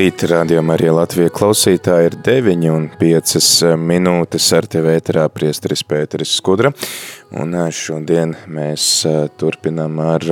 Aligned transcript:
Labrīt, 0.00 0.22
rādījumā 0.30 0.78
arī 0.78 0.92
Latvija 0.96 1.28
klausītāji 1.28 2.06
ir 2.08 2.14
9 2.24 2.62
un 2.72 2.86
5 2.96 3.74
minūtes 3.76 4.46
ar 4.56 4.64
tevi 4.72 4.94
ēterā 4.96 5.26
priesteris 5.28 5.82
Pēteris 5.84 6.30
Skudra. 6.38 6.70
Un 7.36 7.52
šodien 7.68 8.32
mēs 8.48 8.86
turpinam 9.36 10.00
ar 10.00 10.24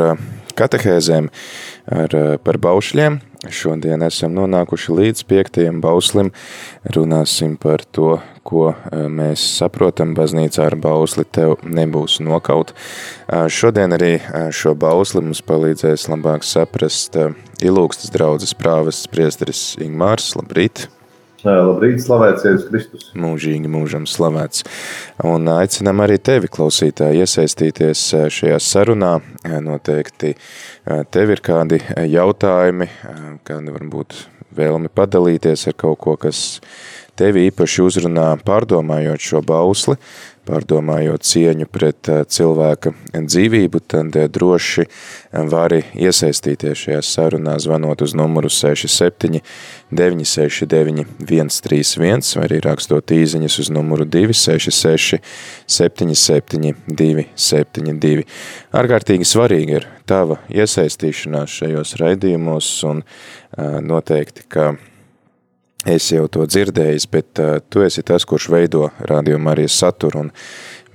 katehēzēm 0.57 1.29
ar, 1.85 2.17
par 2.41 2.59
baušļiem. 2.65 3.19
Šodien 3.53 4.07
esam 4.07 4.33
nonākuši 4.39 4.97
līdz 5.03 5.27
piektajam 5.29 5.83
bauslim. 5.85 6.33
Runāsim 6.97 7.59
par 7.61 7.85
to, 7.85 8.17
ko 8.49 8.71
mēs 8.89 9.45
saprotam 9.59 10.17
baznīcā 10.17 10.65
ar 10.71 10.79
bausli, 10.81 11.27
tev 11.29 11.59
nebūs 11.61 12.23
nokaut. 12.25 12.73
Šodien 13.29 13.93
arī 14.01 14.15
šo 14.49 14.73
bausli 14.81 15.27
mums 15.29 15.45
palīdzēs 15.45 16.09
labāk 16.09 16.49
saprast 16.49 17.21
ilūgstas 17.65 18.13
draudzes 18.15 18.55
prāvests 18.59 19.09
priesteris 19.11 19.63
Ingmārs. 19.83 20.31
Labrīt! 20.39 20.87
Labrīt, 21.47 22.01
slavēts 22.03 22.45
Jēzus 22.45 22.67
Kristus. 22.67 23.05
Mūžīgi 23.19 23.71
mūžam 23.71 24.09
slavēts. 24.11 24.65
Un 25.27 25.47
aicinām 25.53 26.03
arī 26.03 26.17
tevi, 26.19 26.51
klausītāji, 26.51 27.23
iesaistīties 27.23 28.03
šajā 28.35 28.59
sarunā. 28.59 29.13
Noteikti 29.63 30.35
tev 31.15 31.35
ir 31.35 31.43
kādi 31.47 31.79
jautājumi, 32.11 32.91
kādi 33.47 33.77
varbūt 33.77 34.19
vēlmi 34.59 34.91
padalīties 34.91 35.69
ar 35.71 35.79
kaut 35.79 36.01
ko, 36.03 36.17
kas 36.19 36.59
tevi 37.19 37.47
īpaši 37.49 37.87
uzrunā 37.87 38.33
pārdomājot 38.47 39.23
šo 39.23 39.43
bausli, 39.47 39.99
pārdomājot 40.49 41.27
cieņu 41.29 41.69
pret 41.71 42.09
cilvēka 42.33 42.95
dzīvību, 43.15 43.83
tad 43.93 44.17
droši 44.33 44.87
vari 45.53 45.83
iesaistīties 45.93 46.87
šajā 46.87 47.03
sarunā, 47.05 47.59
zvanot 47.61 48.03
uz 48.05 48.15
numuru 48.17 48.51
67 48.53 49.43
969 49.93 51.07
131, 51.29 52.33
vai 52.39 52.47
arī 52.49 52.61
rakstot 52.65 53.13
īziņas 53.15 53.59
uz 53.65 53.71
numuru 53.75 54.09
266 54.09 55.21
77 55.69 56.75
272. 56.89 58.27
Ārkārtīgi 58.79 59.29
svarīgi 59.29 59.81
ir 59.81 59.89
tava 60.09 60.41
iesaistīšanās 60.53 61.61
šajos 61.61 61.97
raidījumos 62.01 62.71
un 62.89 63.03
noteikti, 63.85 64.47
ka 64.49 64.73
esi 65.87 66.17
jau 66.17 66.27
to 66.33 66.47
dzirdējis, 66.49 67.07
bet 67.13 67.43
uh, 67.43 67.59
tu 67.71 67.85
esi 67.87 68.03
tas, 68.07 68.27
kurš 68.29 68.49
veido 68.53 68.89
rādījumu 68.99 69.53
arī 69.53 69.69
saturu, 69.71 70.27
un 70.27 70.33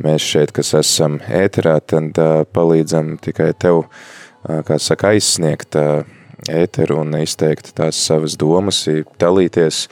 mēs 0.04 0.26
šeit, 0.34 0.52
kas 0.56 0.74
esam 0.80 1.20
ēterā, 1.24 1.78
tad 1.86 2.20
uh, 2.20 2.42
palīdzam 2.44 3.16
tikai 3.24 3.54
tev, 3.60 3.86
uh, 3.86 4.60
kā 4.68 4.80
saka, 4.82 5.14
aizsniegt 5.14 5.78
uh, 5.80 6.04
ēteru 6.52 7.00
un 7.04 7.16
izteikt 7.22 7.72
tās 7.78 8.00
savas 8.04 8.36
domas, 8.40 8.84
dalīties, 9.22 9.86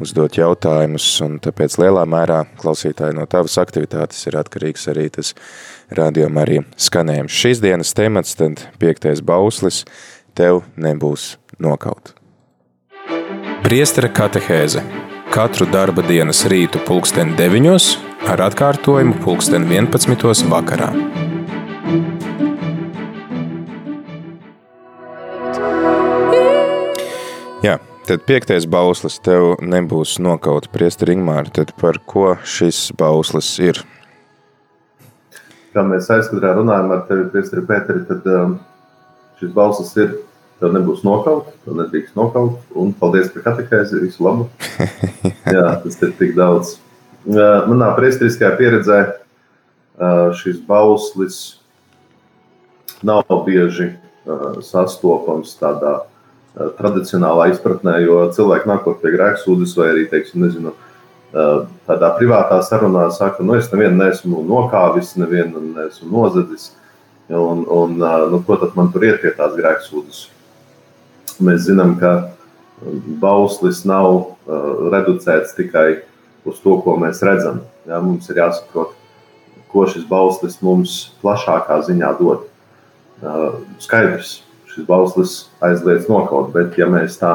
uzdot 0.00 0.38
jautājumus, 0.38 1.04
un 1.24 1.36
tāpēc 1.44 1.76
lielā 1.82 2.06
mērā 2.08 2.38
klausītāji 2.62 3.18
no 3.18 3.26
tavas 3.28 3.58
aktivitātes 3.60 4.24
ir 4.30 4.38
atkarīgs 4.40 4.88
arī 4.88 5.10
tas 5.12 5.34
rādījuma 5.92 6.46
arī 6.46 6.62
skanējums. 6.80 7.36
Šīs 7.42 7.60
dienas 7.60 7.92
temats, 7.98 8.32
tad 8.40 8.64
piektais 8.80 9.20
bauslis, 9.20 9.84
tev 10.38 10.64
nebūs 10.80 11.34
nokaut. 11.60 12.16
Priestera 13.62 14.08
katehēze 14.10 14.80
katru 15.30 15.68
darba 15.70 16.02
dienas 16.02 16.40
rītu 16.50 16.80
pulksten 16.82 17.36
9 17.38 17.68
ar 18.32 18.40
atkārtojumu 18.48 19.14
pulksten 19.22 19.68
11 19.70 20.48
vakarā. 20.50 20.88
Jā, 27.62 27.76
tad 28.08 28.26
piektais 28.26 28.66
bauslis 28.66 29.20
tev 29.22 29.54
nebūs 29.62 30.16
nokaut 30.18 30.66
priesteri 30.74 31.14
Ingmāri, 31.14 31.54
tad 31.54 31.70
par 31.78 32.02
ko 32.02 32.34
šis 32.42 32.88
bauslis 32.98 33.54
ir? 33.62 33.78
Kā 35.70 35.86
mēs 35.86 36.10
aizkadrā 36.10 36.56
runājam 36.58 36.90
ar 36.98 37.06
tevi, 37.06 37.30
priesteri 37.30 37.62
Pēteri, 37.70 38.04
tad 38.10 38.26
um, 38.26 38.58
šis 39.38 39.54
bauslis 39.54 39.94
ir 40.02 40.18
tev 40.62 40.76
nebūs 40.76 41.02
nokaut, 41.02 41.50
tev 41.66 41.74
nedrīkst 41.80 42.14
nokaut, 42.18 42.60
un 42.78 42.92
paldies 42.94 43.32
par 43.34 43.48
katehēzi, 43.48 43.98
visu 44.04 44.22
labu. 44.22 44.46
Jā, 45.56 45.66
tas 45.82 45.98
ir 45.98 46.14
tik 46.20 46.36
daudz. 46.38 46.76
Manā 47.26 47.90
priesteriskajā 47.98 48.54
pieredzē 48.58 49.00
šis 50.38 50.62
bauslis 50.66 51.40
nav 53.06 53.26
bieži 53.46 53.92
sastopams 54.62 55.56
tādā 55.58 56.00
tradicionālā 56.78 57.48
izpratnē, 57.52 57.96
jo 58.04 58.22
cilvēki 58.34 58.68
nākot 58.70 59.00
pie 59.02 59.14
grēksūdas 59.14 59.74
vai 59.78 59.88
arī, 59.94 60.04
teiksim, 60.10 60.44
nezinu, 60.44 60.74
tādā 61.88 62.12
privātā 62.18 62.60
sarunā 62.66 63.06
saka, 63.14 63.42
nu 63.46 63.56
es 63.56 63.70
nevienu 63.72 63.96
neesmu 64.02 64.44
nokāvis, 64.46 65.14
nevienu 65.18 65.62
neesmu 65.72 66.10
nozadzis, 66.12 66.70
un, 67.32 67.64
un 67.64 67.96
nu, 67.98 68.42
ko 68.46 68.60
tad 68.60 68.76
man 68.78 68.92
tur 68.92 69.08
iet 69.08 69.22
pie 69.24 69.32
tās 69.38 69.56
grēksūdas? 69.56 70.26
Mēs 71.40 71.66
zinām, 71.68 71.96
ka 72.00 72.32
bauslis 73.22 73.84
nav 73.88 74.34
reducēts 74.92 75.54
tikai 75.56 76.02
uz 76.48 76.58
to, 76.62 76.76
ko 76.82 76.96
mēs 77.00 77.22
redzam. 77.24 77.62
Ja, 77.86 78.00
mums 78.02 78.28
ir 78.30 78.40
jāsaprot, 78.42 78.94
ko 79.72 79.86
šis 79.88 80.04
bauslis 80.08 80.58
mums 80.62 81.12
plašākā 81.22 81.80
ziņā 81.86 82.12
dod. 82.18 82.48
Skaidrs, 83.82 84.40
šis 84.72 84.86
bauslis 84.88 85.36
aizliedz 85.62 86.08
nokaut, 86.10 86.50
bet 86.54 86.78
ja 86.80 86.88
mēs 86.90 87.18
tā 87.20 87.32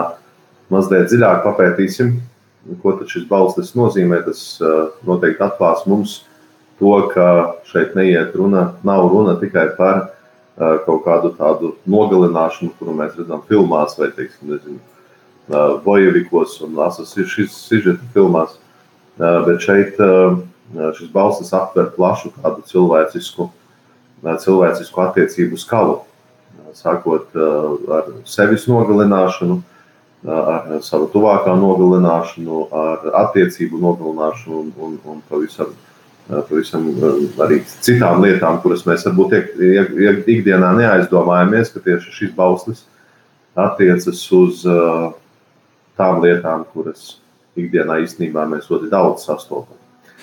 mazliet 0.73 1.07
dziļāk 1.11 1.45
papētīsim, 1.45 2.17
ko 2.83 2.97
šis 3.07 3.27
bauslis 3.29 3.71
nozīmē, 3.77 4.21
tas 4.27 4.43
noteikti 5.07 5.45
atklās 5.45 5.85
mums 5.87 6.19
to, 6.81 6.93
ka 7.13 7.57
šeit 7.71 7.95
neiet 7.97 8.35
runa, 8.37 8.73
nav 8.85 9.07
runa 9.13 9.37
tikai 9.39 9.69
par 9.77 10.09
kaut 10.57 11.03
kādu 11.05 11.31
tādu 11.37 11.75
nogalināšanu, 11.89 12.73
kuru 12.79 12.95
mēs 12.97 13.17
redzam 13.19 13.43
filmās 13.49 13.97
vai, 13.99 14.09
teiksim, 14.15 14.55
nezinu, 14.55 14.79
bojevikos 15.85 16.57
un 16.65 16.79
asas 16.83 17.13
ir 17.17 17.29
šis 17.29 17.53
sižeta 17.67 18.03
filmās, 18.15 18.57
bet 19.17 19.63
šeit 19.63 20.01
šis 20.97 21.13
balsis 21.13 21.53
aptver 21.55 21.91
plašu 21.95 22.33
tādu 22.41 22.65
cilvēcisku, 22.67 23.49
cilvēcisku 24.25 25.03
attiecību 25.05 25.61
skalu. 25.61 26.01
Sākot 26.77 27.37
ar 27.93 28.09
sevis 28.27 28.67
nogalināšanu, 28.69 29.61
ar 30.27 30.81
savu 30.85 31.07
tuvākā 31.13 31.53
nogalināšanu, 31.57 32.67
ar 32.73 33.07
attiecību 33.23 33.79
nogalināšanu 33.81 34.59
un, 34.59 34.73
un, 34.83 34.97
un 35.05 35.21
pavisam, 35.29 35.71
pavisam 36.27 36.89
arī 37.43 37.61
citām 37.83 38.21
lietām, 38.23 38.59
kuras 38.63 38.83
mēs 38.87 39.05
varbūt 39.07 39.35
ikdienā 40.27 40.73
neaizdomājamies, 40.81 41.71
ka 41.73 41.83
tieši 41.85 42.13
šis 42.19 42.35
bauslis 42.37 42.83
attiecas 43.57 44.21
uz 44.37 44.61
tām 45.97 46.21
lietām, 46.23 46.67
kuras 46.73 47.17
ikdienā 47.57 48.01
īstenībā 48.03 48.45
mēs 48.49 48.69
ļoti 48.69 48.91
daudz 48.91 49.25
sastopam. 49.25 49.75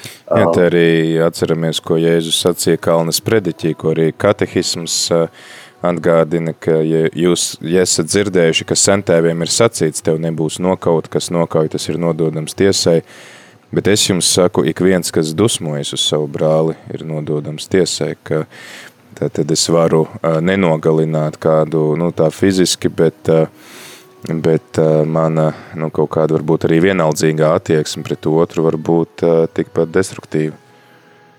Jā, 0.04 0.46
te 0.52 0.66
arī 0.68 0.88
atceramies, 1.24 1.80
ko 1.80 1.96
Jēzus 1.96 2.42
sacīja 2.44 2.80
Kalnas 2.82 3.22
prediķī, 3.24 3.72
ko 3.78 3.94
arī 3.94 4.10
katehisms 4.12 4.96
uh, 5.14 5.30
atgādina, 5.88 6.54
ka 6.56 6.78
ja 6.84 7.06
jūs 7.16 7.54
ja 7.64 7.84
esat 7.84 8.10
dzirdējuši, 8.10 8.66
ka 8.68 8.76
sentēviem 8.78 9.44
ir 9.44 9.52
sacīts, 9.52 10.04
tev 10.04 10.20
nebūs 10.22 10.60
nokaut, 10.62 11.08
kas 11.12 11.30
nokauj, 11.34 11.72
tas 11.74 11.88
ir 11.90 12.00
nododams 12.00 12.56
tiesai, 12.58 13.00
bet 13.72 13.88
es 13.92 14.08
jums 14.08 14.32
saku, 14.36 14.64
ik 14.68 14.82
viens, 14.84 15.12
kas 15.14 15.34
dusmojas 15.36 15.94
uz 15.96 16.02
savu 16.04 16.26
brāli, 16.30 16.74
ir 16.92 17.04
nododams 17.06 17.68
tiesai, 17.70 18.14
ka 18.22 18.44
tad 19.14 19.50
es 19.50 19.68
varu 19.70 20.06
nenogalināt 20.22 21.38
kādu, 21.38 21.94
nu 21.96 22.10
tā 22.12 22.28
fiziski, 22.34 22.90
bet, 22.90 23.30
bet 24.26 24.82
mana, 25.06 25.52
nu 25.78 25.90
kaut 25.94 26.10
kāda 26.16 26.36
varbūt 26.38 26.66
arī 26.68 26.80
vienaldzīgā 26.88 27.54
attieksme 27.54 28.02
pret 28.04 28.26
otru 28.26 28.66
var 28.66 28.76
būt 28.76 29.24
tikpat 29.54 29.94
destruktīva. 29.94 30.58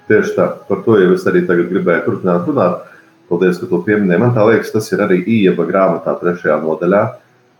Tieši 0.06 0.36
tā, 0.38 0.52
par 0.68 0.84
to 0.86 1.00
jau 1.02 1.14
es 1.16 1.24
arī 1.26 1.42
tagad 1.50 1.72
gribēju 1.72 2.06
turpināt 2.06 2.50
runāt. 2.50 2.92
paldies, 3.30 3.58
ka 3.58 3.66
to 3.66 3.82
pieminēji. 3.86 4.22
Man 4.22 4.36
tā 4.36 4.44
liekas, 4.46 4.72
tas 4.74 4.92
ir 4.94 5.02
arī 5.02 5.18
Ieba 5.26 5.66
grāmatā 5.66 6.14
trešajā 6.20 6.60
nodaļā. 6.62 7.04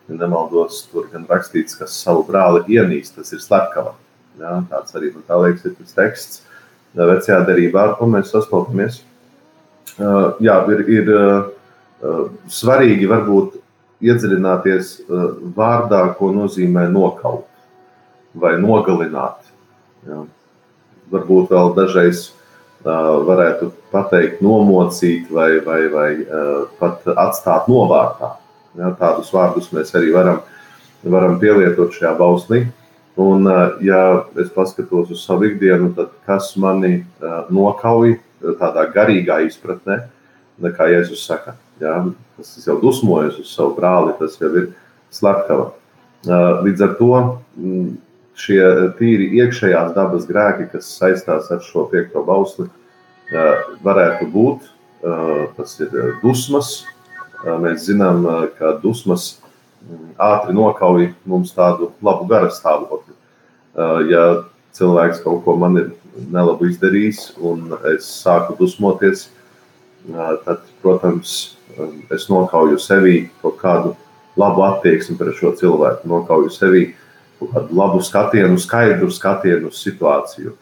Ja 0.06 0.18
nemaldos, 0.20 0.84
tur 0.92 1.08
gan 1.10 1.26
rakstīts, 1.26 1.78
kas 1.80 1.96
savu 2.04 2.22
brāli 2.28 2.62
ienīst, 2.78 3.16
tas 3.18 3.34
ir 3.34 3.42
slepkava. 3.42 3.96
Ja, 4.40 4.60
tāds 4.70 4.96
arī 4.98 5.14
man 5.16 5.44
liekas 5.46 5.66
ir 5.68 5.76
tas 5.80 5.96
teksts 5.96 6.42
vecajā 6.96 7.42
derībā, 7.48 7.82
ar 7.90 7.94
ko 8.00 8.08
mēs 8.12 8.32
sastopamies. 8.34 9.02
Jā, 10.44 10.56
ir, 10.76 10.82
ir 10.92 11.12
svarīgi 12.52 13.08
varbūt 13.08 13.60
iedziļināties 14.06 14.96
vārdā, 15.56 16.02
ko 16.20 16.32
nozīmē 16.36 16.88
nokaut 16.92 17.48
vai 18.36 18.58
nogalināt. 18.60 19.40
Ja. 20.08 20.26
Varbūt 21.14 21.54
vēl 21.54 21.72
dažreiz 21.78 22.28
varētu 22.86 23.72
pateikt, 23.94 24.42
nomocīt 24.46 25.30
vai, 25.34 25.60
vai, 25.66 25.80
vai 25.90 26.10
pat 26.80 27.08
atstāt 27.16 27.70
novārtā. 27.72 28.36
Ja, 28.76 28.92
tādus 29.00 29.32
vārdus 29.34 29.72
mēs 29.74 29.94
arī 29.96 30.12
varam, 30.14 30.42
varam 31.08 31.40
pielietot 31.40 31.96
šajā 31.96 32.12
bauslī. 32.20 32.66
Un, 33.16 33.48
ja 33.80 34.00
es 34.42 34.50
paskatos 34.52 35.14
uz 35.16 35.22
savu 35.24 35.48
ikdienu, 35.48 35.94
tad 35.96 36.12
kas 36.28 36.50
mani 36.60 37.06
nokauj 37.54 38.18
tādā 38.60 38.84
garīgā 38.92 39.40
izpratnē, 39.48 40.02
kā 40.76 40.90
Jēzus 40.92 41.24
saka, 41.24 41.56
ja, 41.80 42.02
tas 42.36 42.68
jau 42.68 42.76
dusmojas 42.82 43.40
uz 43.40 43.54
savu 43.56 43.76
brāli, 43.78 44.16
tas 44.20 44.36
jau 44.42 44.52
ir 44.60 44.74
slepkava. 45.16 45.70
Līdz 46.66 46.84
ar 46.84 46.96
to 47.00 47.12
šie 48.36 48.60
tīri 49.00 49.30
iekšējās 49.40 49.96
dabas 49.96 50.28
grēki, 50.28 50.68
kas 50.74 50.92
saistās 50.98 51.48
ar 51.56 51.64
šo 51.64 51.86
piekto 51.92 52.24
bausli, 52.28 52.68
varētu 53.86 54.28
būt. 54.34 54.68
Tas 55.56 55.80
ir 55.80 55.96
dusmas. 56.24 56.82
Mēs 57.46 57.86
zinām, 57.88 58.26
ka 58.58 58.76
dusmas 58.82 59.36
ātri 60.22 60.56
nokauj 60.56 61.10
mums 61.26 61.54
tādu 61.56 61.92
labu 62.06 62.28
gara 62.30 62.50
stāvokli. 62.54 63.14
Ja 64.10 64.26
cilvēks 64.76 65.24
kaut 65.24 65.44
ko 65.46 65.56
man 65.60 65.80
ir 65.80 65.92
nelabu 66.32 66.70
izdarījis, 66.72 67.36
un 67.44 67.76
es 67.92 68.08
sāku 68.24 68.56
dusmoties, 68.60 69.30
tad, 70.46 70.64
protams, 70.82 71.56
es 72.14 72.30
nokauju 72.32 72.80
sevī 72.80 73.26
kaut 73.42 73.58
kādu 73.60 73.96
labu 74.40 74.64
attieksmi 74.68 75.18
pret 75.20 75.36
šo 75.40 75.52
cilvēku, 75.60 76.08
nokauju 76.12 76.52
sevī 76.54 76.86
uh, 76.90 77.02
kādu 77.52 77.76
labu 77.76 78.02
skatienu, 78.04 78.58
skaidru 78.60 79.12
skatienu 79.12 79.72
uz 79.72 79.80
situāciju. 79.84 80.56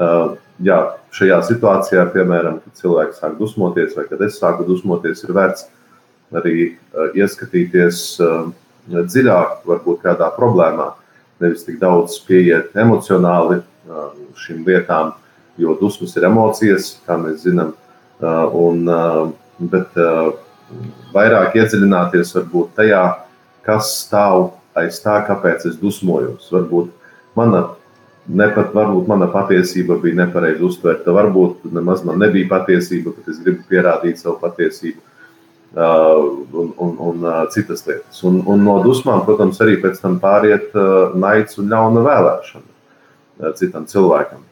Uh, 0.00 0.36
jā, 0.62 0.78
šajā 1.14 1.40
situācijā, 1.48 2.06
piemēram, 2.14 2.60
kad 2.64 2.82
cilvēks 2.82 3.20
sāk 3.22 3.36
dusmoties, 3.38 3.94
vai 3.96 4.06
kad 4.10 4.22
es 4.26 4.38
sāku 4.40 4.66
dusmoties, 4.68 5.24
ir 5.24 5.34
vērts 5.36 5.66
arī 6.36 6.56
uh, 6.70 7.10
ieskatīties 7.18 8.02
uh, 8.24 8.50
dziļāk, 8.90 9.62
varbūt 9.68 10.02
kādā 10.04 10.30
problēmā. 10.36 10.92
Nevis 11.40 11.64
tik 11.64 11.78
daudz 11.80 12.18
pieiet 12.26 12.74
emocionāli 12.76 13.62
šīm 14.40 14.64
lietām, 14.66 15.14
jo 15.60 15.72
dusmas 15.80 16.12
ir 16.18 16.26
emocijas, 16.28 16.92
kā 17.06 17.16
mēs 17.20 17.44
zinām, 17.46 17.72
un, 18.20 18.82
bet 19.72 19.96
vairāk 21.14 21.56
iedziļināties 21.56 22.34
varbūt 22.36 22.74
tajā, 22.76 23.02
kas 23.66 23.92
stāv 24.02 24.50
aiz 24.78 25.00
tā, 25.04 25.16
kāpēc 25.26 25.66
es 25.70 25.78
dusmojos. 25.80 26.48
Varbūt 26.52 26.90
mana, 27.38 27.62
nepat, 28.28 28.74
varbūt 28.76 29.08
mana 29.10 29.30
patiesība 29.32 29.98
bija 30.02 30.22
nepareizi 30.24 30.64
uztverta, 30.66 31.14
varbūt 31.16 31.70
nemaz 31.72 32.04
man 32.06 32.20
nebija 32.20 32.50
patiesība, 32.52 33.14
bet 33.16 33.32
es 33.32 33.40
gribu 33.42 33.64
pierādīt 33.70 34.20
savu 34.20 34.38
patiesību. 34.44 35.00
Uh, 35.70 36.46
un, 36.50 36.72
un, 36.76 36.96
un 36.98 37.22
uh, 37.22 37.48
citas 37.48 37.84
lietas. 37.86 38.24
Un, 38.26 38.40
un 38.50 38.64
no 38.66 38.80
dusmām, 38.82 39.20
protams, 39.22 39.60
arī 39.62 39.76
pēc 39.78 40.00
tam 40.02 40.16
pāriet 40.18 40.72
uh, 40.74 41.12
naids 41.14 41.60
un 41.62 41.68
ļauna 41.70 42.02
vēlēšana 42.02 43.52
citam 43.56 43.84
cilvēkam. 43.88 44.42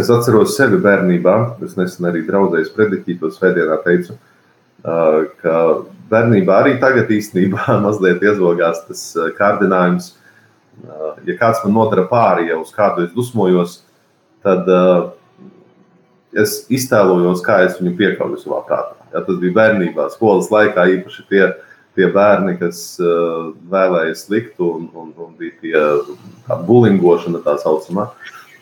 Es 0.00 0.08
atceros 0.10 0.56
sevi 0.56 0.80
bērnībā, 0.82 1.34
es 1.66 1.76
nesen 1.78 2.08
arī 2.08 2.24
draudzēju 2.26 2.72
prediķītos 2.74 3.36
svētdienā 3.36 3.76
teicu, 3.84 4.16
ka 4.82 5.54
bērnībā 6.10 6.56
arī 6.64 6.72
tagad 6.82 7.12
īstenībā 7.14 7.76
mazliet 7.84 8.24
iezogās 8.26 8.82
tas 8.88 9.04
kārdinājums. 9.38 10.08
Ja 11.28 11.36
kāds 11.38 11.62
man 11.62 11.76
nodara 11.76 12.08
pāri, 12.10 12.48
ja 12.50 12.58
uz 12.58 12.74
kādu 12.74 13.06
es 13.06 13.14
dusmojos, 13.14 13.76
tad 14.42 14.66
es 16.34 16.64
iztēlojos, 16.66 17.44
kā 17.46 17.60
es 17.68 17.78
viņu 17.78 17.94
piekauju 18.00 18.42
savā 18.42 18.64
prātā. 18.66 18.99
Ja, 19.10 19.24
tas 19.26 19.40
bija 19.42 19.56
bērnībā, 19.56 20.06
skolas 20.12 20.50
laikā 20.52 20.84
īpaši 20.94 21.24
tie, 21.30 21.46
tie 21.98 22.06
bērni, 22.14 22.54
kas 22.60 22.82
uh, 23.02 23.50
vēlēja 23.70 24.14
sliktu 24.20 24.68
un, 24.76 24.84
un, 24.94 25.10
un 25.18 25.32
bija 25.38 25.56
tie 25.62 26.60
bulingošana 26.68 27.42
tā 27.42 27.56
saucamā. 27.62 28.06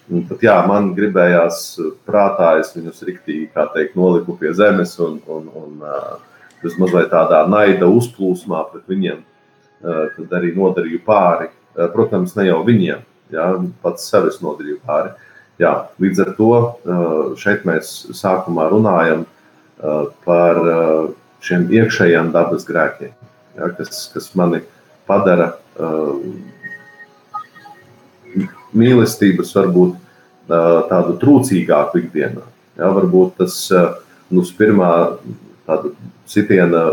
Un 0.09 0.25
tad, 0.25 0.41
jā, 0.41 0.57
man 0.65 0.95
gribējās 0.97 1.61
prātā, 2.09 2.55
es 2.63 2.73
viņus 2.73 3.05
riktīgi, 3.05 3.51
kā 3.53 3.67
teikt, 3.75 3.99
noliku 3.99 4.39
pie 4.41 4.55
zemes 4.57 4.97
un, 5.05 5.21
un, 5.29 5.51
un 5.53 5.85
uh, 5.85 6.73
mazliet 6.81 7.13
tādā 7.13 7.43
naida 7.51 7.91
uzplūsmā 7.93 8.65
pret 8.73 8.89
viņiem, 8.89 9.21
uh, 9.21 10.05
tad 10.17 10.37
arī 10.41 10.55
nodarīju 10.57 11.05
pāri. 11.05 11.53
Uh, 11.77 11.91
protams, 11.93 12.33
ne 12.41 12.49
jau 12.49 12.63
viņiem, 12.65 13.05
jā, 13.37 13.51
pats 13.85 14.09
sev 14.09 14.33
es 14.33 14.41
nodarīju 14.41 14.81
pāri. 14.89 15.13
Jā, 15.61 15.75
līdz 16.01 16.25
ar 16.25 16.37
to 16.39 16.55
uh, 16.57 17.35
šeit 17.37 17.69
mēs 17.69 17.99
sākumā 18.17 18.71
runājam 18.73 19.27
uh, 19.27 19.35
par 20.25 20.61
šiem 21.45 21.69
iekšējiem 21.71 22.33
dabas 22.35 22.67
grēkiem, 22.67 23.13
jā, 23.59 23.71
kas, 23.79 24.09
kas 24.15 24.29
mani 24.39 24.63
padara 25.09 25.53
mīlestības 28.75 29.55
varbūt 29.57 29.97
tādu 30.49 31.17
trūcīgāku 31.23 32.03
ikdienā. 32.03 32.45
Jā, 32.79 32.91
varbūt 32.95 33.39
tas 33.43 33.61
nu, 34.31 34.45
pirmā 34.59 34.91
tāda 35.69 35.93
sitiena 36.29 36.85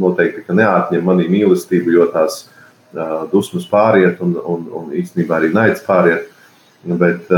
noteikti 0.00 0.54
neatņem 0.54 1.04
manī 1.04 1.28
mīlestību, 1.32 1.94
jo 1.96 2.06
tās 2.14 2.44
dusmas 3.32 3.66
pāriet 3.70 4.22
un, 4.24 4.36
un, 4.38 4.64
un 4.80 4.94
īstenībā 4.96 5.38
arī 5.38 5.52
naids 5.54 5.82
pāriet. 5.86 6.30
Bet 6.80 7.28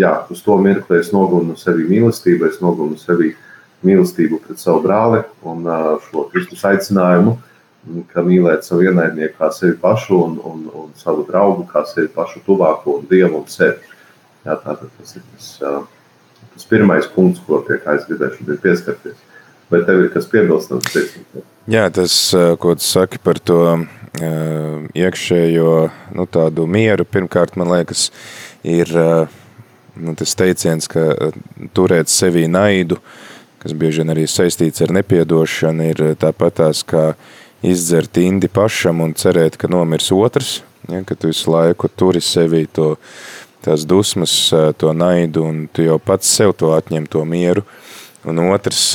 jā, 0.00 0.14
uz 0.32 0.40
to 0.40 0.56
mirkli 0.64 1.02
es 1.02 1.10
nogunu 1.12 1.58
sevi 1.60 1.84
mīlestību, 1.90 2.48
es 2.48 2.62
nogunu 2.64 2.96
sevi 2.96 3.34
mīlestību 3.34 3.47
pret 3.82 4.58
savu 4.58 4.82
brāli 4.82 5.22
un 5.42 5.66
šo 6.08 6.28
Kristus 6.32 6.64
aicinājumu, 6.64 7.36
ka 8.12 8.24
mīlēt 8.26 8.66
savu 8.66 8.84
ienaidnieku 8.84 9.38
kā 9.38 9.50
sevi 9.54 9.76
pašu 9.80 10.18
un, 10.24 10.40
un, 10.44 10.64
un 10.74 10.90
savu 10.98 11.24
draugu 11.28 11.66
kā 11.70 11.84
sevi 11.86 12.08
pašu 12.08 12.42
tuvāko 12.46 12.98
un 12.98 13.06
dievu 13.10 13.38
un 13.38 13.46
sevi. 13.48 13.78
Jā, 14.44 14.56
tātad 14.56 14.90
tas 14.98 15.16
ir 15.16 15.22
tas, 15.34 15.48
tas 16.54 16.68
pirmais 16.68 17.06
punkts, 17.14 17.40
ko 17.46 17.62
pie 17.66 17.78
kā 17.82 17.96
es 17.98 18.06
gribēju 18.08 18.58
pieskarties. 18.62 19.16
Vai 19.68 19.82
tev 19.84 20.00
ir 20.00 20.12
kas 20.14 20.26
piebilstams? 20.32 20.94
Jā, 21.68 21.88
tas, 21.92 22.14
ko 22.60 22.74
tu 22.78 22.84
saki 22.84 23.20
par 23.20 23.36
to 23.38 23.60
iekšējo 24.96 25.72
nu, 26.16 26.24
tādu 26.32 26.64
mieru, 26.66 27.04
pirmkārt, 27.04 27.58
man 27.60 27.68
liekas, 27.74 28.08
ir 28.64 28.88
nu, 29.98 30.14
tas 30.16 30.32
teiciens, 30.38 30.88
ka 30.88 31.30
turēt 31.76 32.08
sevī 32.08 32.46
naidu, 32.50 32.96
kas 33.62 33.74
bieži 33.74 34.02
vien 34.02 34.14
arī 34.14 34.26
saistīts 34.30 34.82
ar 34.84 34.94
nepiedošanu, 34.96 35.90
ir 35.92 36.02
tāpatās 36.20 36.84
kā 36.86 37.12
izdzert 37.66 38.18
indi 38.22 38.48
pašam 38.48 39.02
un 39.02 39.14
cerēt, 39.18 39.58
ka 39.58 39.70
nomirs 39.70 40.12
otrs, 40.14 40.60
ja, 40.88 41.02
ka 41.06 41.16
tu 41.18 41.32
visu 41.32 41.50
laiku 41.52 41.90
turi 41.90 42.22
sevī 42.22 42.66
to 42.70 42.94
tās 43.64 43.84
dusmas, 43.88 44.52
to 44.78 44.92
naidu, 44.94 45.42
un 45.44 45.66
tu 45.72 45.82
jau 45.82 45.98
pats 45.98 46.30
sev 46.38 46.54
to 46.56 46.70
atņem 46.76 47.08
to 47.10 47.24
mieru. 47.26 47.64
Un 48.28 48.38
otrs, 48.46 48.94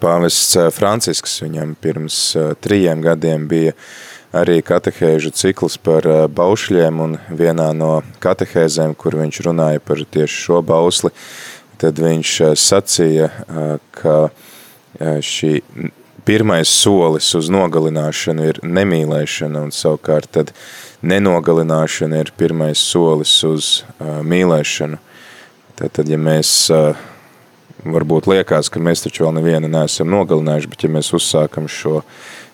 pāvests 0.00 0.56
Francisks, 0.74 1.40
viņam 1.42 1.74
pirms 1.82 2.22
trījiem 2.62 3.02
gadiem 3.04 3.46
bija 3.50 3.74
arī 4.30 4.60
katehēžu 4.62 5.32
cikls 5.34 5.76
par 5.82 6.06
baušļiem, 6.30 7.00
un 7.02 7.16
vienā 7.34 7.70
no 7.74 8.00
katehēzēm, 8.22 8.94
kur 8.94 9.18
viņš 9.18 9.40
runāja 9.48 9.82
par 9.82 10.02
tieši 10.06 10.44
šo 10.46 10.60
bausli, 10.62 11.10
tad 11.80 12.00
viņš 12.00 12.34
sacīja, 12.60 13.30
ka 13.96 14.16
šī 15.00 15.52
pirmais 16.28 16.68
solis 16.68 17.30
uz 17.34 17.48
nogalināšanu 17.52 18.48
ir 18.50 18.60
nemīlēšana, 18.62 19.64
un 19.66 19.72
savukārt 19.74 20.30
tad 20.36 20.52
nenogalināšana 21.00 22.20
ir 22.20 22.32
pirmais 22.36 22.80
solis 22.80 23.32
uz 23.48 23.70
mīlēšanu. 24.00 25.00
Tātad, 25.80 26.10
ja 26.12 26.18
mēs 26.20 26.52
varbūt 27.80 28.28
liekas, 28.28 28.68
ka 28.68 28.82
mēs 28.82 29.06
taču 29.06 29.24
vēl 29.24 29.38
nevienu 29.38 29.70
neesam 29.72 30.10
nogalinājuši, 30.12 30.70
bet 30.70 30.84
ja 30.84 30.92
mēs 30.92 31.12
uzsākam 31.16 31.68
šo 31.72 32.02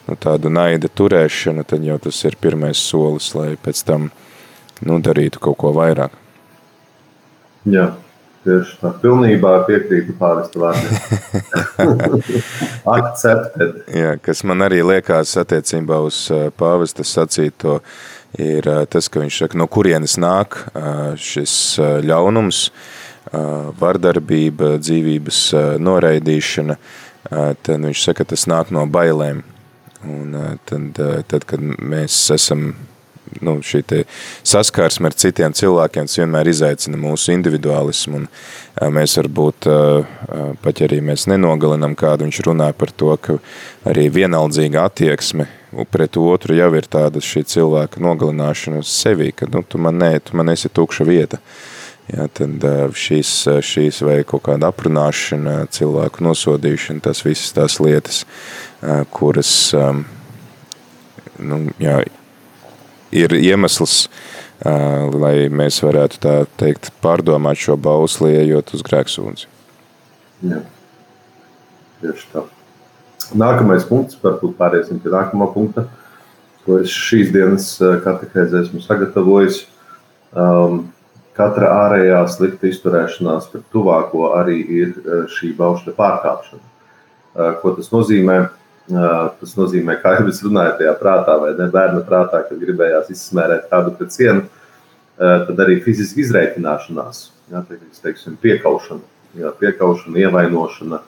nu, 0.07 0.15
tādu 0.15 0.53
naida 0.53 0.89
turēšanu, 0.89 1.67
tad 1.67 1.85
jau 1.85 1.99
tas 2.03 2.23
ir 2.29 2.39
pirmais 2.41 2.79
solis, 2.79 3.33
lai 3.35 3.57
pēc 3.59 3.83
tam 3.89 4.11
nu, 4.87 5.01
darītu 5.03 5.43
kaut 5.43 5.59
ko 5.65 5.75
vairāk. 5.75 6.15
Jā, 7.67 7.91
Tieši 8.47 8.77
tā, 8.79 8.93
pilnībā 9.03 9.53
piekrītu 9.67 10.15
pāristu 10.21 10.61
vārdiem. 10.63 10.95
Accepted. 12.97 13.81
Jā, 13.91 14.13
kas 14.23 14.45
man 14.47 14.63
arī 14.67 14.85
liekas 14.87 15.33
attiecībā 15.43 15.99
uz 16.07 16.21
pāvesta 16.61 17.03
sacīto, 17.07 17.81
ir 18.39 18.69
tas, 18.93 19.11
ka 19.11 19.25
viņš 19.25 19.41
saka, 19.43 19.59
no 19.59 19.67
kurienes 19.67 20.15
nāk 20.23 20.61
šis 21.19 21.57
ļaunums, 22.07 22.63
vardarbība, 23.83 24.77
dzīvības 24.79 25.43
noraidīšana, 25.83 26.79
tad 27.67 27.87
viņš 27.89 28.09
saka, 28.11 28.31
tas 28.31 28.47
nāk 28.47 28.71
no 28.71 28.87
bailēm. 28.87 29.43
Un 30.07 30.37
tad, 30.71 31.01
tad 31.27 31.51
kad 31.51 31.63
mēs 31.83 32.29
esam 32.31 32.77
nu, 33.45 33.59
šī 33.65 33.83
saskarsme 34.47 35.11
ar 35.11 35.17
citiem 35.19 35.55
cilvēkiem, 35.57 36.09
vienmēr 36.11 36.51
izaicina 36.51 36.99
mūsu 37.01 37.35
individualismu. 37.35 38.23
Un 38.23 38.97
mēs 38.97 39.17
varbūt, 39.21 39.69
pat 40.63 40.81
ja 40.81 40.89
arī 40.89 41.03
mēs 41.05 41.27
nenogalinam 41.31 41.97
kādu, 41.99 42.27
viņš 42.27 42.43
runā 42.47 42.73
par 42.77 42.93
to, 42.93 43.13
ka 43.21 43.39
arī 43.89 44.09
vienaldzīga 44.13 44.87
attieksme 44.89 45.49
pret 45.93 46.17
otru 46.17 46.57
jau 46.57 46.69
ir 46.79 46.87
tāda 46.89 47.21
šī 47.21 47.43
cilvēka 47.53 48.01
nogalināšana 48.01 48.81
uz 48.81 48.93
sevi, 48.93 49.33
ka 49.37 49.49
nu, 49.53 49.63
tu 49.67 49.81
man, 49.83 49.99
ne, 50.01 50.15
tu 50.25 50.37
man 50.39 50.53
esi 50.55 50.73
tukša 50.73 51.05
vieta. 51.09 51.41
Jā, 52.07 52.29
tad 52.31 52.63
šīs, 52.95 53.31
šīs 53.67 53.99
vai 54.07 54.21
kaut 54.23 54.45
kāda 54.47 54.69
aprunāšana, 54.71 55.65
cilvēku 55.75 56.23
nosodīšana, 56.23 57.03
tas 57.03 57.25
visas 57.27 57.51
tās 57.57 57.81
lietas, 57.83 58.21
kuras 59.11 59.51
nu, 61.43 61.59
jā, 61.83 61.99
ir 63.15 63.35
iemesls, 63.37 64.07
lai 64.65 65.49
mēs 65.53 65.83
varētu 65.85 66.21
tā 66.23 66.35
teikt 66.61 66.91
pārdomāt 67.05 67.61
šo 67.61 67.77
bausli, 67.77 68.33
ejot 68.41 68.73
uz 68.77 68.85
grēksūdzi. 68.87 69.49
Jā, 70.47 70.63
tieši 72.03 72.29
tā. 72.33 72.45
Nākamais 73.37 73.87
punkts, 73.89 74.19
varbūt 74.23 74.55
pāriesim 74.59 75.01
pie 75.03 75.11
nākamā 75.11 75.49
punkta, 75.55 75.89
ko 76.67 76.81
es 76.83 76.93
šīs 76.93 77.33
dienas 77.35 77.73
katehēzē 78.05 78.63
esmu 78.65 78.83
sagatavojis. 78.85 79.65
Um, 80.37 80.87
katra 81.37 81.69
ārējā 81.87 82.21
slikta 82.33 82.71
izturēšanās 82.71 83.51
pret 83.53 83.65
tuvāko 83.73 84.33
arī 84.39 84.61
ir 84.81 84.95
šī 85.33 85.53
baušļa 85.59 85.95
pārkāpšana. 85.97 86.63
Uh, 87.37 87.51
ko 87.61 87.75
tas 87.77 87.91
nozīmē? 87.93 88.47
Tas 88.87 89.57
nozīmē, 89.59 89.97
kā 89.99 90.13
jau 90.15 90.29
es 90.31 90.39
runāju, 90.45 90.77
tajā 90.79 90.93
prātā, 91.01 91.35
vai 91.43 91.51
ne 91.59 91.67
bērna 91.73 92.05
prātā, 92.07 92.45
kad 92.47 92.61
gribējās 92.61 93.09
izsmērēt 93.11 93.65
kādu 93.73 93.91
pret 93.99 94.15
sienu, 94.15 94.45
tad 95.19 95.59
arī 95.65 95.81
fiziski 95.83 96.23
izreikināšanās, 96.23 97.23
jā, 97.51 97.65
teiksim, 98.05 98.37
piekaušana, 98.45 99.03
jā, 99.41 99.51
piekaušana, 99.59 100.21
ievainošana 100.23 101.01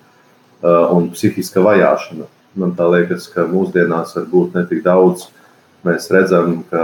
un 0.96 1.06
psihiska 1.14 1.62
vajāšana. 1.62 2.26
Man 2.58 2.74
liekas, 2.74 3.28
ka 3.30 3.44
mūsdienās 3.46 4.16
var 4.16 4.26
būt 4.32 4.58
netik 4.58 4.82
daudz. 4.82 5.28
Mēs 5.86 6.08
redzam, 6.10 6.64
ka 6.72 6.82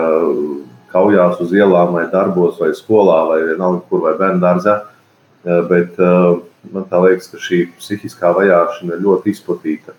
kaujās 0.94 1.40
uz 1.42 1.50
ielām, 1.58 1.96
vai 1.96 2.04
darbos, 2.12 2.60
vai 2.62 2.70
skolā, 2.78 3.18
vai 3.32 3.40
vienalga, 3.48 3.82
kur 3.90 4.04
vai 4.06 4.14
bērnu 4.20 4.38
dārzā. 4.44 4.76
Bet 5.42 5.98
man 5.98 6.86
liekas, 6.86 7.32
ka 7.32 7.42
šī 7.42 7.64
psihiskā 7.80 8.30
vajāšana 8.38 8.94
ir 8.94 9.02
ļoti 9.08 9.34
izplatīta 9.34 9.98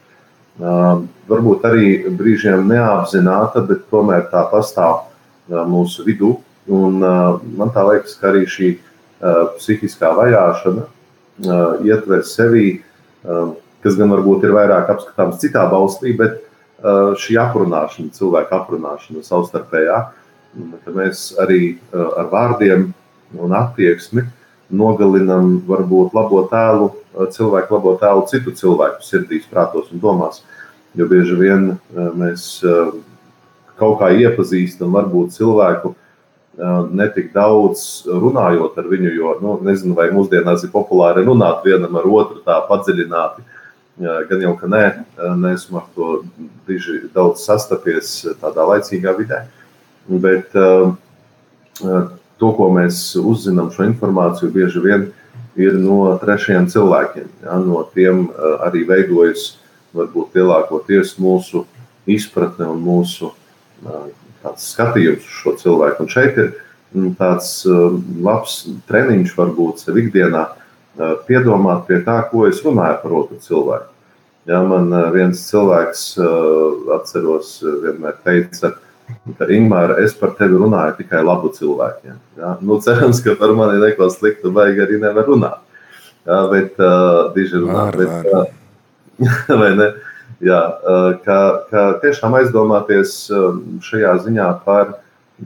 varbūt 0.59 1.65
arī 1.67 1.87
brīžiem 2.15 2.67
neapzināta, 2.69 3.63
bet 3.67 3.87
tomēr 3.91 4.27
tā 4.31 4.45
pastāv 4.51 5.05
mūsu 5.49 6.05
vidū. 6.07 6.37
Un 6.71 6.97
man 6.97 7.71
tā 7.75 7.83
liekas, 7.85 8.15
ka 8.17 8.31
arī 8.31 8.45
šī 8.49 8.71
psihiskā 9.59 10.09
vajāšana 10.17 10.87
ietver 11.85 12.23
sevi, 12.25 12.81
kas 13.83 13.97
gan 13.99 14.09
varbūt 14.15 14.47
ir 14.47 14.55
vairāk 14.55 14.89
apskatāms 14.95 15.41
citā 15.43 15.65
valstī, 15.69 16.15
bet 16.17 16.41
šī 17.21 17.37
aprunāšana, 17.41 18.13
cilvēka 18.15 18.61
aprunāšana 18.61 19.23
savstarpējā, 19.25 19.99
ka 20.85 20.95
mēs 20.95 21.27
arī 21.41 21.77
ar 21.93 22.31
vārdiem 22.31 22.89
un 23.35 23.55
attieksmi 23.57 24.23
nogalinam 24.73 25.59
varbūt 25.67 26.15
labo 26.17 26.45
tēlu 26.49 26.89
cilvēku 27.35 27.77
labo 27.77 27.95
tēlu 28.01 28.25
citu 28.29 28.53
cilvēku 28.55 29.03
sirdīs, 29.05 29.47
prātos 29.51 29.91
un 29.93 30.01
domās. 30.03 30.41
Jo 30.95 31.07
bieži 31.11 31.35
vien 31.35 31.75
mēs 31.91 32.63
kaut 33.79 33.99
kā 33.99 34.11
iepazīstam 34.15 34.93
varbūt 34.95 35.35
cilvēku 35.35 35.95
netik 36.95 37.33
daudz 37.33 38.05
runājot 38.07 38.77
ar 38.79 38.87
viņu, 38.87 39.09
jo 39.17 39.33
nu, 39.41 39.57
nezinu, 39.65 39.95
vai 39.97 40.07
mūsdienās 40.15 40.63
ir 40.63 40.71
populāri 40.71 41.25
runāt 41.27 41.65
vienam 41.67 41.97
ar 41.99 42.07
otru 42.07 42.39
tā 42.45 42.61
padziļināti. 42.69 43.43
Gan 44.29 44.41
jau, 44.43 44.53
ka 44.59 44.67
nē, 44.71 44.85
neesmu 45.39 45.79
ar 45.79 45.85
to 45.95 46.07
diži 46.67 47.05
daudz 47.15 47.43
sastapies 47.47 48.25
tādā 48.41 48.63
laicīgā 48.71 49.13
vidē. 49.19 49.45
Bet 50.07 50.55
to, 51.75 52.49
ko 52.55 52.71
mēs 52.75 53.15
uzzinām, 53.19 53.71
šo 53.75 53.87
informāciju 53.87 54.51
bieži 54.55 54.83
vien 54.83 55.07
ir 55.09 55.13
ir 55.59 55.77
no 55.79 55.99
trešajiem 56.21 56.67
cilvēkiem. 56.71 57.29
Ja, 57.45 57.57
no 57.63 57.85
tiem 57.95 58.27
eh, 58.27 58.57
arī 58.67 58.83
veidojas 58.87 59.55
varbūt 59.95 60.35
lielākoties 60.35 61.15
mūsu 61.21 61.63
izpratne 62.11 62.67
un 62.73 62.83
mūsu 62.83 63.31
eh, 63.31 64.05
skatījums 64.61 65.23
uz 65.23 65.39
šo 65.41 65.55
cilvēku. 65.63 66.05
Un 66.05 66.11
šeit 66.11 66.37
ir 66.41 66.53
mm, 66.93 67.15
tāds 67.19 67.57
eh, 67.69 67.97
labs 68.27 68.61
treniņš, 68.89 69.35
varbūt 69.39 69.83
sev 69.85 69.99
ikdienā 70.03 70.47
piedomāt 71.27 71.81
pie 71.89 71.97
tā, 72.05 72.21
ko 72.29 72.45
es 72.47 72.61
runāju 72.63 73.01
par 73.01 73.13
otru 73.17 73.37
cilvēku. 73.43 73.89
Ja, 74.47 74.61
man 74.63 74.93
viens 75.11 75.41
cilvēks, 75.49 76.03
atceros, 76.95 77.49
vienmēr 77.83 78.15
teica, 78.23 78.69
Ingūna, 79.25 79.97
es 80.01 80.13
par 80.17 80.35
tevi 80.37 80.57
runāju 80.59 80.99
tikai 80.99 81.21
labu 81.25 81.51
cilvēkiem. 81.53 82.17
Ja? 82.39 82.55
Nu, 82.61 82.79
cerams, 82.81 83.21
ka 83.25 83.35
par 83.39 83.53
mani 83.57 83.79
neko 83.81 84.09
sliktu 84.13 84.51
vajag 84.53 84.83
arī 84.85 84.99
nevar 85.01 85.29
runāt. 85.29 85.61
Ja? 86.25 86.43
Bet, 86.51 86.77
uh, 86.81 87.31
diži 87.35 87.61
runā, 87.61 87.87
var, 87.87 87.97
bet, 88.01 88.29
var. 88.33 88.53
Uh, 89.15 89.55
vai 89.61 89.69
ne? 89.79 89.85
Jā, 90.43 90.59
uh, 90.59 91.13
ka, 91.23 91.37
ka 91.69 91.83
tiešām 92.01 92.33
aizdomāties 92.41 93.13
šajā 93.85 94.15
ziņā 94.25 94.47
par 94.65 94.97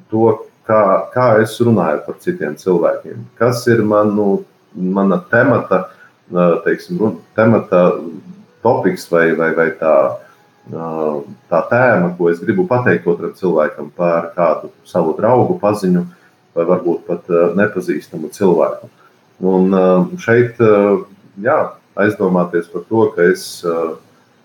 to, 0.10 0.32
kā, 0.66 0.82
kā 1.14 1.28
es 1.44 1.54
runāju 1.62 2.02
par 2.08 2.18
citiem 2.24 2.56
cilvēkiem. 2.58 3.28
Kas 3.38 3.62
ir 3.70 3.84
manu, 3.86 4.44
mana 4.74 5.20
temata, 5.30 5.84
teiksim, 6.66 7.20
temata 7.38 7.84
topiks 8.66 9.08
vai, 9.12 9.32
vai, 9.38 9.52
vai 9.58 9.70
tā 9.80 9.94
tā 10.68 11.60
tēma, 11.72 12.12
ko 12.18 12.30
es 12.30 12.42
gribu 12.44 12.68
pateikt 12.70 13.08
otram 13.10 13.34
cilvēkam 13.38 13.90
par 13.96 14.32
kādu 14.36 14.70
savu 14.86 15.16
draugu, 15.18 15.58
paziņu 15.62 16.04
vai 16.58 16.66
varbūt 16.68 17.06
pat 17.08 17.30
nepazīstamu 17.58 18.30
cilvēku. 18.36 18.90
Un 19.40 19.72
šeit 20.20 20.60
jā, 21.42 21.58
aizdomāties 22.00 22.68
par 22.74 22.84
to, 22.90 23.08
ka 23.16 23.30
es 23.32 23.64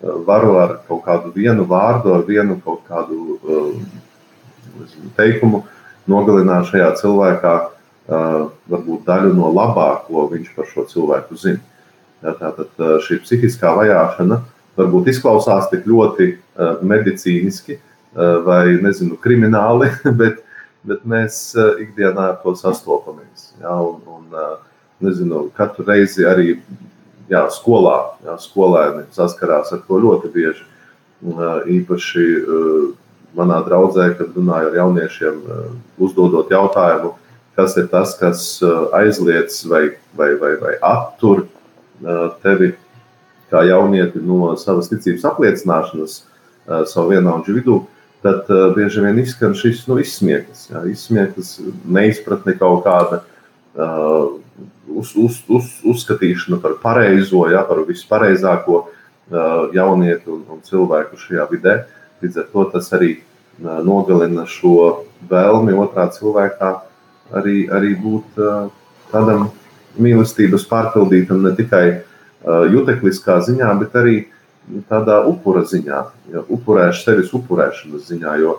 varu 0.00 0.56
ar 0.60 0.78
kaut 0.88 1.04
kādu 1.04 1.32
vienu 1.34 1.66
vārdu, 1.68 2.14
ar 2.14 2.24
vienu 2.28 2.60
kaut 2.64 2.84
kādu 2.88 3.40
teikumu 5.18 5.64
nogalināt 6.10 6.68
šajā 6.70 6.90
cilvēkā 7.00 7.54
varbūt 8.08 9.04
daļu 9.06 9.32
no 9.36 9.50
labā, 9.54 9.90
ko 10.06 10.28
viņš 10.32 10.50
par 10.56 10.68
šo 10.68 10.84
cilvēku 10.90 11.36
zina. 11.40 11.62
Tātad 12.24 12.72
šī 13.04 13.20
psihiskā 13.24 13.72
vajāšana 13.76 14.40
varbūt 14.78 15.10
izklausās 15.12 15.68
tik 15.72 15.86
ļoti 15.88 16.30
uh, 16.34 16.80
medicīniski 16.84 17.78
uh, 17.78 18.40
vai 18.46 18.76
nezinu, 18.82 19.18
krimināli, 19.22 19.90
bet, 20.20 20.42
bet 20.86 21.06
mēs 21.08 21.38
uh, 21.58 21.74
ikdienā 21.82 22.30
ar 22.32 22.40
to 22.42 22.56
sastopamies. 22.58 23.52
Ja, 23.62 23.78
un, 23.80 24.00
un, 24.08 24.28
nezinu, 25.04 25.48
katru 25.56 25.84
reizi 25.86 26.24
arī 26.26 26.54
jā, 27.28 27.42
skolā, 27.52 27.96
jā, 28.24 28.36
skolēni 28.40 29.06
saskarās 29.14 29.72
ar 29.74 29.82
to 29.88 29.98
ļoti 30.00 30.30
bieži. 30.32 30.68
Īpaši 31.74 32.24
manā 33.36 33.58
draudzē, 33.64 34.10
kad 34.18 34.36
runāju 34.36 34.70
ar 34.70 34.78
jauniešiem, 34.78 35.38
uzdodot 36.04 36.52
jautājumu, 36.52 37.14
kas 37.56 37.76
ir 37.80 37.88
tas, 37.92 38.12
kas 38.20 38.44
aizliedz 38.96 39.62
vai, 39.70 39.82
vai, 40.16 40.34
vai, 40.40 40.52
vai 40.60 40.74
attur 40.84 41.46
tevi 42.44 42.74
kā 43.54 43.62
jaunieti 43.68 44.22
no 44.22 44.54
savas 44.58 44.90
ticības 44.90 45.26
apliecināšanas 45.30 46.16
eh, 46.20 46.82
savu 46.90 47.14
vienaudžu 47.14 47.58
vidū, 47.58 47.80
tad 48.24 48.50
eh, 48.50 48.64
bieži 48.74 49.04
vien 49.04 49.20
izskan 49.22 49.54
šis 49.58 49.84
nu, 49.90 50.00
izsmieklis, 50.02 50.68
jā, 50.72 50.82
izsmieklis, 50.90 51.54
neizpratne 51.84 52.56
kaut 52.58 52.82
kāda 52.86 53.20
uh, 53.22 54.34
uz, 54.88 55.12
uz, 55.18 55.40
uz, 55.48 55.70
uzskatīšana 55.94 56.58
par 56.62 56.78
pareizo, 56.82 57.44
jā, 57.52 57.62
par 57.68 57.82
vispareizāko 57.88 58.80
uh, 58.84 59.68
jaunieti 59.76 60.32
un, 60.32 60.42
un 60.56 60.62
cilvēku 60.64 61.20
šajā 61.20 61.46
vidē. 61.52 61.76
Līdz 62.24 62.40
ar 62.40 62.48
to 62.52 62.64
tas 62.72 62.88
arī 62.96 63.10
uh, 63.18 63.82
nogalina 63.84 64.46
šo 64.48 65.04
vēlmi 65.30 65.76
otrā 65.84 66.08
cilvēkā 66.14 66.72
arī, 67.36 67.66
arī 67.74 67.92
būt 68.00 68.40
uh, 68.40 68.66
tādam 69.12 69.50
mīlestības 70.00 70.66
pārpildītam 70.70 71.44
ne 71.44 71.54
tikai 71.54 71.86
jutekliskā 72.44 73.38
ziņā, 73.46 73.70
bet 73.80 73.96
arī 73.96 74.16
tādā 74.90 75.20
upura 75.28 75.64
ziņā, 75.68 76.00
upurēš, 76.52 77.04
sevis 77.04 77.32
upurēšanas 77.36 78.08
ziņā, 78.10 78.36
jo 78.40 78.58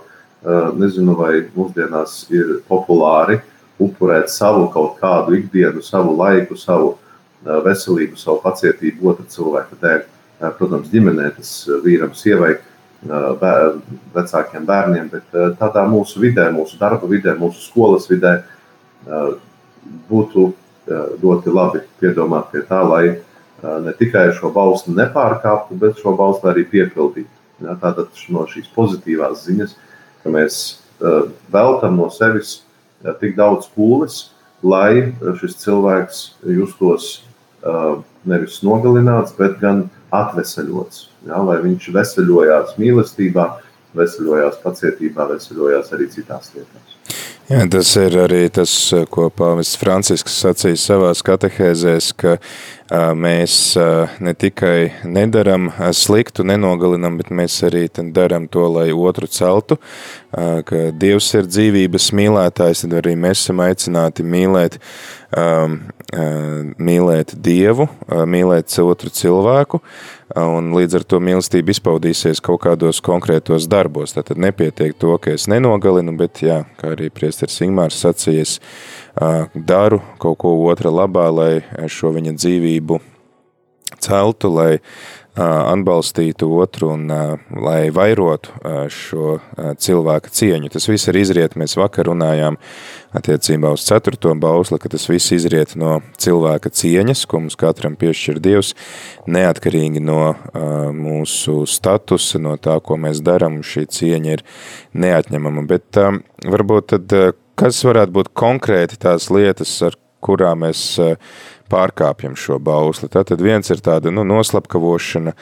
nezinu, 0.77 1.15
vai 1.18 1.46
mūsdienās 1.56 2.25
ir 2.34 2.60
populāri 2.70 3.39
upurēt 3.82 4.30
savu 4.30 4.68
kaut 4.74 5.00
kādu 5.01 5.36
ikdienu, 5.39 5.82
savu 5.84 6.13
laiku, 6.18 6.58
savu 6.58 6.96
veselību, 7.46 8.18
savu 8.18 8.39
pacietību 8.44 9.10
otra 9.12 9.25
cilvēka 9.30 9.80
dēļ. 9.82 10.06
Protams, 10.60 10.89
ģimenē 10.92 11.30
tas 11.38 11.51
vīram, 11.84 12.13
sievai, 12.18 12.58
vecākiem 14.15 14.65
bērniem, 14.65 15.10
bet 15.12 15.36
tādā 15.60 15.84
mūsu 15.89 16.22
vidē, 16.24 16.50
mūsu 16.54 16.77
darba 16.80 17.08
vidē, 17.10 17.36
mūsu 17.38 17.62
skolas 17.68 18.10
vidē 18.10 18.39
būtu 20.10 20.48
ļoti 21.22 21.54
labi 21.54 21.84
piedomāt 22.01 22.51
pie 22.54 22.63
tā, 22.65 22.82
lai 22.86 23.06
ne 23.64 23.94
tikai 23.96 24.28
šo 24.36 24.52
balstu 24.56 24.94
nepārkāptu, 24.96 25.78
bet 25.80 26.02
šo 26.02 26.16
balstu 26.20 26.52
arī 26.52 26.66
piepildītu. 26.70 27.32
Ja, 27.64 27.78
tātad 27.80 28.12
no 28.36 28.44
šīs 28.52 28.68
pozitīvās 28.76 29.46
ziņas, 29.48 29.76
ka 30.24 30.32
mēs 30.34 30.58
veltam 31.54 31.96
no 32.02 32.10
sevis 32.12 32.58
tik 33.22 33.38
daudz 33.38 33.70
pūles, 33.72 34.32
lai 34.66 35.14
šis 35.40 35.56
cilvēks 35.62 36.24
justos 36.52 37.24
nevis 38.28 38.60
nogalināts, 38.66 39.36
bet 39.38 39.60
gan 39.62 39.86
atveseļots. 40.16 41.08
Ja, 41.30 41.40
lai 41.42 41.62
viņš 41.64 41.88
veseļojās 41.96 42.76
mīlestībā, 42.82 43.48
veseļojās 43.96 44.60
pacietībā, 44.64 45.30
veseļojās 45.32 45.94
arī 45.96 46.10
citās 46.12 46.52
lietās. 46.58 47.00
Jā, 47.46 47.60
tas 47.70 47.92
ir 48.02 48.16
arī 48.18 48.48
tas, 48.50 48.72
ko 49.14 49.28
Pāvests 49.30 49.78
Francisks 49.78 50.40
sacīja 50.42 50.80
savā 50.82 51.12
katehēzēs, 51.28 52.08
ka 52.18 52.40
mēs 53.14 53.58
ne 54.18 54.34
tikai 54.34 55.06
nedaram 55.06 55.68
sliktu, 55.94 56.42
nenogalinam, 56.42 57.20
bet 57.22 57.30
mēs 57.30 57.60
arī 57.70 57.84
daram 58.16 58.48
to, 58.50 58.66
lai 58.74 58.88
otru 58.90 59.30
celtu, 59.30 59.78
ka 60.34 60.82
Dievs 60.98 61.30
ir 61.38 61.46
dzīvības 61.46 62.10
mīlētājs, 62.18 62.82
tad 62.88 62.98
arī 63.04 63.14
mēs 63.14 63.46
esam 63.46 63.62
aicināti 63.62 64.25
mīlēt, 64.25 64.80
mīlēt 66.14 67.34
Dievu, 67.42 67.88
mīlēt 68.30 68.74
otru 68.84 69.10
cilvēku, 69.10 69.80
un 70.38 70.70
līdz 70.76 71.00
ar 71.00 71.06
to 71.08 71.20
mīlestība 71.24 71.74
izpaudīsies 71.74 72.44
kaut 72.46 72.62
kādos 72.66 73.02
konkrētos 73.06 73.68
darbos. 73.72 74.14
Tātad 74.14 74.38
nepietiek 74.42 74.94
to, 74.98 75.18
ka 75.18 75.34
es 75.34 75.48
nenogalinu, 75.52 76.16
bet, 76.20 76.44
jā, 76.46 76.62
kā 76.80 76.94
arī 76.94 77.10
priesteris 77.10 77.58
Ingmārs 77.66 77.98
sacījies, 78.04 78.60
daru 79.56 80.02
kaut 80.22 80.40
ko 80.44 80.56
otra 80.70 80.94
labā, 80.94 81.28
lai 81.34 81.88
šo 81.90 82.14
viņa 82.16 82.38
dzīvību 82.38 83.02
celtu, 84.06 84.54
lai 84.56 84.72
atbalstītu 85.36 86.48
otru 86.64 86.94
un 86.94 87.10
lai 87.60 87.90
vairotu 87.92 88.54
šo 88.88 89.34
cilvēka 89.84 90.32
cieņu. 90.32 90.70
Tas 90.72 90.88
viss 90.88 91.10
ir 91.12 91.20
izriet, 91.20 91.58
mēs 91.60 91.76
vakar 91.76 92.08
runājām 92.08 92.56
attiecībā 93.20 93.74
uz 93.76 93.84
ceturto 93.84 94.32
bausli, 94.40 94.80
ka 94.80 94.94
tas 94.94 95.10
viss 95.12 95.34
izriet 95.36 95.76
no 95.80 95.98
cilvēka 96.24 96.72
cieņas, 96.72 97.26
ko 97.28 97.42
mums 97.44 97.60
katram 97.60 97.98
piešķir 98.00 98.40
Dievs, 98.40 98.72
neatkarīgi 99.28 100.00
no 100.08 100.22
mūsu 100.96 101.66
statusa, 101.68 102.40
no 102.40 102.56
tā, 102.56 102.80
ko 102.80 102.96
mēs 102.96 103.20
daram, 103.20 103.60
šī 103.60 103.90
cieņa 103.92 104.38
ir 104.38 104.46
neatņemama. 104.96 105.68
Bet 105.68 106.00
varbūt 106.48 106.94
tad, 106.96 107.20
kas 107.60 107.84
varētu 107.84 108.16
būt 108.22 108.32
konkrēti 108.32 109.04
tās 109.04 109.28
lietas, 109.36 109.76
ar 109.84 110.00
kurām 110.26 110.64
mēs 110.64 110.96
pārkāpjam 111.72 112.36
šo 112.40 112.60
bausli. 112.64 113.10
Tātad 113.12 113.42
viens 113.44 113.70
ir 113.74 113.82
tāda 113.86 114.12
nu, 114.14 114.26
noslapkavošana, 114.28 115.36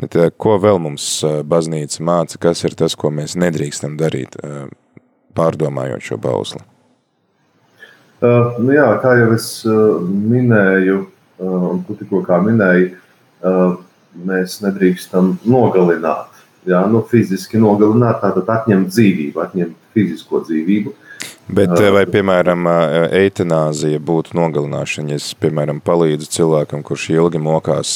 bet 0.00 0.18
ko 0.40 0.56
vēl 0.62 0.80
mums 0.82 1.06
baznīca 1.48 2.04
māca, 2.06 2.40
kas 2.48 2.64
ir 2.68 2.76
tas, 2.78 2.96
ko 2.98 3.12
mēs 3.14 3.36
nedrīkstam 3.40 3.96
darīt, 4.00 4.36
pārdomājot 5.38 6.10
šo 6.10 6.20
bausli? 6.20 6.62
Uh, 8.20 8.58
nu 8.60 8.74
jā, 8.74 8.88
kā 9.00 9.14
jau 9.16 9.30
es 9.32 9.46
uh, 9.64 10.00
minēju, 10.04 10.98
uh, 11.40 11.62
un 11.70 11.78
tu 11.86 11.94
tikko 11.96 12.20
minēji, 12.44 12.90
uh, 13.48 13.78
mēs 14.28 14.58
nedrīkstam 14.60 15.38
nogalināt. 15.48 16.28
Jā, 16.68 16.82
nu, 16.92 17.00
fiziski 17.08 17.56
nogalināt, 17.56 18.18
tātad 18.20 18.50
atņemt 18.52 18.92
dzīvību, 18.92 19.40
atņemt 19.40 19.78
fizisko 19.96 20.42
dzīvību. 20.44 20.92
Uh, 20.92 21.09
Bet 21.50 21.72
vai, 21.94 22.04
piemēram, 22.06 22.66
eitanāzija 23.16 23.98
būtu 24.06 24.36
nogalināšana, 24.38 25.14
ja 25.14 25.18
es, 25.18 25.30
piemēram, 25.40 25.80
palīdzu 25.82 26.28
cilvēkam, 26.36 26.84
kurš 26.86 27.08
ilgi 27.16 27.40
mokās 27.42 27.94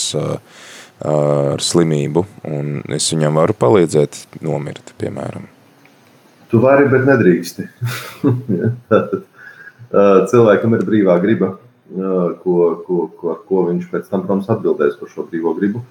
ar 1.05 1.63
slimību, 1.63 2.25
un 2.49 2.81
es 2.97 3.07
viņam 3.13 3.39
varu 3.39 3.55
palīdzēt 3.59 4.41
nomirt, 4.47 4.95
piemēram? 4.99 5.47
Tu 6.51 6.61
vari, 6.63 6.89
bet 6.91 7.07
nedrīksti. 7.07 7.69
Cilvēkam 10.31 10.79
ir 10.79 10.87
brīvā 10.89 11.19
griba, 11.23 11.55
ko, 11.95 12.59
ko, 12.87 13.01
ko, 13.19 13.35
ar 13.37 13.41
ko 13.47 13.67
viņš 13.71 13.89
pēc 13.93 14.11
tam, 14.11 14.25
protams, 14.25 14.51
atbildēs 14.51 14.99
par 14.99 15.15
šo 15.15 15.29
brīvo 15.31 15.55
gribu. 15.59 15.85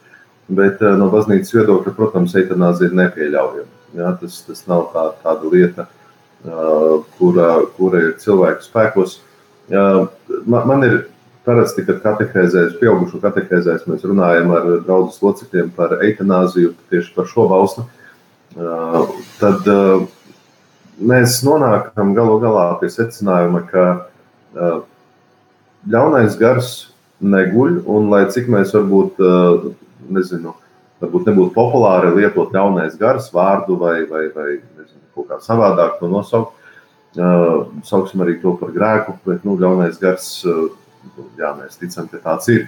Bet 0.52 0.84
no 1.00 1.08
baznīcas 1.14 1.56
viedokļa, 1.56 1.96
protams, 1.96 2.36
eitanāzija 2.40 2.92
ir 2.92 3.00
nepieļaujama. 3.00 3.84
Ja, 3.96 4.16
tas, 4.20 4.42
tas 4.48 4.66
nav 4.68 4.90
tā, 4.92 5.12
tāda 5.24 5.52
lieta, 5.54 5.86
uh, 5.86 6.03
kura, 6.44 7.50
kura 7.78 8.02
ir 8.04 8.16
cilvēku 8.22 8.66
spēkos. 8.66 9.18
Man, 9.70 10.64
man 10.68 10.86
ir 10.86 10.98
parasti, 11.48 11.84
kad 11.88 12.02
katehēzēs, 12.04 12.78
pieaugušo 12.80 13.20
katehēzēs, 13.24 13.88
mēs 13.90 14.06
runājam 14.08 14.52
ar 14.56 14.70
draugus 14.86 15.20
locekļiem 15.24 15.72
par 15.76 15.98
eitanāziju, 16.04 16.74
tieši 16.92 17.14
par 17.16 17.28
šo 17.32 17.48
balstu, 17.52 17.86
tad 19.40 19.68
mēs 21.04 21.42
nonākam 21.48 22.14
galu 22.16 22.40
galā 22.44 22.68
pie 22.80 22.92
secinājuma, 22.94 23.64
ka 23.72 23.86
ļaunais 25.90 26.38
gars 26.40 26.74
neguļ, 27.24 27.82
un 27.92 28.12
lai 28.12 28.26
cik 28.32 28.52
mēs 28.52 28.76
varbūt, 28.76 29.20
nezinu, 30.14 30.56
varbūt 31.02 31.30
nebūtu 31.30 31.54
populāri 31.56 32.14
lietot 32.18 32.54
ļaunais 32.54 32.98
gars 33.00 33.30
vārdu 33.34 33.78
vai, 33.80 34.04
vai, 34.10 34.28
vai 34.36 34.50
nezinu, 34.60 35.02
kaut 35.16 35.32
kā 35.32 35.40
savādāk 35.44 35.98
to 36.00 36.12
nosaukt. 36.12 36.60
Uh, 37.14 37.68
sauksim 37.86 38.24
arī 38.26 38.40
to 38.42 38.56
par 38.58 38.72
grēku, 38.74 39.14
bet 39.28 39.44
nu, 39.46 39.54
ļaunais 39.62 40.00
gars, 40.02 40.30
uh, 40.50 40.72
jā, 41.38 41.52
mēs 41.60 41.78
ticam, 41.78 42.08
ka 42.10 42.22
tāds 42.24 42.50
ir. 42.50 42.64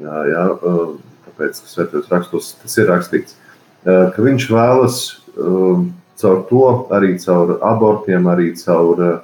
Jā, 0.00 0.22
jā, 0.30 0.44
uh, 0.54 0.94
tāpēc, 1.26 1.60
ka 1.60 1.68
svētajos 1.68 2.08
rakstos 2.12 2.54
tas 2.62 2.78
ir 2.80 2.88
rakstīts, 2.88 3.36
uh, 3.84 4.08
ka 4.14 4.24
viņš 4.24 4.46
vēlas 4.54 5.02
uh, 5.36 5.84
caur 6.22 6.40
to, 6.48 6.64
arī 6.96 7.12
caur 7.20 7.58
abortiem, 7.60 8.24
arī 8.32 8.54
caur 8.62 9.04
uh, 9.04 9.20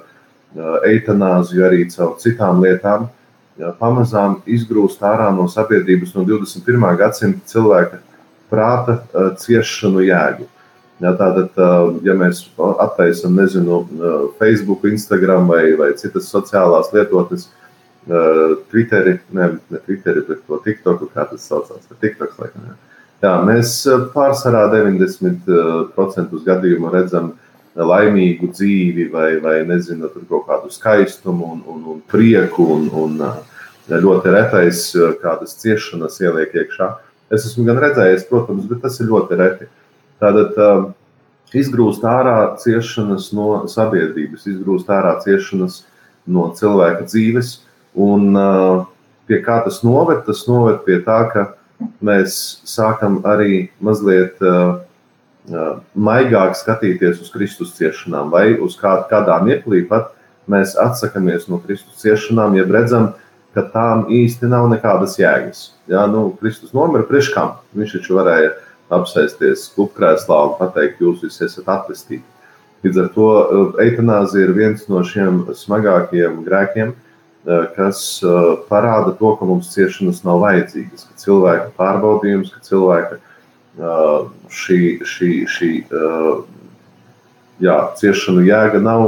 eitanāziju, 0.85 1.65
arī 1.65 1.87
caur 1.89 2.13
citām 2.21 2.61
lietām, 2.61 3.09
jā, 3.57 3.73
pamazām 3.81 4.43
izgrūst 4.45 5.01
ārā 5.01 5.31
no 5.33 5.47
sabiedrības 5.49 6.13
no 6.13 6.27
21. 6.27 6.85
gadsimta 7.01 7.49
cilvēka 7.49 8.03
prāta 8.51 8.99
uh, 9.01 9.31
ciešanu 9.39 10.03
jēgu. 10.05 10.47
Uh, 10.47 10.57
Ja, 11.01 11.15
tātad, 11.17 11.55
ja 12.05 12.13
mēs 12.13 12.43
attaisam, 12.59 13.33
nezinu, 13.33 13.79
Facebook, 14.37 14.83
Instagram 14.85 15.47
vai, 15.49 15.63
vai 15.79 15.89
citas 15.97 16.27
sociālās 16.29 16.91
lietotnes, 16.93 17.47
Twitteri, 18.69 19.15
ne, 19.33 19.47
ne 19.73 19.81
Twitteri, 19.81 20.21
bet 20.27 20.43
to 20.45 20.59
TikToku, 20.61 21.09
kā 21.13 21.25
tas 21.29 21.47
saucās, 21.49 21.87
TikToks, 22.01 22.37
laikam, 22.41 22.69
jā. 22.69 22.77
jā, 23.25 23.33
mēs 23.49 23.73
pārsvarā 24.13 24.67
90% 24.75 26.37
gadījumu 26.45 26.93
redzam 26.93 27.33
laimīgu 27.77 28.51
dzīvi 28.53 29.09
vai, 29.13 29.29
vai 29.41 29.57
nezinu, 29.65 30.09
tur 30.13 30.27
kaut 30.29 30.49
kādu 30.51 30.73
skaistumu 30.73 31.53
un, 31.55 31.63
un, 31.65 31.85
un 31.95 32.01
prieku 32.13 32.67
un, 32.75 32.89
un 32.93 33.17
ļoti 34.05 34.37
retais 34.37 34.83
kādas 35.23 35.57
ciešanas 35.63 36.21
ieliek 36.21 36.53
iekšā. 36.61 36.93
Es 37.31 37.45
esmu 37.47 37.63
gan 37.67 37.79
redzējis, 37.79 38.27
protams, 38.29 38.67
bet 38.67 38.81
tas 38.83 38.99
ir 38.99 39.07
ļoti 39.11 39.37
reti. 39.39 39.67
Uh, 39.67 39.81
Tātad 40.21 40.57
uh, 40.61 40.83
izgrūst 41.57 42.03
ārā 42.05 42.53
ciešanas 42.61 43.31
no 43.33 43.63
sabiedrības, 43.71 44.45
izgrūst 44.51 44.91
ārā 44.93 45.15
ciešanas 45.23 45.81
no 46.29 46.51
cilvēka 46.57 47.07
dzīves. 47.09 47.55
Un 47.97 48.37
uh, 48.37 48.83
pie 49.25 49.41
kā 49.43 49.59
tas 49.65 49.81
noved? 49.85 50.21
Tas 50.27 50.45
noved 50.49 50.83
pie 50.85 50.99
tā, 51.07 51.23
ka 51.33 51.47
mēs 52.05 52.37
sākam 52.69 53.19
arī 53.25 53.71
mazliet 53.81 54.37
uh, 54.45 54.83
maigāk 55.97 56.53
skatīties 56.53 57.23
uz 57.23 57.33
Kristus 57.33 57.73
ciešanām, 57.79 58.29
vai 58.29 58.51
uz 58.61 58.77
kā, 58.77 58.99
kādā 59.09 59.39
mirklī 59.41 59.81
pat 59.89 60.13
mēs 60.51 60.75
atsakāmies 60.77 61.49
no 61.49 61.57
Kristus 61.65 61.97
ciešanām, 62.03 62.53
ja 62.59 62.67
redzam, 62.69 63.15
ka 63.55 63.65
tām 63.73 64.05
īsti 64.11 64.47
nav 64.51 64.69
nekādas 64.71 65.17
jēgas. 65.19 65.71
Jā, 65.91 66.05
nu, 66.11 66.29
Kristus 66.39 66.75
nomira 66.75 67.03
priekš 67.07 67.33
kam? 67.35 67.55
Viņš 67.75 67.97
taču 67.97 68.15
varēja 68.19 68.53
uh, 68.53 68.59
apsēsties 68.91 69.69
klubkrēslā 69.75 70.37
un 70.49 70.57
pateikt, 70.59 71.01
jūs 71.03 71.23
visi 71.25 71.45
esat 71.47 71.69
atvestīti. 71.71 72.25
Līdz 72.81 72.99
ar 73.03 73.09
to 73.15 73.29
eh, 73.39 73.81
eitanāzija 73.87 74.47
ir 74.47 74.55
viens 74.57 74.87
no 74.91 75.03
šiem 75.05 75.45
smagākajiem 75.55 76.43
grēkiem, 76.47 76.95
kas 77.73 78.21
parāda 78.67 79.15
to, 79.17 79.31
ka 79.39 79.45
mums 79.49 79.71
ciešanas 79.73 80.19
nav 80.21 80.43
vajadzīgas, 80.43 81.07
ka 81.09 81.15
cilvēka 81.23 81.71
pārbaudījums, 81.73 82.51
ka 82.53 82.61
cilvēka 82.67 83.17
šī, 84.53 84.77
šī, 85.09 85.29
šī 85.49 85.69
jā, 87.65 87.77
ciešanu 87.97 88.45
jēga 88.45 88.83
nav, 88.85 89.07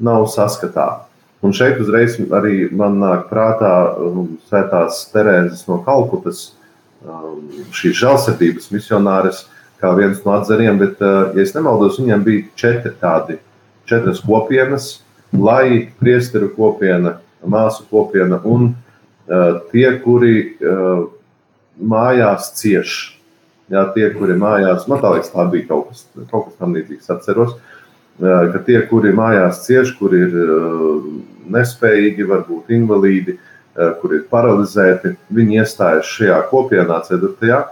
nav 0.00 0.24
saskatāma. 0.32 1.03
Un 1.44 1.52
šeit 1.52 1.80
uzreiz 1.82 2.16
arī 2.32 2.70
man 2.72 2.96
nāk 3.02 3.26
prātā 3.28 3.72
um, 4.00 4.36
svētās 4.48 5.02
Terēzes 5.12 5.66
no 5.68 5.76
Kalkutas, 5.84 6.54
um, 7.04 7.42
šīs 7.76 7.98
žēlsirdības 8.00 8.70
misionāres, 8.72 9.42
kā 9.82 9.90
viens 9.98 10.22
no 10.24 10.32
atzariem, 10.38 10.78
bet, 10.80 11.02
uh, 11.04 11.34
ja 11.36 11.44
es 11.44 11.52
nemaldos, 11.56 11.98
viņiem 12.00 12.24
bija 12.24 12.46
četri 12.60 12.94
tādi, 13.00 13.36
četras 13.90 14.22
kopienas, 14.24 14.86
lai 15.36 15.90
priesteru 16.00 16.48
kopiena, 16.54 17.18
māsu 17.44 17.84
kopiena 17.90 18.40
un 18.48 18.70
uh, 18.70 19.60
tie, 19.68 19.90
kuri 20.00 20.38
uh, 20.64 21.04
mājās 21.76 22.54
cieš. 22.56 22.96
Jā, 23.72 23.84
tie, 23.92 24.08
kuri 24.16 24.36
mājās, 24.36 24.88
man 24.88 25.00
liekas, 25.00 25.30
tā 25.32 25.44
bija 25.52 25.68
kaut 25.68 25.92
kas, 25.92 26.02
kaut 26.32 26.48
kas 26.48 26.56
tam 26.60 26.74
līdzīgs, 26.76 27.08
atceros, 27.12 27.54
ka 28.20 28.60
tie, 28.66 28.76
kuri 28.90 29.14
mājās 29.16 29.62
cieš, 29.64 29.94
kuri 29.96 30.20
ir 30.26 30.34
nespējīgi, 31.50 32.26
varbūt 32.30 32.72
invalīdi, 32.74 33.36
eh, 33.38 33.94
kur 34.00 34.14
ir 34.14 34.26
paralizēti. 34.30 35.16
Viņi 35.32 35.60
iestājas 35.62 36.10
šajā 36.16 36.40
kopienā, 36.50 37.00
ceturtajā, 37.08 37.64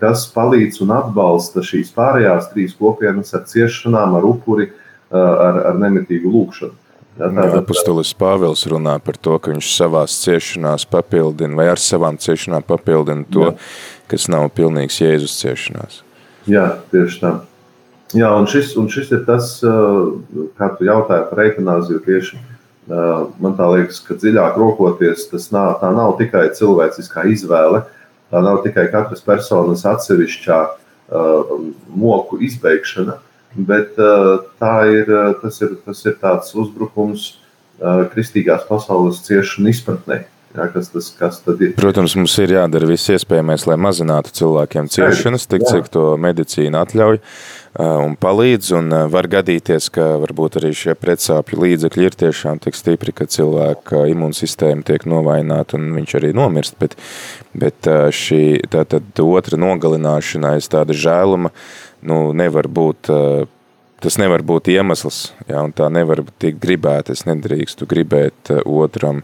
kas 0.00 0.26
palīdz 0.34 0.80
un 0.82 0.94
atbalsta 0.96 1.64
šīs 1.64 1.92
pārējās 1.96 2.52
trīs 2.52 2.76
kopienas 2.78 3.34
ar 3.34 3.44
ciešanām, 3.44 4.16
ar 4.16 4.22
upuri, 4.22 4.70
eh, 4.70 5.16
ar, 5.16 5.66
ar 5.66 5.74
nemitīgu 5.74 6.30
lūkšanu. 6.30 6.76
Apostolis 7.20 8.14
Pāvils 8.16 8.62
runā 8.70 8.94
par 9.02 9.16
to, 9.20 9.36
ka 9.38 9.50
viņš 9.50 9.68
savās 9.76 10.14
ciešanās 10.22 10.86
papildina, 10.88 11.56
vai 11.58 11.66
ar 11.68 11.76
savām 11.76 12.16
ciešanām 12.16 12.64
papildina 12.64 13.26
to, 13.28 13.50
Jā. 13.50 13.56
kas 14.08 14.28
nav 14.28 14.48
pilnīgs 14.56 15.00
Jēzus 15.02 15.36
ciešanās. 15.42 16.00
Jā, 16.48 16.78
tieši 16.92 17.20
tā. 17.20 17.32
Jā, 18.16 18.30
un 18.34 18.48
šis, 18.50 18.72
un 18.80 18.88
šis 18.90 19.12
ir 19.12 19.24
tas, 19.26 19.62
eh, 19.62 20.48
kā 20.58 20.70
tu 20.78 20.84
jautāji 20.88 21.28
par 21.30 21.44
eitanāziju 21.44 22.00
tieši 22.06 22.38
man 22.88 23.56
tā 23.58 23.66
liekas, 23.74 24.00
ka 24.06 24.16
dziļāk 24.16 24.56
rokoties, 24.60 25.26
tas 25.30 25.50
nav, 25.54 25.76
tā 25.82 25.90
nav 25.94 26.16
tikai 26.20 26.48
cilvēciskā 26.56 27.26
izvēle, 27.32 27.84
tā 28.30 28.40
nav 28.44 28.62
tikai 28.64 28.86
katras 28.92 29.20
personas 29.26 29.84
atsevišķā 29.88 30.60
uh, 30.64 31.52
moku 31.94 32.40
izbeigšana, 32.46 33.18
bet 33.66 33.98
tā 34.62 34.74
ir, 34.94 35.08
tas, 35.42 35.60
ir, 35.64 35.76
tas 35.84 36.04
ir 36.06 36.14
tāds 36.20 36.52
uzbrukums 36.54 37.32
kristīgās 38.12 38.66
pasaules 38.68 39.22
ciešanu 39.26 39.72
izpratnē. 39.72 40.20
Jā, 40.50 40.66
kas 40.74 40.90
tas, 40.90 41.12
kas 41.14 41.36
Protams, 41.78 42.16
mums 42.18 42.34
ir 42.42 42.56
jādara 42.56 42.88
viss 42.90 43.12
iespējamais, 43.14 43.68
lai 43.70 43.78
mazinātu 43.78 44.32
cilvēkiem 44.34 44.90
ciešanas, 44.90 45.46
tik 45.46 45.62
cik 45.68 45.90
to 45.94 46.12
medicīna 46.18 46.82
atļauj. 46.82 47.20
Uh, 47.20 47.60
un 47.78 48.16
palīdz, 48.18 48.72
un 48.74 48.94
var 49.12 49.28
gadīties, 49.30 49.90
ka 49.94 50.16
varbūt 50.18 50.58
arī 50.58 50.72
šie 50.74 50.96
pretsāpju 50.98 51.60
līdzekļi 51.62 52.08
ir 52.08 52.16
tiešām 52.24 52.58
tik 52.64 52.74
stipri, 52.74 53.14
ka 53.14 53.28
cilvēka 53.30 54.08
imūnsistēma 54.10 54.82
tiek 54.86 55.06
novaināta 55.06 55.78
un 55.78 55.92
viņš 55.94 56.16
arī 56.18 56.32
nomirst, 56.34 56.74
bet, 56.82 56.98
bet 57.54 57.86
šī 57.86 58.66
tātad 58.70 59.22
otra 59.22 59.60
nogalināšana 59.60 60.56
aiz 60.56 60.66
tāda 60.72 60.96
žēluma, 60.96 61.52
nu, 62.02 62.32
nevar 62.34 62.66
būt, 62.66 63.12
tas 64.02 64.18
nevar 64.18 64.42
būt 64.42 64.72
iemesls, 64.74 65.30
jā, 65.46 65.62
un 65.62 65.70
tā 65.70 65.86
nevar 65.94 66.24
tikt 66.42 66.58
gribēt, 66.58 67.14
es 67.14 67.22
nedrīkstu 67.28 67.86
gribēt 67.86 68.50
otram 68.64 69.22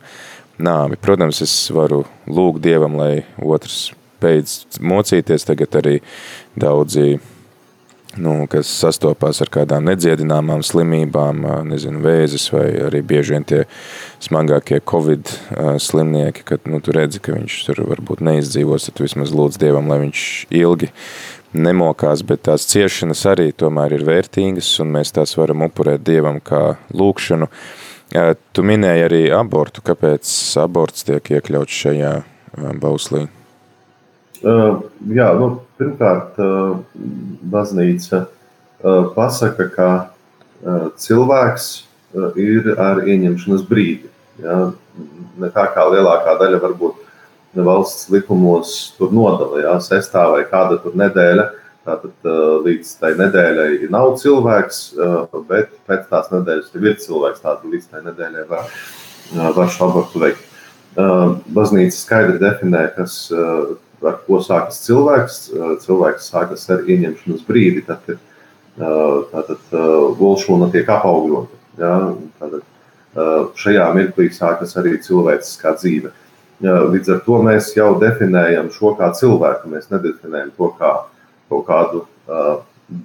nāvi. 0.59 0.99
Protams, 1.01 1.42
es 1.45 1.55
varu 1.75 2.05
lūgt 2.27 2.64
Dievam, 2.64 2.99
lai 2.99 3.25
otrs 3.42 3.92
beidz 4.23 4.81
mocīties, 4.81 5.45
tagad 5.47 5.77
arī 5.81 5.97
daudzi 6.57 7.19
nu, 8.16 8.47
kas 8.51 8.69
sastopās 8.81 9.40
ar 9.45 9.51
kādām 9.53 9.87
nedziedināmām 9.90 10.62
slimībām, 10.64 11.45
nezinu, 11.69 12.01
vēzis 12.05 12.49
vai 12.55 12.66
arī 12.87 13.03
bieži 13.05 13.37
vien 13.37 13.47
tie 13.47 13.62
smagākie 14.25 14.81
covid 14.88 15.31
slimnieki, 15.83 16.47
kad 16.49 16.69
nu, 16.71 16.81
tu 16.81 16.95
redzi, 16.97 17.21
ka 17.23 17.37
viņš 17.37 17.59
tur 17.69 17.83
varbūt 17.92 18.25
neizdzīvos, 18.27 18.88
tad 18.88 19.03
vismaz 19.05 19.35
lūdz 19.37 19.61
Dievam, 19.61 19.90
lai 19.92 20.01
viņš 20.07 20.23
ilgi 20.57 20.90
nemokās, 21.57 22.25
bet 22.27 22.47
tās 22.49 22.66
ciešanas 22.69 23.25
arī 23.31 23.51
tomēr 23.57 23.97
ir 23.97 24.07
vērtīgas, 24.07 24.71
un 24.85 24.92
mēs 24.97 25.14
tās 25.16 25.37
varam 25.38 25.66
upurēt 25.69 26.05
Dievam 26.07 26.40
kā 26.45 26.77
lūkšanu. 26.97 27.49
Tu 28.14 28.62
minēji 28.62 29.07
arī 29.09 29.23
abortu, 29.35 29.83
kāpēc 29.85 30.31
aborts 30.62 31.07
tiek 31.09 31.33
iekļauts 31.37 31.81
šajā 31.83 32.12
bauslī? 32.81 33.27
Uh, 34.45 34.83
jā, 35.11 35.27
nu, 35.40 35.49
pirmkārt, 35.81 36.37
uh, 36.38 36.77
baznīca 37.51 38.27
uh, 38.27 39.09
pasaka, 39.16 39.66
ka 39.73 39.88
uh, 40.05 40.87
cilvēks 41.01 41.66
uh, 41.81 42.37
ir 42.38 42.75
ar 42.77 43.01
ieņemšanas 43.03 43.64
brīdi. 43.66 44.11
Ja? 44.45 44.59
Ne 45.40 45.51
tā 45.53 45.66
kā 45.73 45.87
lielākā 45.90 46.37
daļa 46.40 46.61
varbūt 46.62 47.03
valsts 47.66 48.11
likumos 48.12 48.77
tur 48.99 49.14
nodala, 49.16 49.62
ja? 49.64 49.75
sestā 49.81 50.27
vai 50.35 50.45
kāda 50.49 50.79
tur 50.85 50.97
nedēļa. 51.01 51.49
Tātad 51.87 52.27
uh, 52.27 52.57
līdz 52.64 52.88
tai 52.99 53.12
nedēļai 53.14 53.87
nav 53.94 54.16
cilvēks, 54.18 54.79
uh, 54.99 55.37
bet 55.46 55.70
pēc 55.87 56.09
tās 56.11 56.33
nedēļas 56.33 56.72
ir 56.75 56.96
cilvēks. 57.05 57.42
Tātad 57.44 57.66
līdz 57.70 57.90
tai 57.92 58.03
nedēļai 58.09 58.46
var, 58.51 58.66
uh, 58.66 59.51
var 59.55 59.70
šo 59.70 59.90
abortu 59.90 60.22
veikt. 60.25 60.42
Baznīca 60.96 61.92
skaidri 61.92 62.38
definē, 62.40 62.87
kas 62.96 63.29
ar 63.29 64.14
ko 64.25 64.38
sākas 64.40 64.79
cilvēks. 64.87 65.35
Cilvēks 65.83 66.31
sākas 66.33 66.62
ar 66.72 66.87
ieņemšanas 66.88 67.42
brīdi, 67.44 67.83
tad, 67.85 68.01
kad 68.07 68.22
tātad 69.35 69.75
volšūna 70.16 70.70
tiek 70.72 70.88
apaugļota. 70.94 71.61
Ja? 71.83 71.90
Tātad, 72.40 72.64
šajā 73.61 73.90
mirklī 73.99 74.31
sākas 74.33 74.72
arī 74.81 74.94
cilvēciskā 75.05 75.75
dzīve. 75.77 76.14
Līdz 76.64 77.12
ar 77.12 77.20
to 77.29 77.42
mēs 77.44 77.68
jau 77.77 77.90
definējam 78.01 78.72
šo 78.72 78.94
kā 78.96 79.11
cilvēku. 79.20 79.68
Mēs 79.77 79.92
nedefinējam 79.92 80.55
to 80.57 80.72
kā 80.81 80.94
kaut 81.51 81.67
kādu 81.69 82.05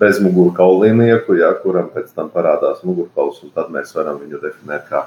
bezmugurkaulīnieku, 0.02 1.36
ja, 1.40 1.52
kuram 1.62 1.90
pēc 1.94 2.12
tam 2.16 2.30
parādās 2.34 2.84
mugurkauls, 2.86 3.42
un 3.46 3.54
tad 3.56 3.72
mēs 3.74 3.96
varam 3.98 4.20
viņu 4.22 4.42
definēt 4.42 4.86
kā 4.90 5.06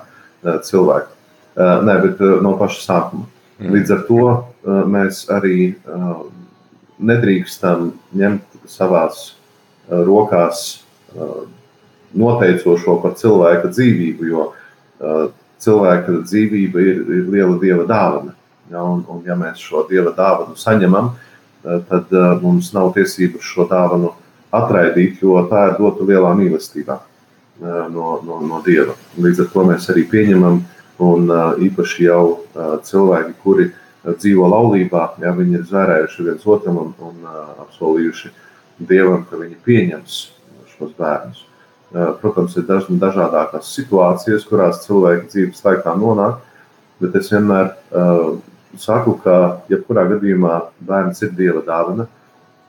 cilvēku. 0.67 1.15
Nē, 1.55 1.95
bet 2.03 2.23
no 2.43 2.57
paša 2.59 2.83
sākuma. 2.83 3.29
Līdz 3.63 3.93
ar 3.95 4.01
to 4.09 4.23
uh, 4.27 4.81
mēs 4.91 5.25
arī 5.31 5.75
uh, 5.87 6.25
nedrīkstam 6.99 7.93
ņemt 8.19 8.67
savās 8.71 9.29
uh, 9.31 10.03
rokās 10.07 10.81
noteicošo 12.15 12.97
par 13.03 13.13
cilvēka 13.15 13.69
dzīvību, 13.71 14.25
jo 14.27 14.47
cilvēka 15.63 16.15
dzīvība 16.25 16.83
ir, 16.83 16.97
ir 17.07 17.29
liela 17.31 17.55
dieva 17.63 17.85
dāvana. 17.87 18.35
Ja, 18.73 18.83
un, 18.83 19.05
un, 19.07 19.21
ja 19.27 19.37
mēs 19.39 19.63
šo 19.63 19.85
dieva 19.87 20.11
dāvanu 20.17 20.59
saņemam, 20.59 21.13
tad 21.89 22.13
mums 22.43 22.73
nav 22.77 22.93
tiesības 22.97 23.47
šo 23.49 23.65
dāvanu 23.71 24.13
atraidīt, 24.55 25.23
jo 25.25 25.41
tā 25.51 25.71
ir 25.71 25.79
dota 25.79 26.05
lielā 26.07 26.35
mīlestībā 26.37 26.99
no, 27.65 28.09
no, 28.25 28.41
no 28.45 28.61
dieva. 28.67 28.95
Līdz 29.17 29.47
ar 29.47 29.51
to 29.55 29.65
mēs 29.71 29.89
arī 29.93 30.05
pieņemam 30.11 30.61
Un 31.03 31.27
īpaši 31.59 32.07
jau 32.07 32.45
cilvēki, 32.87 33.35
kuri 33.43 33.71
dzīvo 34.05 34.47
laulībā, 34.53 35.07
ja 35.23 35.33
viņi 35.35 35.59
ir 35.59 35.67
zvērējuši 35.67 36.27
viens 36.29 36.47
otram 36.47 36.79
un, 36.79 36.93
un 37.03 37.25
apsolījuši 37.65 38.31
Dievam, 38.79 39.25
ka 39.27 39.39
viņi 39.39 39.59
pieņems 39.65 40.15
šos 40.75 40.95
bērnus. 40.99 41.45
Protams, 42.21 42.57
ir 42.59 42.67
daž, 42.67 42.89
dažādākās 42.91 43.71
situācijas, 43.71 44.47
kurās 44.49 44.83
cilvēki 44.83 45.29
dzīves 45.31 45.63
laikā 45.63 45.95
nonāk, 45.99 46.41
bet 47.03 47.15
es 47.21 47.31
vienmēr 47.31 47.71
uh, 47.71 48.35
saku, 48.81 49.17
ka 49.25 49.37
jebkurā 49.71 50.07
gadījumā 50.15 50.59
bērns 50.85 51.23
ir 51.25 51.33
Dieva 51.37 51.63
dāvana, 51.67 52.07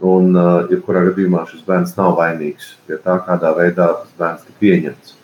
un 0.04 0.36
uh, 0.36 0.66
jebkurā 0.72 1.06
gadījumā 1.10 1.46
šis 1.50 1.64
bērns 1.68 1.96
nav 2.00 2.18
vainīgs 2.20 2.74
pie 2.88 2.98
tā, 3.04 3.18
kādā 3.28 3.54
veidā 3.56 3.92
tas 4.02 4.12
bērns 4.20 4.44
tika 4.46 4.60
pieņemts. 4.64 5.16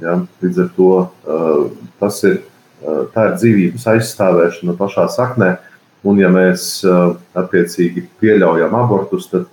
Ja? 0.00 0.18
Līdz 0.42 0.62
ar 0.64 0.70
to 0.76 0.90
uh, 1.00 1.62
tas 2.00 2.20
ir, 2.28 2.40
uh, 2.84 3.06
ir 3.08 3.36
dzīvības 3.38 3.86
aizstāvēšana 3.94 4.76
pašā 4.78 5.06
saknē. 5.16 5.54
Un, 6.00 6.16
ja 6.20 6.30
mēs 6.32 6.80
uh, 6.88 7.14
attiecīgi 7.36 8.06
pieļaujam 8.22 8.76
abortus, 8.78 9.28
tad 9.32 9.48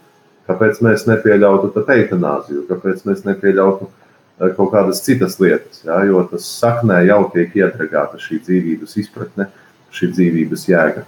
kāpēc 0.47 0.79
mēs 0.85 1.03
nepieļautu 1.09 1.73
eitanāziju, 1.83 2.67
kāpēc 2.69 3.03
mēs 3.07 3.25
nepieļautu 3.27 3.89
kaut 4.37 4.69
kādas 4.71 5.01
citas 5.03 5.39
lietas? 5.41 5.81
Ja? 5.83 5.99
Jo 6.07 6.23
tas 6.29 6.47
saknē 6.59 7.01
jau 7.07 7.23
tiek 7.33 7.55
iedragāta 7.57 8.19
šī 8.21 8.39
dzīvības 8.45 8.95
izpratne, 9.03 9.49
šī 9.95 10.11
dzīvības 10.13 10.65
jēga. 10.69 11.05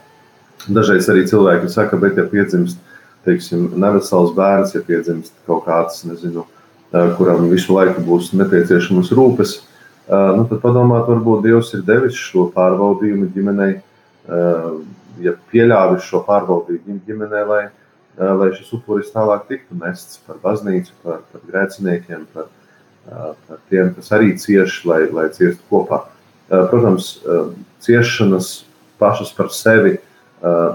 Dažreiz 0.68 1.08
arī 1.12 1.26
cilvēki 1.30 1.72
saka, 1.72 1.98
bet 2.00 2.18
ja 2.20 2.26
piedzimst 2.28 2.80
teiksim, 3.28 3.70
nevesels 3.80 4.34
bērns, 4.36 4.76
ja 4.76 4.82
piedzimst 4.86 5.34
kaut 5.48 5.66
kāds, 5.68 6.04
nezinu, 6.08 6.46
kuram 7.18 7.50
visu 7.52 7.76
laiku 7.76 8.04
būs 8.06 8.32
nepieciešamas 8.38 9.12
rūpes, 9.16 9.58
nu, 10.10 10.46
tad 10.50 10.62
padomāt, 10.64 11.08
varbūt 11.10 11.44
Dievs 11.46 11.74
ir 11.78 11.84
devis 11.88 12.18
šo 12.18 12.48
pārbaudījumu 12.56 13.30
ģimenei, 13.36 13.74
ja 15.24 15.36
pieļāvis 15.52 16.08
šo 16.08 16.24
pārbaudījumu 16.28 17.02
ģimenei, 17.08 17.44
lai, 17.50 17.64
lai 18.18 18.50
šis 18.56 18.72
upuris 18.80 19.12
tālāk 19.14 19.46
tiktu 19.52 19.78
nests 19.80 20.24
par 20.26 20.40
baznīcu, 20.44 20.96
par, 21.04 21.22
par 21.32 21.44
grēciniekiem, 21.52 22.26
par, 22.34 22.50
par 23.06 23.62
tiem, 23.70 23.94
kas 23.98 24.10
arī 24.16 24.34
cieš, 24.40 24.82
lai, 24.90 25.04
lai 25.14 25.30
ciestu 25.36 25.62
kopā. 25.70 26.04
Protams, 26.50 27.20
ciešanas 27.86 28.64
pašas 29.00 29.32
par 29.36 29.50
sevi 29.56 29.98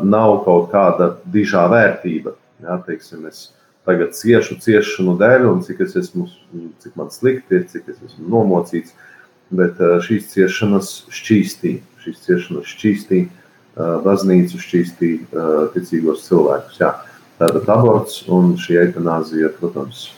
nav 0.05 0.41
kaut 0.45 0.71
kāda 0.73 1.15
dižā 1.33 1.65
vērtība. 1.73 2.35
Jā, 2.65 2.79
teiksim, 2.87 3.25
es 3.29 3.51
tagad 3.85 4.15
ciešu 4.17 4.59
ciešanu 4.65 5.17
dēļ, 5.21 5.47
un 5.51 5.63
cik, 5.65 5.81
es 5.85 5.97
esmu, 6.01 6.29
cik 6.81 6.95
man 7.01 7.11
slikti 7.13 7.61
ir, 7.61 7.67
cik 7.69 7.89
es 7.93 8.03
esmu 8.11 8.29
nomocīts. 8.33 8.95
Bet 9.55 9.79
šīs 9.79 10.31
ciešanas 10.33 10.93
šķīstīja, 11.13 11.81
šīs 12.05 12.23
ciešanas 12.25 12.71
šķīstīja 12.75 13.27
baznīcu, 14.05 14.61
šķīstīja 14.63 15.49
ticīgos 15.75 16.25
cilvēkus. 16.29 16.81
Jā. 16.81 16.95
Tātad 17.41 17.69
aborts 17.75 18.23
un 18.31 18.55
šī 18.61 18.79
eitanāzija, 18.85 19.51
protams, 19.59 20.09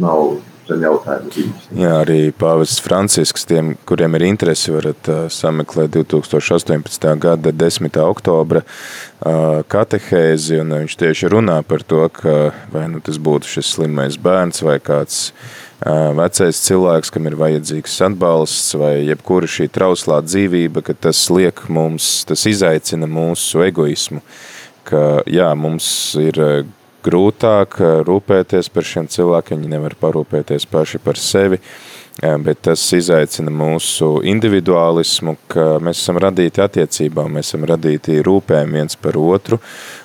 nav 0.00 0.38
zem 0.68 0.84
jautājuma. 0.84 1.48
Jā, 1.76 1.90
arī 2.02 2.18
Pāvests 2.36 2.80
Francisks, 2.84 3.44
tiem, 3.48 3.74
kuriem 3.88 4.16
ir 4.18 4.26
interesi, 4.30 4.72
varat 4.74 5.10
uh, 5.12 5.26
sameklēt 5.32 5.92
2018. 5.96 7.08
gada 7.20 7.52
10. 7.52 7.90
oktobra 8.04 8.64
uh, 8.64 9.60
katehēzi, 9.68 10.62
un 10.62 10.72
viņš 10.78 10.96
tieši 11.02 11.30
runā 11.34 11.60
par 11.68 11.84
to, 11.84 12.06
ka 12.12 12.54
vai 12.72 12.86
nu 12.92 13.02
tas 13.04 13.20
būtu 13.20 13.56
šis 13.56 13.74
slimais 13.76 14.18
bērns 14.20 14.64
vai 14.64 14.78
kāds 14.80 15.20
uh, 15.28 16.16
vecais 16.16 16.64
cilvēks, 16.64 17.12
kam 17.12 17.28
ir 17.28 17.38
vajadzīgs 17.40 18.00
atbalsts, 18.08 18.72
vai 18.80 18.96
jebkura 19.04 19.50
šī 19.50 19.68
trauslā 19.74 20.22
dzīvība, 20.24 20.84
ka 20.86 20.96
tas 20.96 21.26
liek 21.28 21.66
mums, 21.68 22.22
tas 22.28 22.48
izaicina 22.48 23.10
mūsu 23.10 23.66
egoismu, 23.68 24.24
ka 24.84 25.04
jā, 25.30 25.50
mums 25.58 25.86
ir 26.20 26.40
grūtāk 27.04 27.80
eh, 27.80 27.98
rūpēties 28.06 28.70
par 28.72 28.88
šiem 28.88 29.08
cilvēkiem, 29.12 29.60
viņi 29.60 29.76
nevar 29.76 29.96
parūpēties 30.00 30.66
paši 30.70 31.00
par 31.04 31.20
sevi, 31.20 31.58
eh, 31.60 32.36
bet 32.40 32.62
tas 32.68 32.84
izaicina 32.96 33.52
mūsu 33.52 34.16
individuālismu, 34.30 35.36
ka 35.52 35.66
mēs 35.84 36.04
esam 36.04 36.20
radīti 36.22 36.64
attiecībām, 36.64 37.36
mēs 37.36 37.52
esam 37.52 37.66
radīti 37.68 38.22
rūpēm 38.24 38.78
viens 38.78 38.96
par 38.96 39.18
otru, 39.20 39.60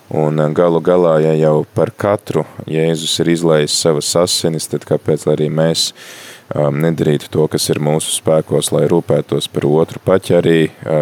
un 0.10 0.44
eh, 0.44 0.50
galu 0.56 0.82
galā, 0.84 1.20
ja 1.24 1.38
jau 1.40 1.64
par 1.76 1.94
katru 1.96 2.46
Jēzus 2.70 3.20
ir 3.24 3.32
izlējis 3.36 3.80
savas 3.86 4.12
asinis, 4.26 4.68
tad 4.72 4.88
kāpēc 4.90 5.30
arī 5.32 5.50
mēs 5.54 5.94
nedarītu 6.50 7.28
to, 7.30 7.44
kas 7.46 7.68
ir 7.70 7.78
mūsu 7.78 8.10
spēkos, 8.10 8.72
lai 8.74 8.88
rūpētos 8.90 9.46
par 9.54 9.68
otru, 9.70 10.02
paķi 10.02 10.34
arī 10.34 10.58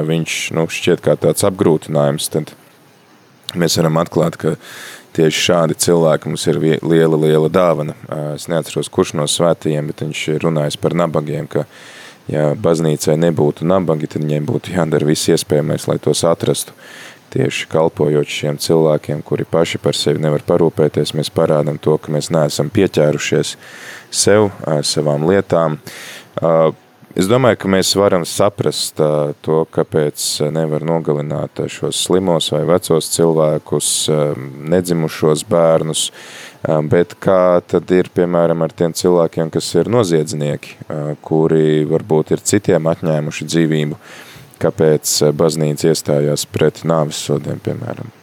viņš 0.10 0.40
nu, 0.58 0.66
šķiet 0.68 1.00
kā 1.06 1.16
tāds 1.16 1.48
apgrūtinājums, 1.48 2.28
tad 2.34 2.52
mēs 3.56 3.78
varam 3.80 4.00
atklāt, 4.02 4.38
ka 4.40 4.56
tieši 5.18 5.44
šādi 5.48 5.78
cilvēki 5.88 6.30
mums 6.30 6.48
ir 6.50 6.60
liela, 6.62 7.18
liela 7.18 7.50
dāvana. 7.50 7.96
Es 8.36 8.48
neatceros, 8.52 8.90
kurš 8.94 9.16
no 9.18 9.28
svētajiem, 9.30 9.92
bet 9.92 10.04
viņš 10.06 10.24
ir 10.36 10.46
runājis 10.46 10.80
par 10.82 10.98
nabagiem, 10.98 11.48
ka 11.50 11.66
ja 12.32 12.52
baznīcai 12.60 13.18
nebūtu 13.24 13.68
nabagi, 13.68 14.10
tad 14.14 14.26
viņiem 14.26 14.48
būtu 14.48 14.76
jādara 14.76 15.08
viss 15.08 15.30
iespējamais, 15.32 15.88
lai 15.90 16.00
tos 16.04 16.26
atrastu. 16.28 16.76
Tieši 17.34 17.68
kalpojot 17.68 18.30
šiem 18.32 18.56
cilvēkiem, 18.64 19.20
kuri 19.28 19.44
paši 19.52 19.82
par 19.84 19.98
sevi 20.00 20.22
nevar 20.24 20.46
parūpēties, 20.48 21.12
mēs 21.18 21.32
parādam 21.36 21.76
to, 21.76 21.98
ka 22.00 22.14
mēs 22.16 22.32
neesam 22.32 22.72
pieķērušies 22.72 23.58
sev, 24.16 24.48
savām 24.88 25.28
lietām. 25.28 25.76
Es 27.18 27.26
domāju, 27.26 27.58
ka 27.64 27.70
mēs 27.74 27.96
varam 27.98 28.22
saprast 28.30 29.00
to, 29.42 29.56
kāpēc 29.74 30.22
nevar 30.54 30.84
nogalināt 30.86 31.64
šos 31.74 32.04
slimos 32.06 32.52
vai 32.54 32.60
vecos 32.70 33.08
cilvēkus, 33.16 33.88
nedzimušos 34.70 35.42
bērnus, 35.50 36.04
bet 36.92 37.16
kā 37.24 37.40
tad 37.66 37.90
ir, 37.98 38.12
piemēram, 38.14 38.62
ar 38.62 38.76
tiem 38.78 38.94
cilvēkiem, 38.94 39.50
kas 39.56 39.72
ir 39.80 39.90
noziedznieki, 39.90 40.76
kuri 41.26 41.88
varbūt 41.90 42.36
ir 42.38 42.46
citiem 42.52 42.92
atņēmuši 42.94 43.50
dzīvību, 43.50 44.00
kāpēc 44.62 45.18
baznīca 45.42 45.90
iestājās 45.90 46.46
pret 46.54 46.86
nāvis 46.86 47.26
sodiem, 47.32 47.58
piemēram? 47.66 48.14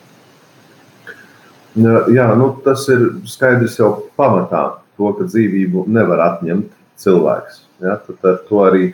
Jā, 2.15 2.31
nu, 2.39 2.53
tas 2.63 2.87
ir 2.95 3.09
skaidrs 3.27 3.81
jau 3.83 3.91
pamatā, 4.15 4.69
to, 4.95 5.11
ka 5.19 5.27
dzīvību 5.27 5.89
nevar 5.91 6.29
atņemt 6.31 6.71
cilvēks. 7.03 7.64
Ja, 7.83 7.97
tad 7.99 8.23
ar 8.23 8.39
to 8.49 8.63
arī, 8.63 8.93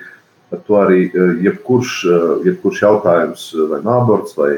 ar 0.53 0.63
to 0.65 0.79
arī 0.81 1.05
eh, 1.11 1.33
jebkurš, 1.45 1.93
eh, 2.09 2.27
jebkurš 2.49 2.83
jautājums, 2.87 3.51
eh, 3.53 3.67
vai 3.69 3.81
aborts, 3.93 4.37
vai, 4.39 4.55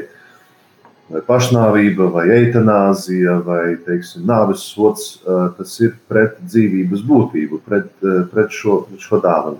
vai 1.11 1.21
pašnāvība, 1.27 2.07
vai 2.13 2.25
eitanāzija, 2.37 3.37
vai 3.43 3.75
teiksim, 3.83 4.23
nāves 4.29 4.63
sots, 4.71 5.19
tas 5.57 5.75
ir 5.83 5.97
pret 6.09 6.39
dzīvības 6.47 7.03
būtību, 7.05 7.59
pret, 7.67 7.91
pret 8.31 8.55
šo, 8.55 8.85
šo 8.97 9.19
dāvanu. 9.21 9.59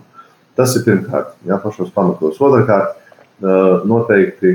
Tas 0.55 0.75
ir 0.77 0.85
pirmkārt, 0.87 1.33
jā, 1.45 1.57
pašos 1.61 1.91
pamatos. 1.93 2.39
Otrakārt, 2.41 2.95
noteikti, 3.89 4.53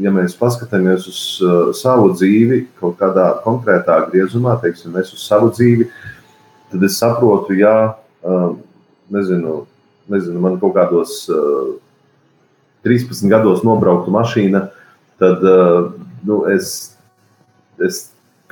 ja 0.00 0.12
mēs 0.14 0.36
paskatāmies 0.38 1.08
uz 1.10 1.20
savu 1.80 2.12
dzīvi, 2.14 2.60
kaut 2.78 2.94
kādā 3.00 3.26
konkrētā 3.42 3.98
griezumā, 4.12 4.54
teiksim, 4.62 4.94
es 5.02 5.10
uz 5.16 5.24
savu 5.26 5.50
dzīvi, 5.50 5.88
tad 6.70 6.86
es 6.86 7.00
saprotu, 7.02 7.58
ja 7.58 7.74
nezinu, 9.12 9.64
nezinu, 10.12 10.40
man 10.40 10.58
kaut 10.62 10.74
kādos 10.76 11.24
uh, 11.32 11.74
eh, 12.84 12.88
13 12.88 13.30
gados 13.32 13.62
nobrauktu 13.64 14.12
mašīna, 14.12 14.66
tad 15.22 15.44
uh, 15.48 15.92
nu, 16.28 16.42
es, 16.52 16.96
es 17.80 18.02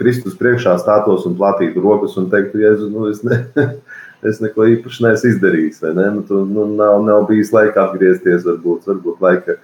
Kristus 0.00 0.36
priekšā 0.38 0.74
stātos 0.80 1.26
un 1.28 1.36
platītu 1.38 1.82
rokas 1.84 2.16
un 2.20 2.30
teiktu, 2.32 2.62
Jēzu, 2.62 2.88
nu, 2.92 3.08
es, 3.12 3.20
ne, 3.26 3.42
es 4.28 4.40
neko 4.42 4.66
īpaši 4.76 5.06
neesmu 5.06 5.32
izdarījis. 5.34 5.82
Ne? 5.92 6.08
Nu, 6.16 6.24
tu, 6.28 6.44
nu, 6.48 6.66
nav, 6.78 7.02
nav 7.06 7.26
bijis 7.28 7.52
laika 7.54 7.88
atgriezties, 7.88 8.46
varbūt, 8.48 8.88
varbūt 8.88 9.22
laika 9.24 9.58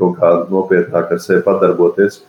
kaut 0.00 0.18
kā 0.20 0.34
nopietnāk 0.52 1.12
ar 1.12 1.22
sevi 1.22 1.42
padarboties. 1.46 2.22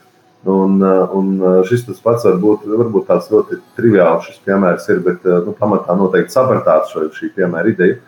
Un, 0.50 0.80
eh, 0.82 1.02
un 1.18 1.34
šis 1.70 1.86
tas 1.86 2.00
pats 2.02 2.24
var 2.26 2.40
būt, 2.42 2.64
varbūt 2.66 3.10
tāds 3.10 3.28
ļoti 3.30 3.60
triviāls 3.78 4.26
šis 4.26 4.40
piemērs 4.46 4.88
ir, 4.90 5.04
bet 5.06 5.28
nu, 5.46 5.54
pamatā 5.58 5.94
noteikti 5.98 6.34
sapratāts 6.34 6.96
šo, 6.96 7.10
šī 7.14 7.34
piemēra 7.36 7.76
ideja. 7.76 8.00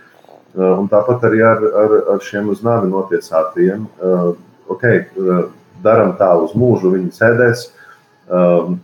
Eh, 0.54 0.62
un 0.62 0.86
tāpat 0.86 1.24
arī 1.26 1.39
ar, 1.41 1.63
ar, 1.82 1.93
ar 2.13 2.19
šiem 2.22 2.52
uz 2.54 2.60
nāvi 2.62 2.91
notiesātajiem. 2.91 3.88
Eh, 3.89 4.28
okay, 4.69 5.00
eh, 5.10 5.48
daram 5.82 6.13
tā 6.19 6.30
uz 6.38 6.54
mūžu, 6.54 6.93
viņi 6.98 7.15
sēdēs. 7.15 7.72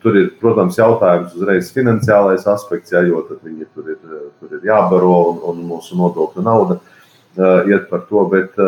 Tur 0.03 0.17
ir, 0.19 0.25
protams, 0.41 0.75
jautājums 0.75 1.31
uzreiz 1.37 1.69
finansiālais 1.71 2.43
aspekts, 2.51 2.91
ja, 2.91 2.99
jo 3.07 3.21
viņi 3.39 3.67
tur 3.73 3.85
ir, 3.93 4.17
tur 4.35 4.57
ir 4.57 4.65
jābaro 4.67 5.13
un, 5.29 5.37
un 5.47 5.61
mūsu 5.69 5.95
nodokļu 5.95 6.43
nauda 6.43 6.75
iet 7.71 7.87
par 7.89 8.03
to. 8.09 8.25
Bet 8.29 8.59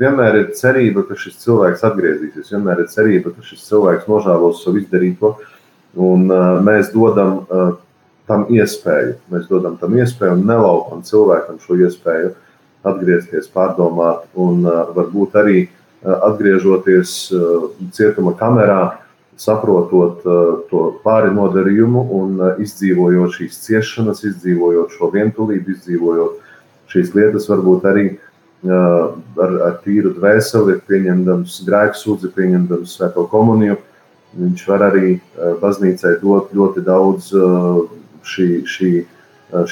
vienmēr 0.00 0.40
ir 0.42 0.48
cerība, 0.58 1.04
ka 1.08 1.18
šis 1.18 1.40
cilvēks 1.42 1.84
atgriezīsies. 1.88 2.52
Vienmēr 2.54 2.84
ir 2.84 2.90
cerība, 2.92 3.34
ka 3.34 3.46
šis 3.46 3.66
cilvēks 3.68 4.08
nožēlos 4.10 4.62
savu 4.64 4.82
izdarīto. 4.82 5.34
Un 5.98 6.28
mēs 6.64 6.92
dodam 6.92 7.40
tam 8.28 8.44
iespēju. 8.52 9.16
Mēs 9.32 9.48
dodam 9.48 9.78
tam 9.80 9.96
iespēju 9.96 10.36
un 10.36 10.44
nelaupam 10.48 11.02
cilvēkam 11.06 11.58
šo 11.64 11.78
iespēju 11.86 12.34
atgriezties, 12.86 13.50
pārdomāt 13.52 14.28
un 14.38 14.62
uh, 14.66 14.86
varbūt 14.94 15.36
arī 15.40 15.58
uh, 15.66 16.14
atgriežoties 16.30 17.14
uh, 17.34 17.68
cietuma 17.96 18.36
kamerā, 18.38 18.98
saprotot 19.38 20.24
to 20.66 20.78
pāri 21.04 21.28
nodarījumu 21.30 22.00
un 22.16 22.40
izdzīvojot 22.58 23.36
šīs 23.36 23.60
ciešanas, 23.68 24.24
izdzīvojot 24.26 24.96
šo 24.96 25.12
vientulību, 25.12 25.76
izdzīvojot 25.76 26.40
šīs 26.90 27.12
lietas, 27.14 27.46
varbūt 27.46 27.86
arī 27.86 28.04
ar, 28.66 29.52
ar 29.68 29.76
tīru 29.84 30.14
dvēseli, 30.16 30.78
pieņemdams 30.88 31.60
grēksūdzi, 31.68 32.32
pieņemdams 32.34 32.96
svēto 32.98 33.26
komuniju. 33.30 33.78
Viņš 34.38 34.64
var 34.68 34.88
arī 34.90 35.18
baznīcai 35.62 36.18
dot 36.22 36.50
ļoti 36.54 36.82
daudz 36.84 37.30
šī, 38.28 38.48
šī, 38.68 38.90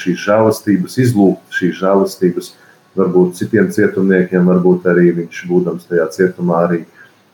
šīs 0.01 0.23
žēlastības, 0.23 0.97
izlūgt 1.03 1.59
šīs 1.59 1.75
žēlastības 1.81 2.53
varbūt 2.97 3.37
citiem 3.37 3.69
cietumniekiem, 3.73 4.47
varbūt 4.49 4.87
arī 4.89 5.11
viņš, 5.21 5.43
būdams 5.49 5.89
tajā 5.89 6.07
cietumā, 6.15 6.63
arī 6.65 6.83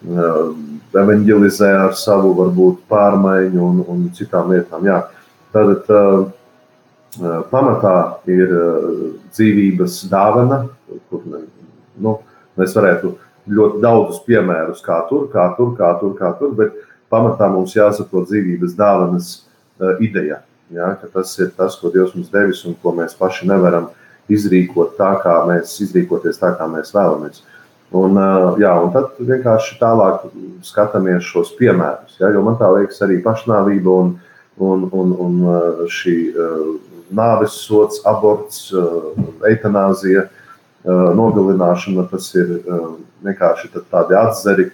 evanģelizē 0.03 1.69
ar 1.85 1.93
savu 1.95 2.33
varbūt 2.41 2.81
pārmaiņu 2.91 3.61
un, 3.63 3.83
un 3.87 4.07
citām 4.17 4.51
lietām. 4.51 4.83
Jā. 4.89 4.99
Tātad 5.55 5.87
pamatā 7.51 7.95
ir 8.31 8.51
uh, 8.53 9.03
dzīvības 9.33 10.03
dāvana, 10.11 10.63
kur 11.09 11.25
nu, 11.27 12.17
mēs 12.59 12.75
varētu 12.77 13.13
ļoti 13.53 13.81
daudzus 13.83 14.23
piemērus, 14.27 14.81
kā 14.85 15.01
tur, 15.09 15.27
kā 15.33 15.49
tur, 15.57 15.73
kā 15.77 15.93
tur, 15.99 16.15
kā 16.19 16.31
tur, 16.39 16.53
bet 16.57 16.75
pamatā 17.11 17.49
mums 17.51 17.75
jāsaprot 17.75 18.29
dzīvības 18.29 18.75
dāvanas 18.79 19.33
uh, 19.37 19.95
ideja. 20.03 20.41
Ja, 20.73 20.93
tas 21.13 21.35
ir 21.37 21.51
tas, 21.53 21.75
ko 21.77 21.91
Dievs 21.93 22.15
mums 22.15 22.31
devis 22.33 22.63
un 22.65 22.73
ko 22.81 22.95
mēs 22.97 23.13
paši 23.19 23.45
nevaram 23.45 23.91
izrīkot 24.31 24.95
tā, 24.97 25.11
kā 25.21 25.43
mēs, 25.45 25.75
izrīkoties 25.83 26.39
tā, 26.41 26.53
kā 26.57 26.65
mēs 26.71 26.93
vēlamies. 26.95 27.43
Un, 27.93 28.17
jā, 28.57 28.71
un 28.81 28.89
tad 28.95 29.19
vienkārši 29.21 29.75
tālāk 29.77 30.23
skatāmies 30.65 31.27
šos 31.27 31.51
piemērus. 31.59 32.15
Ja, 32.17 32.31
jo 32.33 32.41
man 32.41 32.57
tā 32.57 32.71
liekas, 32.73 33.03
arī 33.05 33.19
pašnāvība 33.21 33.97
un, 34.01 34.15
un, 34.57 34.87
un, 34.89 35.13
un 35.27 35.35
šī 35.93 36.15
nāves 37.15 37.59
sots, 37.65 38.01
aborts, 38.09 38.67
eitanāzija, 39.49 40.27
nogalināšana, 41.17 42.07
tas 42.11 42.27
ir 42.35 42.57
vienkārši 43.23 43.71
tādi 43.77 44.17
atzari, 44.19 44.69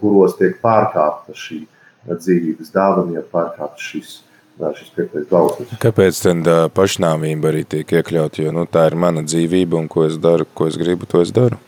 kuros 0.00 0.36
tiek 0.40 0.58
pārkāpta 0.62 1.36
šī 1.36 1.62
dzīvības 2.06 2.72
dāvana, 2.74 3.18
ja 3.18 3.24
pārkāpta 3.32 3.82
šis 3.82 4.20
šis. 4.56 4.92
Kāpēc 5.82 6.18
tad 6.24 6.48
pašnāvība 6.72 7.50
arī 7.50 7.64
tiek 7.68 7.92
iekļauta? 7.98 8.42
Jo 8.46 8.54
nu, 8.56 8.64
tā 8.64 8.86
ir 8.88 8.96
mana 8.96 9.24
dzīvība, 9.26 9.76
un 9.76 9.88
ko 9.92 10.06
es 10.08 10.16
daru, 10.16 10.46
ko 10.56 10.68
es 10.70 10.78
gribu, 10.80 11.08
to 11.08 11.20
es 11.20 11.32
daru. 11.34 11.58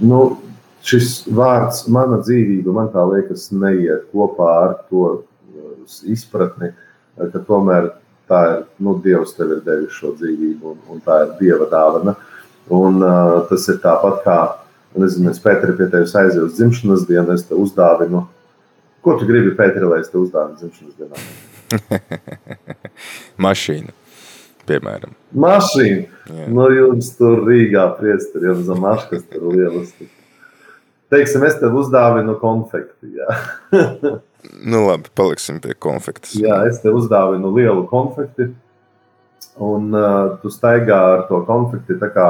Nu, 0.00 0.38
šis 0.86 1.26
vārds, 1.28 1.84
mana 1.92 2.22
dzīvība, 2.22 2.72
man 2.72 2.88
tā 2.94 3.04
liekas, 3.10 3.50
neiet 3.52 4.08
kopā 4.12 4.48
ar 4.64 4.74
to 4.88 5.04
izpratni, 6.08 6.72
ka 7.16 7.44
tomēr 7.44 7.92
tā 8.30 8.40
ir, 8.52 8.62
nu, 8.82 8.96
Dievs 9.02 9.34
tev 9.36 9.56
ir 9.56 9.64
devis 9.66 9.96
šo 9.96 10.12
dzīvību, 10.16 10.72
un, 10.72 10.78
un 10.94 11.02
tā 11.04 11.20
ir 11.24 11.34
Dieva 11.40 11.68
dāvana. 11.70 12.16
Un 12.76 12.98
uh, 13.02 13.36
tas 13.50 13.66
ir 13.70 13.78
tāpat 13.82 14.22
kā, 14.24 14.38
nezinu, 14.98 15.30
es 15.30 15.42
Pēteri 15.42 15.76
pie 15.78 15.86
tevis 15.92 16.16
aizēju 16.18 16.48
uz 16.48 16.56
dzimšanas 16.56 17.06
dienu, 17.06 17.36
es 17.36 17.46
te 17.46 17.54
uzdāvinu. 17.58 18.24
Ko 19.06 19.14
tu 19.20 19.28
gribi, 19.28 19.54
Pēteri, 19.58 19.86
lai 19.86 20.00
es 20.02 20.10
te 20.10 20.18
uzdāvinu 20.18 20.58
dzimšanas 20.58 20.98
dienā? 20.98 21.16
Mašīna, 23.46 23.94
piemēram. 24.66 25.14
Mašīna. 25.46 26.04
Jā. 26.26 26.50
Nu, 26.50 26.66
jums 26.74 27.12
tur 27.18 27.44
Rīgā 27.46 27.86
priesteri, 28.00 28.50
jums 28.50 28.66
zamaškas 28.66 29.26
tur 29.30 29.50
lielas. 29.54 29.94
Teiksim, 31.12 31.44
es 31.46 31.54
tev 31.60 31.76
uzdāvinu 31.78 32.34
konfekti, 32.42 33.14
jā. 33.20 33.30
nu 34.64 34.86
labi, 34.86 35.10
paliksim 35.14 35.60
pie 35.62 35.74
konfektes. 35.78 36.36
Jā, 36.40 36.60
es 36.68 36.80
tev 36.82 36.98
uzdāvinu 37.00 37.52
lielu 37.56 37.86
konfekti, 37.90 38.50
un 39.62 39.88
uh, 39.96 40.36
tu 40.42 40.52
staigā 40.52 40.98
ar 41.14 41.24
to 41.30 41.40
konfekti 41.48 41.96
tā 42.00 42.10
kā 42.12 42.28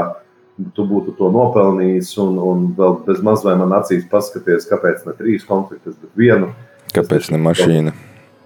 tu 0.77 0.87
būtu 0.89 1.13
to 1.19 1.29
nopelnījis, 1.33 2.15
un, 2.23 2.39
un 2.41 2.63
vēl 2.77 3.01
bez 3.07 3.21
maz 3.25 3.43
vai 3.45 3.57
man 3.61 3.75
acīs 3.77 4.07
paskaties, 4.09 4.69
kāpēc 4.71 5.05
ne 5.05 5.17
trīs 5.19 5.45
konfektes, 5.49 5.99
bet 6.01 6.13
vienu. 6.17 6.53
Kāpēc 6.97 7.29
ne 7.35 7.41
mašīna? 7.45 7.93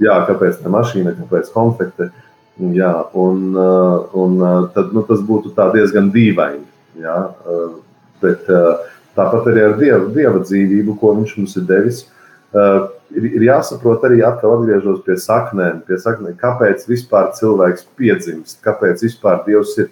Jā, 0.02 0.16
kāpēc 0.26 0.64
ne 0.64 0.72
mašīna, 0.74 1.14
kāpēc 1.20 1.52
konfekte. 1.54 2.10
Jā, 2.74 2.92
un, 3.16 3.44
uh, 3.54 4.10
un 4.18 4.40
uh, 4.42 4.56
tad, 4.74 4.90
nu, 4.96 5.04
tas 5.06 5.22
būtu 5.24 5.54
diezgan 5.54 6.10
dīvaini. 6.12 6.66
Jā, 7.00 7.18
uh, 7.30 7.78
bet 8.20 8.48
tāpat 9.16 9.46
arī 9.48 9.62
ar 9.64 9.76
dieva, 9.78 10.08
dieva 10.12 10.40
dzīvību, 10.42 10.96
ko 11.00 11.14
viņš 11.16 11.36
mums 11.38 11.54
ir 11.56 11.64
devis, 11.68 12.02
ir, 13.16 13.26
ir 13.30 13.46
jāsaprot 13.48 14.04
arī 14.08 14.22
atkal 14.26 14.58
atgriežos 14.58 15.02
pie 15.06 15.16
saknēm, 15.20 15.82
pie 15.88 15.98
saknēm, 16.00 16.36
kāpēc 16.40 16.86
vispār 16.90 17.32
cilvēks 17.38 17.88
piedzimst, 17.98 18.60
kāpēc 18.66 19.04
vispār 19.06 19.42
Dievs 19.46 19.76
ir 19.82 19.90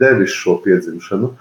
devis 0.00 0.34
šo 0.34 0.58
piedzimšanu, 0.64 1.32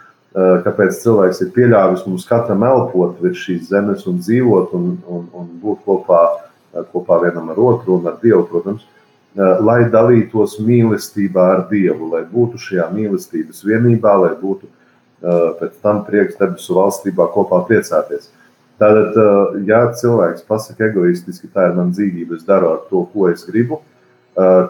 kāpēc 0.65 1.01
cilvēks 1.03 1.41
ir 1.43 1.51
pieļāvis 1.55 2.05
mums 2.07 2.23
katram 2.29 2.63
elpot 2.63 3.17
virs 3.21 3.41
šīs 3.43 3.67
zemes 3.73 4.07
un 4.07 4.21
dzīvot 4.23 4.71
un, 4.77 4.93
un, 5.11 5.27
un 5.35 5.51
būt 5.61 5.83
kopā 5.85 6.21
kopā 6.91 7.19
vienam 7.25 7.49
ar 7.51 7.59
otru 7.59 7.97
un 7.99 8.07
ar 8.07 8.17
Dievu, 8.21 8.45
protams, 8.49 8.85
lai 9.35 9.85
dalītos 9.91 10.57
mīlestībā 10.63 11.47
ar 11.55 11.65
Dievu, 11.71 12.11
lai 12.13 12.23
būtu 12.27 12.59
šajā 12.59 12.89
mīlestības 12.95 13.63
vienībā, 13.67 14.13
lai 14.25 14.33
būtu 14.39 14.69
pēc 15.59 15.77
tam 15.83 16.03
prieks 16.07 16.39
debesu 16.39 16.75
valstībā 16.79 17.27
kopā 17.33 17.61
priecāties. 17.67 18.31
Tātad, 18.81 19.17
ja 19.69 19.83
cilvēks 19.93 20.47
pasakā 20.49 20.87
egoistiski, 20.89 21.51
tā 21.53 21.67
ir 21.69 21.75
mana 21.77 21.93
dzīvība, 21.93 22.39
es 22.39 22.45
daru 22.47 22.71
ar 22.71 22.79
to, 22.89 23.03
ko 23.13 23.27
es 23.29 23.43
gribu, 23.45 23.77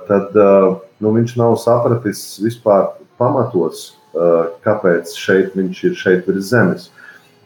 tad 0.09 0.35
nu, 0.35 1.13
viņš 1.15 1.37
nav 1.39 1.55
sapratis 1.61 2.23
vispār 2.43 2.89
pamatos, 3.21 3.93
kāpēc 4.65 5.13
šeit 5.15 5.55
viņš 5.55 5.83
ir 5.87 5.95
šeit 5.95 6.27
virs 6.27 6.49
zemes. 6.51 6.89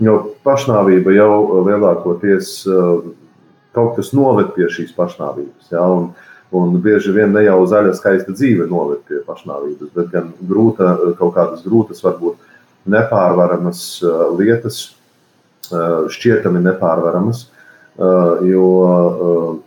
Jo 0.02 0.18
pašnāvība 0.44 1.14
jau 1.16 1.62
lielākoties 1.68 2.56
kaut 3.76 3.94
kas 4.00 4.10
noved 4.16 4.56
pie 4.56 4.66
šīs 4.72 4.96
pašnāvības. 4.96 5.70
Ja? 5.72 5.86
Un, 5.86 6.10
un 6.56 6.76
bieži 6.82 7.14
vien 7.16 7.34
ne 7.36 7.46
jau 7.46 7.62
zaļa, 7.70 7.94
skaista 8.00 8.34
dzīve 8.34 8.68
noved 8.72 9.06
pie 9.08 9.22
pašnāvības, 9.28 9.94
bet 9.94 10.12
gan 10.12 10.34
grūta, 10.50 10.96
kaut 11.20 11.36
kādas 11.38 11.64
grūtas, 11.68 12.02
varbūt 12.04 12.42
nepārvaramas 12.90 13.86
lietas, 14.40 14.95
šķietami 15.72 16.64
nepārvaramas. 16.66 17.46
Uh, 17.46 17.54
jo 18.44 18.66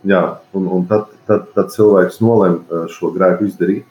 jā, 0.05 0.21
un, 0.53 0.67
un 0.69 0.83
tad, 0.85 1.07
tad, 1.25 1.47
tad 1.55 1.71
cilvēks 1.73 2.19
nolem 2.21 2.59
šo 2.93 3.09
grēku 3.15 3.47
izdarīt. 3.49 3.85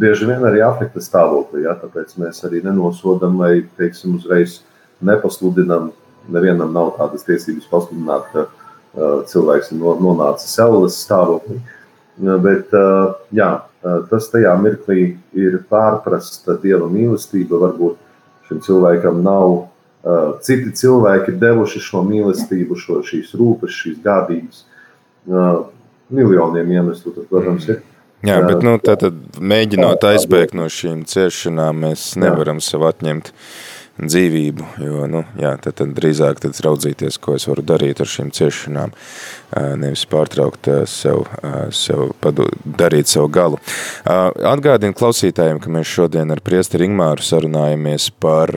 Bieži 0.00 0.28
vien 0.28 0.44
arī 0.48 0.62
afekta 0.64 1.00
stāvoklī, 1.00 1.64
ja, 1.66 1.74
tāpēc 1.80 2.14
mēs 2.20 2.42
arī 2.48 2.62
nenosodam, 2.64 3.36
vai 3.40 3.66
teiksim, 3.76 4.16
uzreiz 4.16 4.62
nepasludinam. 5.04 5.92
Nevienam 6.32 6.72
nav 6.74 6.94
tādas 6.96 7.22
tiesības 7.22 7.68
pasludināt, 7.70 8.24
ka 8.32 8.46
cilvēks 9.30 9.70
ir 9.72 9.82
nonācis 10.02 10.56
celies 10.56 10.96
stāvoklī. 11.04 11.60
Bet 12.16 12.72
jā, 13.36 13.50
tas 14.10 14.28
tajā 14.32 14.56
mirklī 14.58 15.16
ir 15.36 15.60
pārprasta 15.70 16.56
dieva 16.62 16.88
mīlestība. 16.90 17.60
Varbūt 17.60 18.48
šim 18.48 18.64
cilvēkam 18.64 19.20
nav 19.24 19.68
citi 20.46 20.72
cilvēki 20.78 21.34
devuši 21.40 21.82
šo 21.82 22.02
mīlestību, 22.06 22.78
šo, 22.78 23.00
šīs 23.06 23.34
rūpes, 23.38 23.74
šīs 23.82 24.00
gādības. 24.04 24.64
Miljoniem 26.06 26.74
iemeslu, 26.76 27.12
tas, 27.16 27.26
protams, 27.30 27.66
ir. 27.72 27.80
Jā, 28.26 28.38
bet 28.46 28.62
nu, 28.64 28.76
tad, 28.82 29.02
tad 29.02 29.40
mēģinot 29.42 30.04
aizbēgt 30.06 30.54
no 30.56 30.68
šīm 30.72 31.02
ciešanām, 31.10 31.82
mēs 31.82 32.12
nevaram 32.18 32.62
sev 32.64 32.86
atņemt 32.88 33.32
uh, 33.32 33.75
dzīvību, 33.96 34.66
jo, 34.84 35.06
nu, 35.08 35.22
jā, 35.40 35.54
tad, 35.62 35.78
tad 35.80 35.94
drīzāk 35.96 36.40
tad 36.42 36.58
raudzīties, 36.66 37.16
ko 37.22 37.36
es 37.38 37.46
varu 37.48 37.64
darīt 37.64 38.02
ar 38.04 38.10
šīm 38.10 38.28
ciešanām, 38.36 38.92
nevis 39.80 40.04
pārtraukt 40.10 40.68
sev, 40.90 41.24
sev 41.72 42.10
padu, 42.20 42.48
darīt 42.66 43.08
savu 43.08 43.30
galu. 43.32 43.60
Atgādinu 44.04 44.96
klausītājiem, 44.96 45.62
ka 45.64 45.72
mēs 45.72 45.88
šodien 45.88 46.34
ar 46.34 46.42
priesteri 46.44 46.90
Ingmāru 46.90 47.24
sarunājamies 47.24 48.10
par 48.20 48.52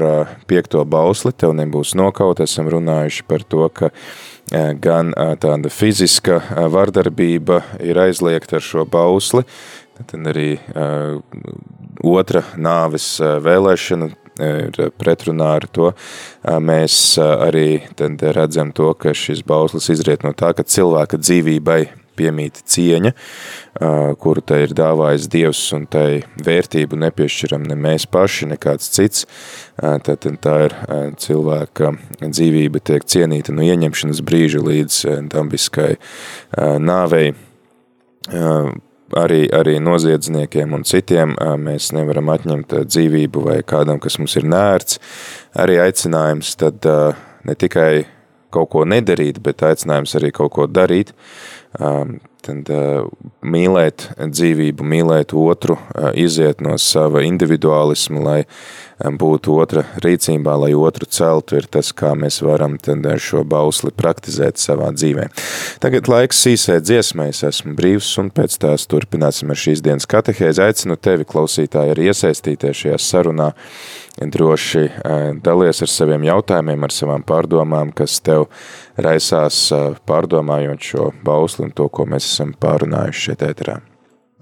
piekto 0.50 0.84
bausli, 0.84 1.32
tev 1.32 1.56
nebūs 1.58 1.96
nokaut, 2.00 2.44
esam 2.44 2.68
runājuši 2.74 3.28
par 3.30 3.48
to, 3.48 3.70
ka 3.72 3.94
gan 4.84 5.14
tāda 5.40 5.72
fiziska 5.72 6.42
vardarbība 6.74 7.62
ir 7.86 8.02
aizliegta 8.02 8.58
ar 8.60 8.66
šo 8.66 8.84
bausli, 8.90 9.46
tad 10.00 10.32
arī 10.32 10.56
otra 12.04 12.44
nāves 12.58 13.14
vēlēšana 13.20 14.10
ir 14.40 14.92
pretrunā 15.00 15.54
ar 15.60 15.68
to. 15.72 15.94
Mēs 16.44 17.18
arī 17.22 17.82
redzam 18.36 18.74
to, 18.76 18.94
ka 18.94 19.14
šis 19.14 19.44
bauslis 19.48 19.90
izriet 19.94 20.24
no 20.24 20.34
tā, 20.38 20.54
ka 20.56 20.64
cilvēka 20.64 21.20
dzīvībai 21.22 21.82
piemīta 22.20 22.64
cieņa, 22.68 23.14
kuru 24.20 24.44
tai 24.44 24.64
ir 24.66 24.76
dāvājis 24.76 25.30
Dievs, 25.32 25.62
un 25.78 25.86
tai 25.92 26.22
vērtību 26.44 27.00
nepiešķiram 27.06 27.64
ne 27.70 27.78
mēs 27.80 28.08
paši, 28.12 28.50
ne 28.52 28.60
kāds 28.60 28.92
cits. 28.96 29.24
Tad 29.80 30.28
tā 30.44 30.58
ir 30.68 30.76
cilvēka 31.24 31.94
dzīvība 32.26 32.84
tiek 32.92 33.08
cienīta 33.08 33.56
no 33.56 33.64
ieņemšanas 33.68 34.24
brīža 34.28 34.64
līdz 34.66 35.02
dabiskai 35.32 35.94
nāvei 36.84 37.32
arī, 39.18 39.46
arī 39.56 39.78
noziedzniekiem 39.82 40.74
un 40.78 40.86
citiem 40.88 41.36
mēs 41.64 41.92
nevaram 41.96 42.30
atņemt 42.36 42.76
dzīvību 42.90 43.44
vai 43.48 43.60
kādam, 43.68 44.00
kas 44.02 44.20
mums 44.22 44.36
ir 44.40 44.48
nērts. 44.50 45.00
Arī 45.60 45.80
aicinājums 45.82 46.56
tad 46.60 46.86
ne 47.46 47.56
tikai 47.56 48.06
kaut 48.54 48.70
ko 48.74 48.84
nedarīt, 48.90 49.42
bet 49.46 49.62
aicinājums 49.66 50.16
arī 50.18 50.32
kaut 50.34 50.54
ko 50.56 50.68
darīt. 50.70 51.14
Tad 52.40 52.70
mīlēt 53.46 54.06
dzīvību, 54.18 54.86
mīlēt 54.94 55.36
otru, 55.38 55.76
iziet 56.18 56.64
no 56.66 56.78
sava 56.82 57.22
individuālisma, 57.28 58.24
lai 58.24 58.40
būtu 59.00 59.56
otra 59.62 59.86
rīcībā, 60.04 60.56
lai 60.60 60.74
otru 60.76 61.08
celtu, 61.10 61.58
ir 61.60 61.68
tas, 61.72 61.92
kā 61.96 62.12
mēs 62.20 62.42
varam 62.44 62.78
tad 62.82 63.06
šo 63.24 63.46
bausli 63.48 63.92
praktizēt 63.96 64.60
savā 64.60 64.92
dzīvē. 64.96 65.30
Tagad 65.84 66.10
laiks 66.12 66.42
īsai 66.52 66.80
dziesmai, 66.84 67.30
es 67.34 67.44
esmu 67.48 67.76
brīvs, 67.78 68.12
un 68.20 68.32
pēc 68.36 68.58
tās 68.60 68.88
turpināsim 68.92 69.52
ar 69.52 69.60
šīs 69.60 69.84
dienas 69.86 70.10
katehēzi. 70.10 70.64
Aicinu 70.66 71.00
tevi, 71.00 71.28
klausītāji, 71.30 71.96
arī 71.96 72.10
iesaistīties 72.12 72.84
šajā 72.84 73.00
sarunā, 73.04 73.52
droši 74.20 74.88
dalies 75.44 75.84
ar 75.86 75.92
saviem 75.92 76.28
jautājumiem, 76.28 76.84
ar 76.84 76.96
savām 76.96 77.24
pārdomām, 77.24 77.94
kas 77.96 78.20
tev 78.26 78.50
raisās 79.00 79.70
pārdomājot 80.10 80.90
šo 80.92 81.12
bausli 81.24 81.70
un 81.70 81.76
to, 81.76 81.88
ko 81.88 82.10
mēs 82.10 82.28
esam 82.34 82.52
pārunājuši 82.60 83.30
šeit 83.30 83.48
ēterā. 83.48 83.80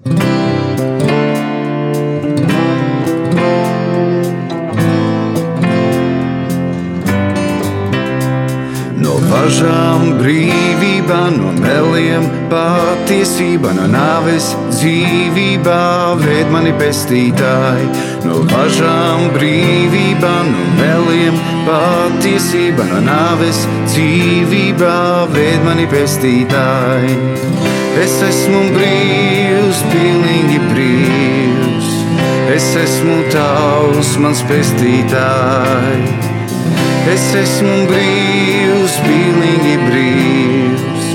Thank 0.07 1.01
you. 1.01 1.06
Brīvība 10.27 11.29
no 11.31 11.53
meliem, 11.55 12.25
patiesība 12.51 13.71
no 13.77 13.85
nāves, 13.87 14.49
dzīvībā 14.73 16.17
ved 16.19 16.51
mani 16.51 16.73
pestītāji. 16.75 17.87
No 18.25 18.41
važām 18.51 19.29
brīvība 19.35 20.33
no 20.49 20.65
meliem, 20.75 21.39
patiesība 21.67 22.89
no 22.91 22.99
nāves, 23.07 23.63
dzīvībā 23.87 25.31
ved 25.31 25.63
mani 25.63 25.87
pestītāji. 25.87 27.17
Es 28.03 28.19
esmu 28.27 28.67
brīvs, 28.75 29.83
pilnīgi 29.93 30.59
brīvs, 30.67 31.91
es 32.53 32.71
esmu 32.83 33.21
tavs, 33.31 34.17
mans 34.21 34.43
pestītājs. 34.51 36.26
Es 37.07 37.25
esmu 37.39 37.75
brīvs, 37.89 38.97
pilnīgi 39.05 39.75
brīvs. 39.87 41.05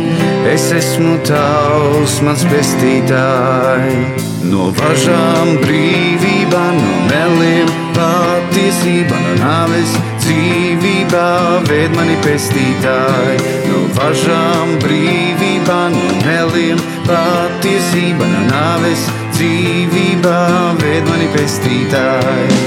Es 0.53 0.71
esmu 0.75 1.19
tavs, 1.29 2.19
mans 2.27 2.43
pestītājs. 2.51 4.31
No 4.49 4.71
važām 4.75 5.53
brīvībā, 5.63 6.63
no 6.79 6.95
meliem, 7.07 7.69
patiesība, 7.97 9.21
no 9.23 9.37
nāves, 9.39 9.95
dzīvībā 10.25 11.29
ved 11.69 11.95
mani 11.97 12.17
pestītāji. 12.27 13.39
No 13.69 13.85
važām 14.01 14.75
brīvībā, 14.83 15.79
no 15.95 16.19
meliem, 16.25 16.83
patiesība, 17.07 18.27
no 18.35 18.43
nāves, 18.51 19.07
dzīvībā 19.39 20.41
ved 20.83 21.07
mani 21.09 21.31
pestītāji. 21.37 22.61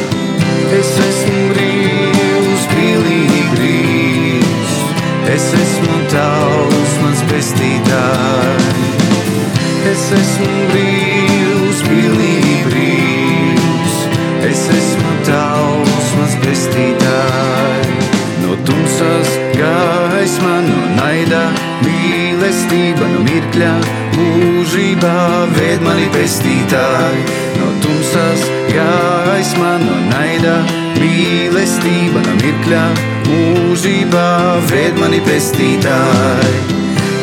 Es 0.79 0.95
esmu 1.09 1.49
brīvs, 1.53 1.94
Es 5.35 5.49
esmu 5.51 5.95
tavs, 6.07 6.91
mans 7.03 7.21
pestītājs. 7.27 8.67
Es 9.89 10.03
esmu 10.15 10.51
brīvs, 10.69 11.81
pilnīgi 11.83 12.53
brīvs. 12.69 13.97
Es 14.47 14.61
esmu 14.71 15.15
tavs, 15.27 16.13
mans 16.15 16.37
pestītājs. 16.45 18.13
No 18.45 18.55
tumsas 18.69 19.33
gaisma, 19.57 20.53
no 20.69 20.85
naida, 21.01 21.41
mīlestība, 21.83 23.09
no 23.11 23.25
mirkļa, 23.25 23.73
mūžībā 24.15 25.17
ved 25.57 25.83
mani 25.83 26.07
pestītāji. 26.15 27.25
No 27.57 27.73
tumsas 27.83 28.47
gaisma, 28.71 29.75
no 29.83 29.99
naida, 30.13 30.55
mīlestība, 31.01 32.23
no 32.23 32.37
mirkļa, 32.39 32.85
mūžībā 32.87 33.14
ved 34.75 34.97
mani 34.99 35.19
pestītāji. 35.25 36.59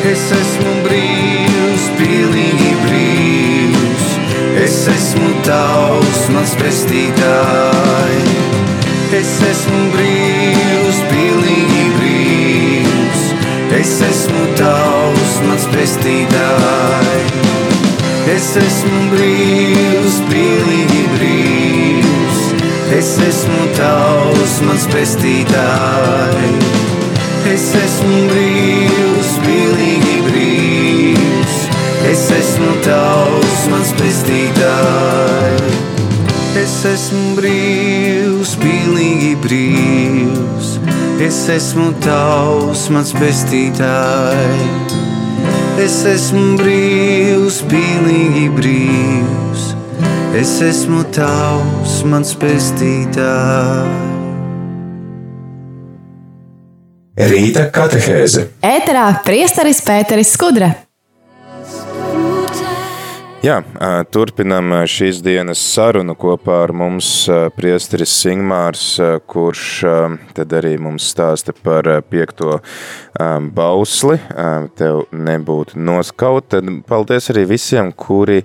Es 0.08 0.24
esmu 0.34 0.72
brīvs, 0.86 1.84
pilnīgi 1.98 2.70
brīvs. 2.82 4.06
Es 4.62 4.78
esmu 4.92 5.30
tavs, 5.46 6.22
mans 6.34 6.54
pestītāji. 6.60 8.24
Es 9.18 9.34
esmu 9.50 9.82
brīvs, 9.94 11.02
pilnīgi 11.12 11.84
brīvs. 11.98 13.28
Es 13.78 13.94
esmu 14.08 14.48
tavs, 14.58 15.38
mans 15.48 15.68
pestītāji. 15.76 17.22
Es 18.32 18.50
esmu 18.64 19.06
brīvs, 19.14 20.20
pilnīgi 20.32 21.06
brīvs. 21.16 21.81
Es 22.92 23.14
esmu 23.24 23.70
tavs, 23.72 24.58
mans 24.66 24.82
pestītāji. 24.92 26.50
Es 27.48 27.70
esmu 27.78 28.18
brīvs, 28.28 29.30
pilnīgi 29.46 30.16
brīvs. 30.26 31.54
Es 32.10 32.26
esmu 32.36 32.74
tavs, 32.84 33.62
mans 33.72 33.94
pestītāji. 33.96 35.72
Es 36.60 36.74
esmu 36.90 37.32
brīvs, 37.38 38.52
pilnīgi 38.60 39.32
brīvs. 39.46 40.74
Es 41.24 41.38
esmu 41.56 41.94
tavs, 42.04 42.90
mans 42.92 43.14
pestītāji. 43.16 44.68
Es 45.80 46.02
esmu 46.12 46.58
brīvs, 46.60 47.62
pilnīgi 47.72 48.50
brīvs. 48.60 49.51
Es 50.32 50.52
esmu 50.64 51.02
tavs, 51.12 51.98
mans 52.08 52.30
pestītājs. 52.40 53.98
Rīta 57.28 57.66
katehēze. 57.74 58.46
Ēterā 58.64 59.04
priesteris 59.26 59.82
Pēteris 59.84 60.32
Skudra. 60.32 60.70
Jā, 63.42 63.56
turpinam 64.14 64.70
šīs 64.86 65.18
dienas 65.18 65.58
sarunu 65.72 66.14
kopā 66.14 66.60
ar 66.62 66.72
mums 66.78 67.06
priesteris 67.56 68.12
Singmārs, 68.20 68.84
kurš 69.26 69.64
tad 70.36 70.54
arī 70.54 70.76
mums 70.78 71.08
stāsta 71.10 71.50
par 71.50 71.88
piekto 72.06 72.60
bausli, 73.56 74.20
tev 74.78 75.02
nebūtu 75.10 75.82
noskaut. 75.90 76.52
Tad 76.54 76.70
paldies 76.86 77.32
arī 77.34 77.48
visiem, 77.56 77.90
kuri 77.90 78.44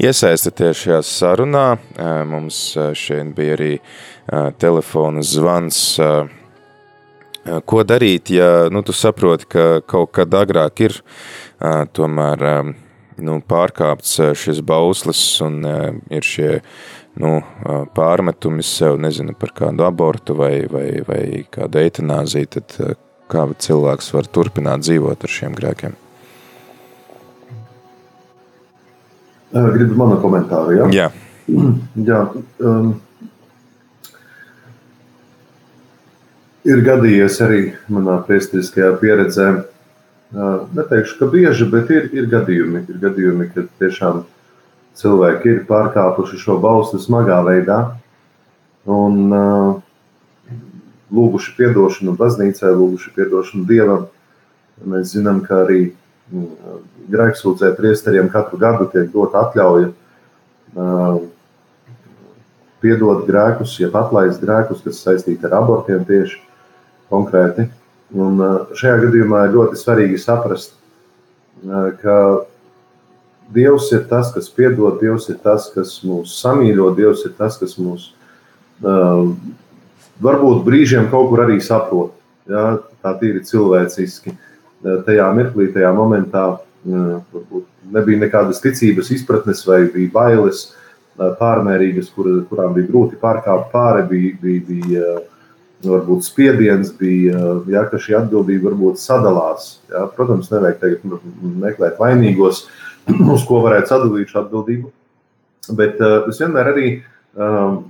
iesaistaties 0.00 0.80
šajā 0.80 1.02
sarunā. 1.04 1.68
Mums 2.32 2.64
šeit 2.96 3.36
bija 3.36 3.60
arī 3.60 3.70
telefona 4.56 5.28
zvans 5.28 5.84
Ko 7.68 7.80
darīt, 7.80 8.28
ja 8.32 8.68
nu, 8.72 8.82
tu 8.84 8.92
saproti, 8.92 9.46
ka 9.48 9.62
kaut 9.88 10.10
kad 10.16 10.34
agrāk 10.36 10.82
ir 10.84 10.96
tomēr 11.96 12.42
nu, 13.24 13.38
pārkāpts 13.44 14.18
šis 14.38 14.62
bauslis 14.66 15.22
un 15.44 15.60
uh, 15.66 15.90
ir 16.12 16.26
šie 16.26 16.50
nu, 17.18 17.38
uh, 17.38 17.84
pārmetumi 17.94 18.64
sev, 18.66 18.98
nezinu, 19.02 19.34
par 19.38 19.54
kādu 19.56 19.86
abortu 19.86 20.36
vai, 20.38 20.66
vai, 20.70 20.88
vai 21.08 21.22
kādu 21.50 21.82
eitanāziju, 21.82 22.50
tad 22.58 22.98
kā 23.28 23.48
cilvēks 23.66 24.12
var 24.16 24.28
turpināt 24.32 24.86
dzīvot 24.86 25.24
ar 25.24 25.34
šiem 25.38 25.56
grēkiem? 25.58 25.96
Gribu 29.52 29.96
manu 29.96 30.18
komentāru, 30.20 30.76
ja? 30.76 30.88
Jā. 30.92 31.10
Jā, 32.08 32.20
um, 32.60 32.90
ir 36.68 36.82
gadījies 36.84 37.38
arī 37.44 37.62
manā 37.92 38.18
priesteriskajā 38.26 38.92
pieredzē. 39.00 39.48
Neteikšu, 40.32 41.16
ka 41.18 41.26
bieži, 41.32 41.64
bet 41.72 41.88
ir, 41.88 42.10
ir 42.12 42.26
gadījumi, 42.28 42.82
ir 42.84 42.98
gadījumi, 43.00 43.46
kad 43.54 43.70
tiešām 43.80 44.26
cilvēki 44.98 45.54
ir 45.54 45.62
pārkāpuši 45.68 46.40
šo 46.42 46.58
balstu 46.60 47.00
smagā 47.00 47.38
veidā 47.46 47.78
un 48.88 49.32
lūguši 51.08 51.70
atdošanu 51.70 52.12
baznīcai, 52.18 52.74
lūguši 52.76 53.14
atdošanu 53.16 53.64
dievam. 53.68 54.04
Mēs 54.84 55.14
zinām, 55.16 55.40
ka 55.46 55.64
arī 55.64 55.80
grēksūdzē 57.08 57.72
priesteriem 57.78 58.28
katru 58.28 58.60
gadu 58.60 58.84
tiek 58.92 59.08
dota 59.14 59.46
atļauja 59.46 59.88
piedot 62.84 63.24
grēkus, 63.26 63.78
ja 63.80 63.88
atlaist 63.88 64.44
grēkus, 64.44 64.84
kas 64.84 65.00
saistīti 65.02 65.48
ar 65.48 65.56
abortiem 65.62 66.04
tieši 66.06 66.38
konkrēti. 67.08 67.70
Un 68.16 68.40
šajā 68.78 69.02
gadījumā 69.04 69.42
ir 69.46 69.56
ļoti 69.56 69.80
svarīgi 69.80 70.20
saprast, 70.22 70.72
ka 72.02 72.16
Dievs 73.52 73.88
ir 73.96 74.02
tas, 74.08 74.30
kas 74.34 74.48
piedod, 74.52 74.98
Dievs 75.00 75.28
ir 75.32 75.38
tas, 75.44 75.70
kas 75.72 75.94
mūs 76.04 76.36
samīļo, 76.40 76.90
Dievs 76.96 77.24
ir 77.28 77.32
tas, 77.36 77.56
kas 77.60 77.76
mūs 77.80 78.10
varbūt 80.20 80.64
brīžiem 80.66 81.08
kaut 81.12 81.30
kur 81.32 81.44
arī 81.44 81.58
saprot. 81.64 82.14
Ja, 82.48 82.78
tā 83.04 83.12
tīri 83.20 83.42
cilvēciski. 83.44 84.32
Tajā 85.04 85.26
mirklī, 85.36 85.68
tajā 85.74 85.90
momentā 85.92 86.44
nebija 86.84 88.20
nekādas 88.22 88.62
ticības 88.64 89.10
izpratnes 89.12 89.64
vai 89.68 89.82
bija 89.92 90.12
bailes 90.14 90.68
pārmērīgas, 91.18 92.12
kur, 92.14 92.30
kurām 92.48 92.76
bija 92.76 92.88
grūti 92.88 93.18
pārkāpt 93.20 93.72
pāri, 93.72 94.04
bija, 94.08 94.36
bija, 94.42 94.64
bija 94.68 95.16
varbūt 95.84 96.26
spiediens 96.26 96.90
bija, 96.98 97.38
ja, 97.70 97.84
ka 97.90 98.00
šī 98.02 98.16
atbildība 98.18 98.70
varbūt 98.70 99.00
sadalās. 99.02 99.76
Ja. 99.92 100.06
Protams, 100.14 100.50
nevajag 100.50 100.80
tagad 100.82 101.28
meklēt 101.62 102.00
vainīgos, 102.00 102.64
uz 103.34 103.44
ko 103.48 103.62
varētu 103.66 103.92
sadalīt 103.92 104.32
šo 104.32 104.42
atbildību. 104.44 104.90
Bet 105.78 106.00
uh, 106.00 106.24
es 106.30 106.40
vienmēr 106.40 106.72
arī 106.72 106.88
um, 107.36 107.82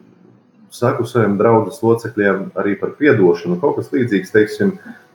saku 0.74 1.06
saviem 1.08 1.36
draugu 1.38 1.72
locekļiem 1.72 2.48
arī 2.58 2.76
par 2.80 2.94
atdošanu. 2.96 3.58
Kaut 3.62 3.78
kas 3.78 3.92
līdzīgs, 3.94 4.34
teiksim, 4.34 4.74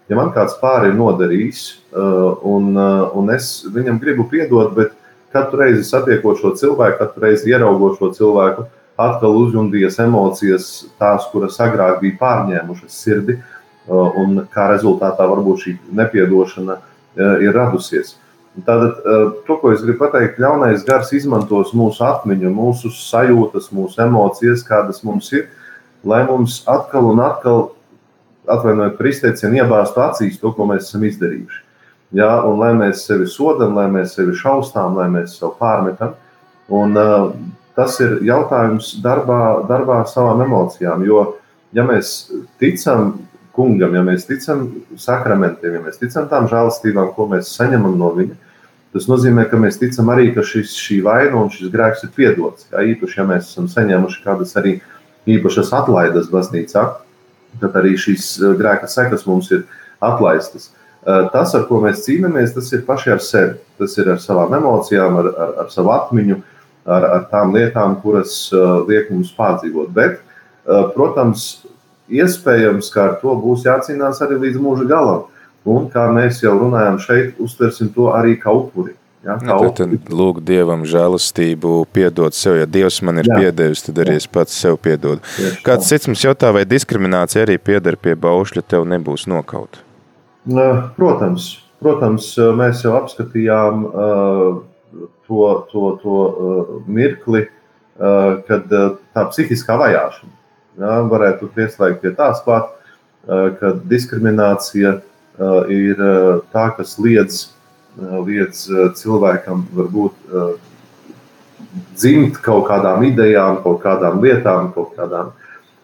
ja 0.10 0.20
man 0.20 0.32
kāds 0.36 0.56
pāri 0.62 0.92
ir 0.92 0.98
nodarījis, 0.98 1.64
uh, 1.94 2.40
un, 2.48 2.74
uh, 2.78 3.10
un 3.20 3.34
es 3.36 3.66
viņam 3.70 4.00
gribu 4.02 4.26
piedot, 4.32 4.74
bet 4.78 4.96
katru 5.34 5.62
reizi 5.64 5.84
satiekot 5.88 6.40
šo 6.42 6.54
cilvēku, 6.58 7.00
katru 7.02 7.28
reizi 7.28 7.52
ieraugot 7.52 8.00
šo 8.00 8.14
cilvēku, 8.16 8.68
atkal 9.00 9.38
uzjundījās 9.42 10.00
emocijas, 10.04 10.70
tās, 11.02 11.26
kuras 11.32 11.58
agrāk 11.64 12.02
bija 12.04 12.20
pārņēmušas 12.20 12.98
sirdi, 13.06 13.40
un 13.90 14.44
kā 14.54 14.70
rezultātā 14.72 15.26
varbūt 15.28 15.66
šī 15.66 15.78
nepiedošana 15.98 16.78
ir 17.44 17.56
radusies. 17.56 18.18
Tātad, 18.54 19.00
to, 19.48 19.58
ko 19.58 19.72
es 19.74 19.82
gribu 19.82 20.04
pateikt, 20.04 20.38
ļaunais 20.42 20.86
gars 20.86 21.10
izmantos 21.18 21.72
mūsu 21.74 22.04
atmiņu, 22.06 22.52
mūsu 22.54 22.92
sajūtas, 22.94 23.72
mūsu 23.74 24.04
emocijas, 24.06 24.62
kādas 24.68 25.02
mums 25.04 25.32
ir, 25.34 25.48
lai 26.06 26.22
mums 26.28 26.62
atkal 26.70 27.10
un 27.10 27.24
atkal, 27.26 27.64
atvainojiet, 28.46 29.00
par 29.00 29.10
izteicienu, 29.10 29.58
iebāztu 29.64 30.04
acīs 30.06 30.38
to, 30.38 30.54
ko 30.54 30.68
mēs 30.70 30.86
esam 30.86 31.08
izdarījuši. 31.10 31.64
Ja, 32.14 32.44
un 32.46 32.60
lai 32.62 32.76
mēs 32.78 33.08
sevi 33.08 33.26
sodam, 33.26 33.74
lai 33.80 33.88
mēs 33.90 34.14
sevi 34.20 34.36
šaustām, 34.38 35.00
lai 35.00 35.08
mēs 35.10 35.40
sev 35.40 35.56
pārmetam. 35.58 36.14
Un, 36.70 36.94
uh, 36.94 37.32
tas 37.78 38.00
ir 38.04 38.20
jautājums 38.26 38.94
darbā, 39.04 39.66
darbā 39.70 40.02
ar 40.04 40.10
savām 40.12 40.44
emocijām. 40.46 41.06
Jo, 41.08 41.26
ja 41.74 41.86
mēs 41.88 42.32
ticam 42.62 43.16
kungam, 43.54 43.94
ja 43.98 44.04
mēs 44.06 44.28
ticam 44.30 44.66
sakramentiem, 44.98 45.78
ja 45.78 45.84
mēs 45.84 46.02
ticam 46.02 46.28
tām 46.30 46.50
žēlastībām, 46.52 47.14
ko 47.18 47.28
mēs 47.32 47.54
saņemam 47.58 47.98
no 48.00 48.12
viņa, 48.18 48.38
tas 48.94 49.08
nozīmē, 49.10 49.46
ka 49.50 49.60
mēs 49.62 49.80
ticam 49.82 50.10
arī, 50.14 50.32
ka 50.36 50.46
šis, 50.46 50.76
šī 50.78 51.00
vaina 51.06 51.38
un 51.42 51.52
šis 51.54 51.72
grēks 51.74 52.06
ir 52.06 52.14
piedots. 52.16 52.68
Jā, 52.72 52.86
īpaši, 52.94 53.20
ja 53.20 53.28
mēs 53.30 53.50
esam 53.52 53.70
saņēmuši 53.72 54.24
kādas 54.26 54.54
arī 54.62 54.78
īpašas 55.30 55.74
atlaides 55.78 56.30
baznīcā, 56.34 56.86
tad 57.62 57.78
arī 57.80 57.96
šīs 58.00 58.30
eh, 58.42 58.56
grēka 58.60 58.90
sekas 58.90 59.28
mums 59.30 59.52
ir 59.54 59.66
atlaistas. 60.04 60.72
Eh, 61.04 61.28
tas, 61.34 61.54
ar 61.58 61.68
ko 61.70 61.82
mēs 61.84 62.06
cīnāmies, 62.06 62.56
tas 62.56 62.70
ir 62.74 62.86
paši 62.88 63.14
ar 63.16 63.22
sevi. 63.24 63.58
Tas 63.82 63.98
ir 64.00 64.10
ar 64.14 64.22
savām 64.24 64.54
emocijām, 64.56 65.18
ar, 65.20 65.30
ar, 65.34 65.56
ar 65.66 65.72
savu 65.74 65.94
atmiņu, 65.94 66.40
ar, 66.86 67.06
ar 67.18 67.28
tām 67.32 67.54
lietām, 67.56 67.98
kuras 68.04 68.36
uh, 68.54 68.82
liek 68.88 69.12
mums 69.14 69.34
pārdzīvot. 69.38 69.92
Bet, 69.96 70.20
uh, 70.66 70.90
protams, 70.96 71.64
iespējams, 72.12 72.90
ka 72.94 73.08
ar 73.10 73.16
to 73.22 73.36
būs 73.40 73.68
jācīnās 73.68 74.22
arī 74.26 74.42
līdz 74.48 74.60
mūža 74.64 74.90
galam. 74.90 75.30
Un, 75.64 75.88
kā 75.92 76.10
mēs 76.12 76.42
jau 76.44 76.58
runājam 76.60 77.00
šeit, 77.00 77.40
uztversim 77.40 77.94
to 77.96 78.10
arī 78.12 78.36
kā 78.40 78.52
upuri. 78.52 78.98
Ja, 79.24 79.38
kā 79.40 79.56
nu, 79.56 79.70
tad, 79.72 79.94
tad 79.96 80.10
lūk 80.12 80.42
Dievam 80.44 80.82
žēlastību, 80.84 81.86
piedot 81.96 82.36
sev. 82.36 82.58
Ja 82.60 82.68
Dievs 82.68 83.00
man 83.08 83.22
ir 83.22 83.30
Jā. 83.32 83.38
piedevis, 83.40 83.86
tad 83.86 84.02
arī 84.04 84.18
Jā. 84.18 84.24
es 84.26 84.28
pats 84.28 84.58
sev 84.60 84.76
piedodu. 84.84 85.24
Tieši 85.38 85.64
Kāds 85.64 85.88
cits 85.88 86.10
mums 86.12 86.26
jautā, 86.26 86.52
vai 86.52 86.66
diskriminācija 86.68 87.46
arī 87.48 87.56
pieder 87.56 87.96
pie 87.96 88.18
baušļa, 88.20 88.66
tev 88.68 88.84
nebūs 88.92 89.24
nokaut? 89.32 89.80
Protams, 90.98 91.48
protams 91.80 92.34
mēs 92.60 92.84
jau 92.84 92.98
apskatījām 93.00 93.88
uh, 93.88 94.60
to, 95.34 95.68
to, 95.72 96.00
to 96.02 96.20
uh, 96.20 96.72
mirkli, 96.88 97.46
uh, 97.46 98.42
kad 98.48 98.72
uh, 98.74 98.96
tā 99.16 99.26
psihiskā 99.32 99.78
vajāšana 99.80 100.32
ja, 100.80 101.00
varētu 101.10 101.50
pieslēgt 101.54 102.02
pie 102.02 102.14
tās 102.18 102.42
klāt, 102.46 102.72
ka 103.24 103.70
diskriminācija 103.88 104.98
ir 105.72 106.00
tā, 106.52 106.64
kas 106.76 106.98
liedz, 107.00 107.54
liedz 107.96 108.66
cilvēkam 109.00 109.62
varbūt 109.78 110.34
dzimt 111.96 112.42
kaut 112.44 112.66
kādām 112.68 113.06
idejām, 113.08 113.62
kaut 113.64 113.80
kādām 113.86 114.20
lietām, 114.26 114.74
kaut 114.76 114.92
kādām 114.98 115.32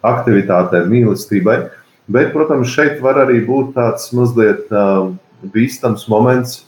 aktivitātēm, 0.04 0.90
mīlestībai. 0.92 1.56
Bet, 2.12 2.34
protams, 2.34 2.68
šeit 2.68 3.00
var 3.00 3.22
arī 3.24 3.40
būt 3.46 3.72
tāds 3.78 4.10
mazliet 4.12 4.68
bīstams 5.54 6.10
moments, 6.12 6.66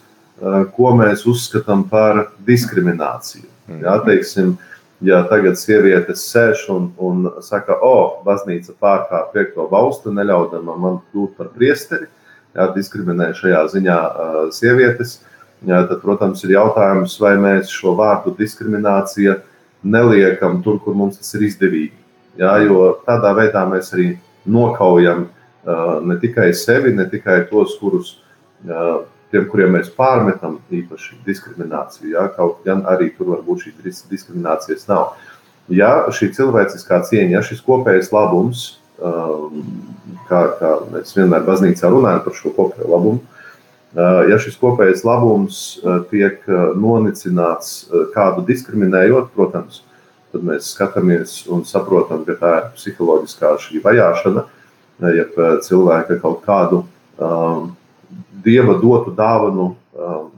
ko 0.76 0.92
mēs 0.98 1.26
uzskatām 1.28 1.84
par 1.90 2.26
diskrimināciju. 2.46 3.46
Jā, 3.82 3.94
teiksim, 4.06 4.56
ja 5.06 5.22
tagad 5.30 5.58
sievietes 5.58 6.24
sēž 6.32 6.64
un, 6.74 6.88
un 6.98 7.28
saka, 7.44 7.76
o, 7.78 8.22
baznīca 8.26 8.74
pārkāpj 8.82 9.30
piekto 9.36 9.68
baustu, 9.70 10.12
neļaudama 10.14 10.74
man 10.78 10.98
kļūt 11.12 11.36
par 11.38 11.52
priesteri, 11.54 12.08
jā, 12.56 12.66
diskriminē 12.74 13.30
šajā 13.38 13.62
ziņā 13.76 13.98
uh, 13.98 14.40
sievietes, 14.54 15.20
jā, 15.62 15.84
tad, 15.86 16.00
protams, 16.02 16.42
ir 16.44 16.56
jautājums, 16.56 17.16
vai 17.22 17.36
mēs 17.40 17.70
šo 17.70 17.94
vārdu 17.98 18.34
diskriminācija 18.38 19.38
neliekam 19.82 20.60
tur, 20.62 20.82
kur 20.82 20.98
mums 20.98 21.20
tas 21.20 21.32
ir 21.38 21.46
izdevīgi. 21.48 21.94
Jā, 22.40 22.56
jo 22.64 22.96
tādā 23.06 23.30
veidā 23.36 23.62
mēs 23.68 23.92
arī 23.94 24.12
nokaujam 24.48 25.26
uh, 25.28 26.00
ne 26.02 26.18
tikai 26.18 26.50
sevi, 26.56 26.94
ne 26.96 27.06
tikai 27.10 27.44
tos, 27.50 27.76
kurus 27.80 28.16
uh, 28.66 29.04
tiem, 29.32 29.48
kuriem 29.50 29.72
mēs 29.76 29.90
pārmetam 29.96 30.58
īpaši 30.72 31.18
diskrimināciju, 31.26 32.12
ja, 32.14 32.26
kaut 32.36 32.62
gan 32.66 32.84
arī 32.90 33.10
tur 33.16 33.32
varbūt 33.32 33.66
šīs 33.66 34.04
diskriminācijas 34.10 34.86
nav. 34.90 35.14
Ja 35.72 35.92
šī 36.12 36.32
cilvēciskā 36.36 37.00
cieņa, 37.08 37.36
ja 37.38 37.42
šis 37.46 37.62
kopējais 37.64 38.10
labums, 38.12 38.64
um, 39.00 39.62
kā, 40.28 40.42
kā 40.58 40.72
mēs 40.92 41.14
vienmēr 41.16 41.46
baznīcā 41.46 41.90
runājam 41.92 42.24
par 42.26 42.36
šo 42.36 42.52
kopējo 42.56 42.90
labumu, 42.92 43.22
uh, 43.22 44.22
ja 44.28 44.40
šis 44.42 44.58
kopējais 44.60 45.04
labums 45.08 45.62
uh, 45.80 46.02
tiek 46.10 46.42
uh, 46.50 46.72
nonicināts 46.76 47.86
kādu 48.14 48.44
diskriminējot, 48.48 49.30
protams, 49.36 49.82
tad 50.32 50.44
mēs 50.48 50.72
skatāmies 50.74 51.42
un 51.52 51.64
saprotam, 51.68 52.26
ka 52.28 52.36
tā 52.40 52.56
ir 52.58 52.72
psiholoģiskā 52.76 53.52
šī 53.60 53.82
vajāšana, 53.84 54.44
ja 55.12 55.24
cilvēka 55.64 56.18
kaut 56.22 56.44
kādu 56.44 56.84
um, 57.18 57.72
dieva 58.44 58.76
dotu 58.80 59.12
dāvanu 59.16 59.72
um, 59.72 60.28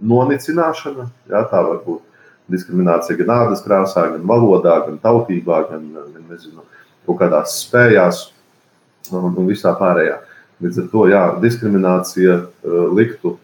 nonicināšana. 0.00 1.08
Jā, 1.30 1.44
tā 1.50 1.62
var 1.66 1.82
būt 1.84 2.02
diskriminācija 2.50 3.18
gan 3.20 3.34
ādas 3.36 3.62
krāsā, 3.64 4.08
gan 4.14 4.24
valodā, 4.26 4.80
gan 4.86 4.98
tautībā, 5.02 5.62
gan, 5.70 5.86
gan 5.94 6.24
nezinu, 6.30 6.64
kaut 7.06 7.20
kādās 7.20 7.60
spējās 7.64 8.24
un, 9.12 9.30
un 9.30 9.46
visā 9.48 9.74
pārējā. 9.78 10.18
Līdz 10.60 10.82
ar 10.82 10.90
to 10.92 11.06
jā, 11.08 11.22
diskriminācija 11.40 12.40
uh, 12.40 12.82
liktu, 12.96 13.36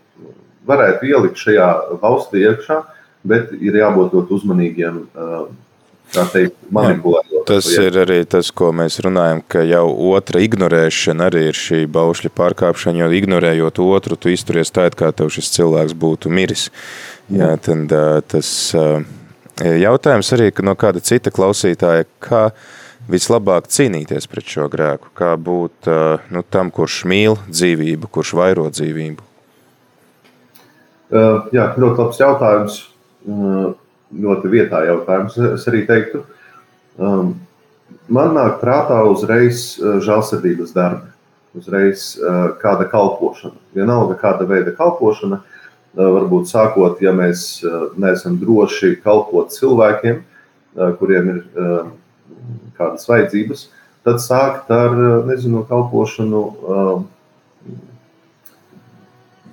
varētu 0.66 1.08
ielikt 1.08 1.40
šajā 1.40 1.68
valstī 2.02 2.42
iekšā, 2.48 2.80
bet 3.26 3.54
ir 3.56 3.78
jābūt 3.78 4.16
ļoti 4.16 4.36
uzmanīgiem. 4.36 5.06
Uh, 5.14 5.46
teikt, 6.32 6.56
manipulējot. 6.70 7.35
Tas 7.46 7.68
ir 7.78 7.96
arī 8.02 8.20
tas, 8.28 8.50
ko 8.54 8.72
mēs 8.74 8.98
runājam, 9.04 9.42
ka 9.48 9.62
jau 9.66 9.86
otra 10.10 10.40
ignorēšana 10.44 11.28
arī 11.30 11.44
ir 11.50 11.58
šī 11.58 11.84
baušļa 11.94 12.30
pārkāpšana, 12.36 13.04
jo 13.04 13.10
ignorējot 13.20 13.80
otru, 13.84 14.18
tu 14.18 14.32
izturies 14.34 14.72
tā, 14.74 14.88
kā 14.90 15.12
tev 15.14 15.30
šis 15.34 15.52
cilvēks 15.54 15.94
būtu 15.98 16.32
miris. 16.32 16.68
Jā, 17.32 17.54
tad 17.62 17.94
tas 18.32 18.50
jautājums 19.62 20.32
arī 20.36 20.50
no 20.66 20.76
kāda 20.78 21.02
cita 21.04 21.32
klausītāja, 21.34 22.08
kā 22.22 22.48
vislabāk 23.10 23.70
cīnīties 23.70 24.26
pret 24.30 24.50
šo 24.50 24.66
grēku, 24.72 25.14
kā 25.14 25.32
būt 25.38 25.90
nu, 26.34 26.42
tam, 26.50 26.74
kurš 26.74 27.04
mīl 27.06 27.38
dzīvību, 27.46 28.10
kurš 28.10 28.34
vairo 28.38 28.66
dzīvību? 28.74 29.32
Jā, 31.54 31.72
ļoti 31.78 32.02
labs 32.02 32.22
jautājums 32.22 32.84
ļoti 34.14 34.50
vietā 34.50 34.82
jautājums. 34.86 35.36
Es 35.54 35.66
arī 35.70 35.84
teiktu, 35.88 36.22
um, 36.98 37.34
man 38.08 38.34
nāk 38.36 38.60
prātā 38.62 39.02
uzreiz 39.08 39.76
uh, 39.80 39.98
žēlsirdības 40.04 40.74
darbi, 40.76 41.10
uzreiz 41.56 42.12
uh, 42.20 42.56
kāda 42.62 42.88
kalpošana. 42.90 43.56
Vienalga, 43.76 44.18
kāda 44.20 44.48
veida 44.48 44.74
kalpošana, 44.76 45.40
uh, 45.42 46.08
varbūt 46.18 46.50
sākot, 46.52 47.02
ja 47.04 47.14
mēs 47.16 47.46
uh, 47.64 47.90
neesam 48.00 48.38
droši 48.40 48.96
kalpot 49.04 49.54
cilvēkiem, 49.54 50.22
uh, 50.22 50.94
kuriem 51.00 51.34
ir 51.34 51.42
uh, 51.42 51.90
kādas 52.78 53.08
vajadzības, 53.08 53.68
tad 54.06 54.22
sākt 54.24 54.72
ar, 54.74 54.96
uh, 54.96 55.20
nezinu, 55.28 55.66
kalpošanu. 55.68 56.46
Uh, 56.62 56.96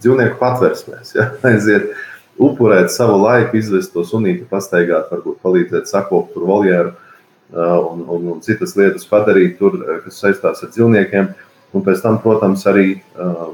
dzīvnieku 0.03 0.39
patversmēs. 0.41 1.15
Ja? 1.17 1.29
Aiziet, 1.49 1.93
upurēt 2.41 2.91
savu 2.93 3.21
laiku, 3.23 3.57
izvest 3.59 3.93
to 3.95 4.05
sunīti, 4.07 4.47
pastaigāt, 4.49 5.09
varbūt 5.13 5.39
palīdzēt 5.45 5.89
sakopt 5.91 6.35
tur 6.35 6.47
voljeru 6.49 6.93
un, 7.53 8.03
un, 8.09 8.27
un 8.33 8.41
citas 8.41 8.75
lietas 8.77 9.05
padarīt 9.09 9.57
tur, 9.59 9.77
kas 10.05 10.19
saistās 10.23 10.63
ar 10.65 10.71
dzīvniekiem. 10.73 11.33
Un 11.73 11.81
pēc 11.81 12.03
tam, 12.03 12.19
protams, 12.21 12.67
arī 12.69 12.99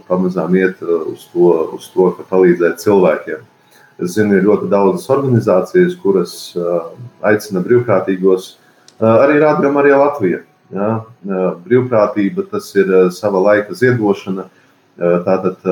pamazām 0.10 0.56
iet 0.60 0.82
uz 0.84 1.30
to, 1.32 1.52
uz 1.78 1.88
to 1.93 2.10
ka 2.18 2.26
palīdzēt 2.28 2.82
cilvēkiem. 2.84 3.45
Es 4.00 4.16
zinu, 4.16 4.36
ir 4.36 4.47
ļoti 4.47 4.68
daudzas 4.72 5.08
organizācijas, 5.12 5.95
kuras 6.00 6.34
aicina 7.24 7.64
brīvprātīgos, 7.64 8.54
arī 9.00 9.39
rādījumā, 9.43 9.84
arī 9.84 9.95
Latvija. 9.95 10.41
Ja? 10.76 10.89
Brīvprātība 11.64 12.45
tas 12.52 12.70
ir 12.76 12.91
sava 13.16 13.41
laika 13.43 13.76
ziedošana, 13.76 14.50
tātad 15.00 15.64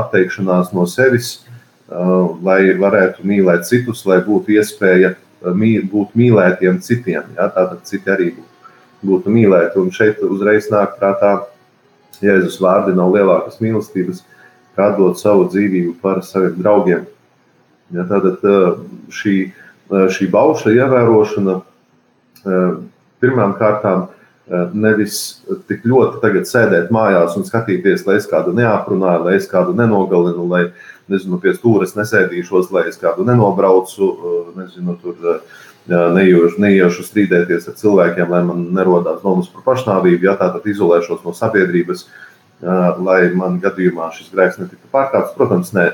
atteikšanās 0.00 0.72
no 0.76 0.86
sevis, 0.88 1.42
lai 1.90 2.60
varētu 2.80 3.26
mīlēt 3.28 3.68
citus, 3.68 4.06
lai 4.08 4.20
būtu 4.24 4.56
iespēja 4.56 5.14
uh, 5.42 5.54
būt 5.92 6.16
mīlētiem 6.18 6.80
citiem. 6.84 7.34
Ja? 7.36 7.48
Tātad 7.54 7.84
citi 7.88 8.10
arī 8.10 8.34
būtu 9.06 9.32
mīlēti. 9.32 9.80
Un 9.80 9.90
šeit 9.90 10.20
uzreiz 10.26 10.70
nāk 10.72 10.98
prātā 11.00 11.46
Jēzus 12.20 12.60
vārdi 12.60 12.92
nav 12.92 13.14
lielākas 13.14 13.60
mīlestības, 13.64 14.24
kā 14.76 14.90
dot 14.98 15.18
savu 15.18 15.48
dzīvību 15.48 15.96
par 16.02 16.22
saviem 16.26 16.58
draugiem. 16.60 17.06
Ja? 17.94 18.04
Tātad 18.04 18.44
šī, 19.08 19.36
šī 19.88 20.30
bauša 20.30 20.74
ievērošana 20.76 21.60
pirmām 23.20 23.56
kārtām 23.60 24.08
nevis 24.74 25.40
tik 25.70 25.84
ļoti 25.86 26.20
tagad 26.22 26.48
sēdēt 26.48 26.90
mājās 26.94 27.36
un 27.38 27.46
skatīties, 27.46 28.02
lai 28.06 28.16
es 28.18 28.26
kādu 28.30 28.52
neaprunāju, 28.56 29.26
lai 29.28 29.36
es 29.38 29.46
kādu 29.50 29.76
nenogalinu, 29.78 30.46
lai 30.50 30.64
nezinu, 31.10 31.40
pie 31.42 31.52
stūres 31.56 31.96
nesēdīšos, 31.98 32.70
lai 32.74 32.86
es 32.90 32.98
kādu 33.00 33.26
nenobraucu, 33.28 34.10
nezinu, 34.56 34.96
tur 35.02 35.42
neiešu, 35.90 36.56
neiešu 36.62 37.04
strīdēties 37.06 37.68
ar 37.70 37.76
cilvēkiem, 37.80 38.30
lai 38.30 38.42
man 38.46 38.66
nerodās 38.76 39.22
domas 39.24 39.50
par 39.50 39.64
pašnāvību, 39.72 40.28
ja 40.28 40.36
tātad 40.38 40.66
izolēšos 40.70 41.24
no 41.26 41.34
sabiedrības, 41.36 42.06
lai 43.00 43.20
man 43.34 43.58
gadījumā 43.62 44.10
šis 44.14 44.30
grēks 44.34 44.60
netiktu 44.60 44.90
pārkāpts. 44.92 45.34
Protams, 45.36 45.72
nē. 45.76 45.90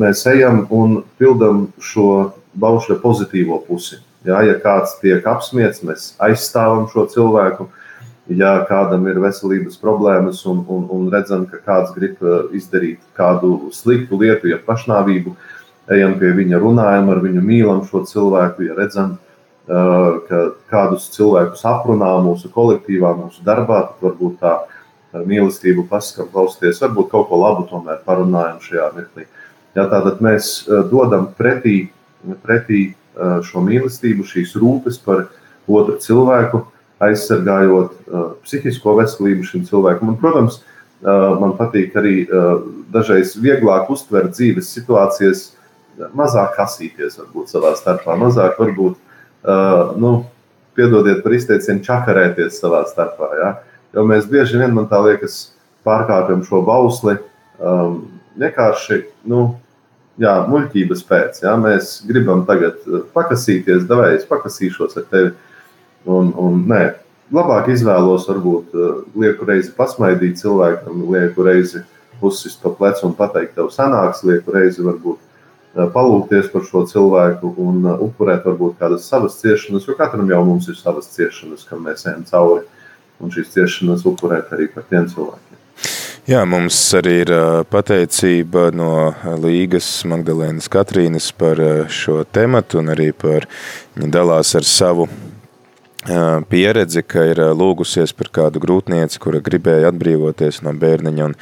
Mēs 0.00 0.24
ejam 0.30 0.64
un 0.74 1.00
pildam 1.18 1.68
šo 1.82 2.32
baušļa 2.58 2.98
pozitīvo 3.02 3.60
pusi. 3.66 4.00
Ja, 4.24 4.40
ja 4.46 4.54
kāds 4.58 4.96
tiek 5.02 5.26
apspiesti, 5.26 5.86
mēs 5.90 6.12
aizstāvam 6.22 6.86
šo 6.90 7.04
cilvēku. 7.12 7.68
Ja 8.32 8.54
kādam 8.64 9.04
ir 9.10 9.18
veselības 9.20 9.76
problēmas 9.82 10.38
un, 10.48 10.62
un, 10.72 10.86
un 10.88 11.10
redzam, 11.12 11.44
ka 11.44 11.58
kāds 11.60 11.92
grib 11.92 12.22
izdarīt 12.56 13.02
kādu 13.18 13.68
sliktu 13.76 14.16
lietu, 14.22 14.48
ja 14.48 14.56
pašnāvību, 14.64 15.34
ejam 15.92 16.14
pie 16.16 16.30
viņa, 16.38 16.60
runājam 16.62 17.10
ar 17.12 17.20
viņu, 17.20 17.42
mīlam 17.44 17.82
šo 17.84 18.00
cilvēku. 18.08 18.64
Ja 18.64 18.78
redzam, 18.78 19.18
ka 19.68 20.40
kādus 20.72 21.10
cilvēkus 21.12 21.66
aprunā 21.68 22.14
mūsu 22.24 22.48
kolektīvā, 22.52 23.12
mūsu 23.20 23.44
darbā, 23.44 23.82
tad 23.92 24.08
varbūt 24.08 24.40
tā 24.40 24.56
mīlestība 25.28 25.84
pasakām, 25.92 26.32
klausieties, 26.32 26.80
varbūt 26.80 27.12
kaut 27.12 27.28
ko 27.28 27.44
labu 27.44 27.68
tomēr 27.68 28.00
parunājam 28.08 28.60
šajā 28.64 28.90
mirklī. 28.96 29.28
Ja, 29.76 29.84
tātad 29.90 30.24
mēs 30.24 30.64
dodam 30.90 31.28
pretī, 31.36 31.90
pretī 32.40 32.94
šo 33.44 33.62
mīlestību, 33.68 34.24
šīs 34.26 34.56
rūpes 34.58 34.96
par 35.04 35.26
otru 35.68 36.00
cilvēku, 36.00 36.64
aizsargājot 37.02 37.96
psihisko 38.44 38.94
veselību 39.00 39.46
šim 39.48 39.64
cilvēkam. 39.66 40.12
Un, 40.12 40.18
protams, 40.20 40.60
man 41.02 41.56
patīk 41.58 41.96
arī 41.98 42.14
dažreiz 42.94 43.34
vieglāk 43.40 43.90
uztvert 43.92 44.36
dzīves 44.36 44.70
situācijas, 44.76 45.48
mazāk 46.16 46.54
kasīties, 46.58 47.18
varbūt 47.20 47.50
savā 47.50 47.74
starpā, 47.78 48.16
mazāk 48.18 48.56
varbūt, 48.62 48.96
nu, 50.00 50.12
piedodiet 50.74 51.22
par 51.24 51.34
izteicienu, 51.36 51.84
čakarēties 51.86 52.58
savā 52.62 52.84
starpā. 52.90 53.30
Ja? 53.40 53.50
Jo 53.94 54.06
mēs 54.08 54.26
bieži 54.30 54.58
vien, 54.58 54.74
man 54.74 54.88
tā 54.90 55.00
liekas, 55.04 55.54
pārkāpjam 55.86 56.42
šo 56.46 56.62
bausli 56.66 57.18
um, 57.60 58.00
vienkārši, 58.40 59.02
nu, 59.30 59.44
jā, 60.20 60.34
muļķības 60.50 61.02
pēc. 61.08 61.42
Jā, 61.44 61.54
mēs 61.60 61.96
gribam 62.08 62.44
tagad 62.48 62.80
eh, 62.86 63.02
pakasīties, 63.14 63.86
es 64.14 64.28
pakasīšos 64.30 64.98
ar 65.00 65.08
tevi. 65.10 65.34
Un, 66.04 66.32
un, 66.36 66.64
nē, 66.68 66.80
labāk 67.32 67.70
izvēlos, 67.72 68.26
varbūt 68.28 68.74
eh, 68.76 68.96
lieku 69.24 69.48
reizi 69.48 69.72
pasmaidīt 69.76 70.40
cilvēkam, 70.42 71.06
lieku 71.14 71.46
reizi 71.46 71.84
uzsist 72.24 72.60
pa 72.62 72.72
plecu 72.76 73.08
un 73.08 73.14
pateikt, 73.16 73.54
tev 73.56 73.70
sanāks, 73.72 74.24
lieku 74.26 74.52
reizi 74.54 74.84
varbūt 74.84 75.18
eh, 75.20 75.88
palūkties 75.94 76.50
par 76.52 76.66
šo 76.68 76.84
cilvēku 76.90 77.54
un 77.64 77.88
upurēt 77.94 78.44
varbūt 78.44 78.76
kādas 78.82 79.08
savas 79.08 79.40
ciešanas, 79.40 79.88
jo 79.88 79.96
katram 79.98 80.28
jau 80.30 80.44
mums 80.44 80.68
ir 80.68 80.78
savas 80.80 81.08
ciešanas, 81.16 81.64
kam 81.68 81.84
mēs 81.88 82.06
ejam 82.08 82.24
cauri. 82.28 82.66
Un 83.22 83.30
šīs 83.30 83.52
ciešanas 83.54 84.02
upurēt 84.10 84.50
arī 84.52 84.66
par 84.74 84.84
tiem 84.90 85.06
cilvēkiem. 85.08 85.60
Jā, 86.24 86.40
mums 86.48 86.76
arī 86.96 87.18
ir 87.22 87.30
pateicība 87.70 88.70
no 88.74 89.12
Līgas 89.42 89.86
Magdalēnas 90.08 90.70
Katrīnas 90.72 91.28
par 91.36 91.60
šo 91.92 92.22
tematu 92.24 92.80
un 92.80 92.90
arī 92.94 93.10
par 93.12 93.44
viņa 93.94 94.10
dalās 94.16 94.54
ar 94.56 94.66
savu 94.66 95.06
pieredzi, 96.50 97.04
ka 97.06 97.24
ir 97.30 97.40
lūgusies 97.56 98.12
par 98.16 98.28
kādu 98.34 98.60
grūtnieci, 98.64 99.20
kura 99.22 99.40
gribēja 99.44 99.92
atbrīvoties 99.92 100.62
no 100.66 100.74
bērniņa, 100.76 101.30
un 101.30 101.38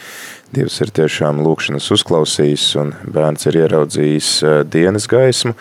Dievs 0.53 0.75
ir 0.85 0.91
tiešām 0.93 1.39
lūkšanas 1.41 1.87
uzklausījis, 1.95 2.65
un 2.77 2.91
bērns 3.09 3.47
ir 3.49 3.57
ieraudzījis 3.63 4.27
dienas 4.69 5.07
gaismu. 5.09 5.55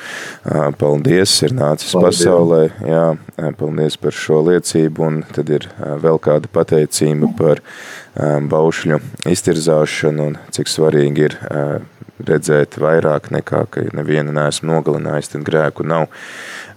Paldies, 0.81 1.37
ir 1.47 1.55
nācis 1.55 1.93
paldies. 1.95 2.19
pasaulē, 2.19 2.59
jā, 2.83 3.05
paldies 3.55 3.95
par 4.01 4.17
šo 4.19 4.41
liecību, 4.49 5.07
un 5.07 5.21
tad 5.31 5.53
ir 5.55 5.69
vēl 5.79 6.19
kāda 6.19 6.51
pateicība 6.51 7.31
par 7.39 7.63
baušļu 8.51 8.99
iztirzāšanu, 9.31 10.27
un 10.27 10.37
cik 10.51 10.67
svarīgi 10.67 11.27
ir 11.29 11.39
redzēt 12.27 12.75
vairāk 12.83 13.31
nekā, 13.31 13.63
ka 13.71 13.87
nevienu 13.95 14.35
neesmu 14.35 14.73
nogalinājis, 14.73 15.31
tad 15.37 15.47
grēku 15.47 15.87
nav. 15.87 16.11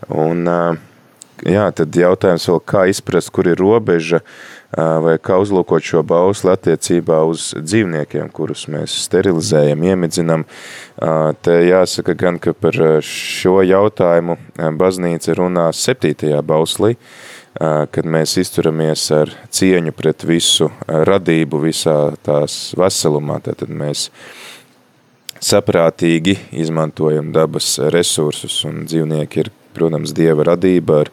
Un, 0.06 0.46
uh, 0.46 0.93
jā, 1.48 1.64
tad 1.76 1.96
jautājums 1.96 2.48
vēl, 2.48 2.60
kā 2.66 2.84
izprast, 2.90 3.30
kur 3.34 3.48
ir 3.50 3.60
robeža, 3.60 4.20
vai 4.74 5.14
kā 5.22 5.36
uzlūkot 5.42 5.84
šo 5.86 6.02
bausli 6.06 6.50
attiecībā 6.54 7.20
uz 7.28 7.52
dzīvniekiem, 7.58 8.30
kurus 8.34 8.66
mēs 8.72 8.96
sterilizējam, 9.04 9.84
iemidzinam. 9.86 10.46
Te 11.46 11.58
jāsaka 11.68 12.16
gan, 12.18 12.40
ka 12.42 12.56
par 12.58 12.78
šo 13.06 13.60
jautājumu 13.62 14.38
baznīca 14.80 15.36
runā 15.38 15.68
septītajā 15.74 16.42
bauslī, 16.42 16.96
kad 17.54 18.08
mēs 18.10 18.34
izturamies 18.42 19.06
ar 19.14 19.30
cieņu 19.54 19.94
pret 19.94 20.26
visu 20.26 20.72
radību 20.88 21.62
visā 21.68 21.98
tās 22.26 22.74
veselumā, 22.78 23.38
tad 23.46 23.68
mēs 23.70 24.08
saprātīgi 25.44 26.38
izmantojam 26.64 27.30
dabas 27.34 27.76
resursus 27.92 28.62
un 28.66 28.88
dzīvnieki 28.88 29.44
ir 29.44 29.52
protams, 29.74 30.14
Dieva 30.16 30.46
radība 30.52 31.02
ar 31.04 31.10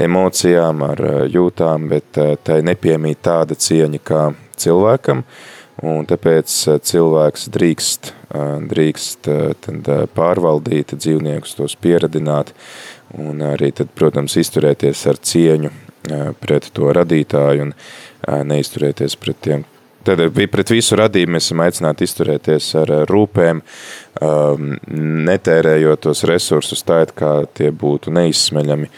emocijām, 0.00 0.82
ar 0.86 1.02
eh, 1.04 1.18
jūtām, 1.32 1.88
bet 1.92 2.18
eh, 2.20 2.34
tai 2.42 2.60
nepiemīt 2.66 3.22
tāda 3.24 3.56
cieņa 3.58 4.00
kā 4.04 4.22
cilvēkam, 4.60 5.24
un 5.82 6.08
tāpēc 6.08 6.56
eh, 6.68 6.80
cilvēks 6.92 7.48
drīkst, 7.52 8.12
drīkst 8.72 9.28
tad 9.60 9.88
pārvaldīt 10.16 10.94
dzīvniekus, 10.96 11.58
tos 11.58 11.74
pieradināt, 11.76 12.54
un 13.20 13.42
arī 13.44 13.68
tad, 13.76 13.90
protams, 13.92 14.38
izturēties 14.40 15.02
ar 15.10 15.20
cieņu 15.20 15.68
pret 16.40 16.70
to 16.72 16.88
radītāju 16.96 17.66
un 17.66 17.74
neizturēties 18.48 19.18
pret 19.20 19.42
tiem, 19.44 19.66
Tad 20.06 20.22
pret 20.52 20.72
visu 20.74 20.96
radību 20.98 21.36
mēs 21.36 21.48
esam 21.48 21.62
aicināti 21.64 22.06
izturēties 22.08 22.68
ar 22.80 22.92
rūpēm, 23.10 23.62
um, 24.22 24.70
netērējot 25.28 26.04
tos 26.06 26.24
resursus 26.28 26.84
tā, 26.86 27.02
it 27.06 27.14
kā 27.18 27.34
tie 27.54 27.70
būtu 27.70 28.14
neizsmeļami. 28.14 28.90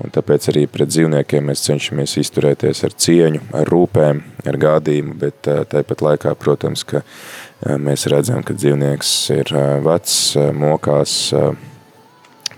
Un 0.00 0.12
tāpēc 0.14 0.46
arī 0.48 0.64
pret 0.70 0.88
dzīvniekiem 0.88 1.50
mēs 1.50 1.66
cenšamies 1.66 2.16
izturēties 2.22 2.84
ar 2.88 2.94
cieņu, 3.04 3.42
ar 3.56 3.68
rūpēm, 3.68 4.22
ar 4.48 4.58
gādījumu, 4.62 5.16
bet 5.20 5.50
uh, 5.52 5.60
tāpat 5.68 6.04
laikā, 6.06 6.32
protams, 6.40 6.86
ka 6.88 7.02
uh, 7.02 7.76
mēs 7.76 8.08
redzam, 8.12 8.40
ka 8.44 8.56
dzīvnieks 8.56 9.12
ir 9.36 9.52
uh, 9.52 9.76
vecs, 9.84 10.18
mokās, 10.56 11.18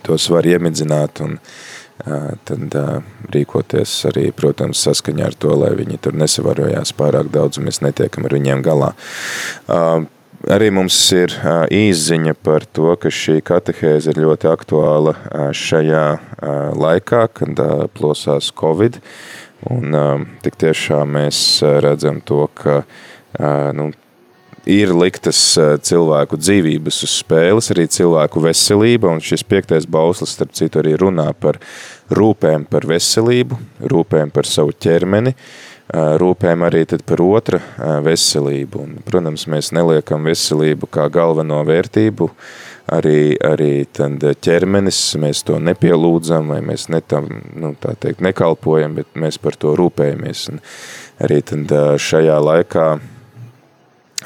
tos 0.07 0.31
var 0.31 0.47
iemidzināt 0.47 1.23
un 1.23 1.39
uh, 1.39 1.53
tad 2.49 2.75
rīkoties 3.33 3.93
arī, 4.11 4.31
protams, 4.35 4.83
saskaņā 4.87 5.29
ar 5.31 5.37
to, 5.39 5.53
lai 5.59 5.71
viņi 5.79 6.01
tur 6.03 6.17
nesavarojās 6.19 6.95
pārāk 6.99 7.31
daudz 7.35 7.61
un 7.61 7.69
mēs 7.69 7.83
netiekam 7.85 8.27
ar 8.27 8.35
viņiem 8.39 8.65
galā. 8.65 8.91
Arī 10.51 10.73
mums 10.75 10.97
ir 11.15 11.37
īziņa 11.71 12.35
par 12.43 12.65
to, 12.67 12.91
ka 12.99 13.13
šī 13.15 13.39
katehēze 13.47 14.11
ir 14.11 14.25
ļoti 14.25 14.51
aktuāla 14.51 15.15
šajā 15.55 16.07
laikā, 16.75 17.23
kad 17.31 17.63
plosās 17.95 18.51
Covid, 18.59 18.99
un 19.71 19.95
tik 20.43 20.59
tiešām 20.59 21.15
mēs 21.21 21.63
redzam 21.63 22.19
to, 22.27 22.49
ka 22.59 22.81
nu, 23.79 23.93
ir 24.67 24.93
liktas 24.95 25.39
cilvēku 25.87 26.39
dzīvības 26.39 27.03
uz 27.07 27.15
spēles, 27.23 27.71
arī 27.75 27.87
cilvēku 27.91 28.43
veselība, 28.43 29.11
un 29.15 29.23
šis 29.23 29.43
piektais 29.47 29.87
bauslis, 29.87 30.35
starp 30.37 30.55
citu, 30.59 30.83
arī 30.83 30.95
runā 30.99 31.29
par 31.35 31.59
rūpēm 32.11 32.67
par 32.71 32.87
veselību, 32.89 33.59
rūpēm 33.93 34.33
par 34.35 34.49
savu 34.49 34.75
ķermeni, 34.75 35.35
rūpēm 35.93 36.65
arī 36.67 36.85
par 37.07 37.23
otra 37.23 37.61
veselību. 38.05 38.83
Un, 38.83 38.99
protams, 39.07 39.47
mēs 39.51 39.73
neliekam 39.77 40.25
veselību 40.27 40.89
kā 40.93 41.09
galveno 41.13 41.61
vērtību, 41.69 42.29
arī, 42.97 43.37
arī 43.45 43.73
ķermenis, 43.93 45.01
mēs 45.23 45.45
to 45.47 45.59
nepielūdzam, 45.63 46.53
vai 46.55 46.61
mēs 46.65 46.89
netam, 46.93 47.29
nu, 47.55 47.75
tā 47.81 47.95
teikt, 48.01 48.25
nekalpojam, 48.25 48.99
bet 49.01 49.15
mēs 49.15 49.39
par 49.43 49.57
to 49.57 49.77
rūpējamies. 49.79 50.47
Un 50.53 50.63
arī 51.23 51.43
tad 51.47 51.75
šajā 52.03 52.39
laikā 52.43 52.87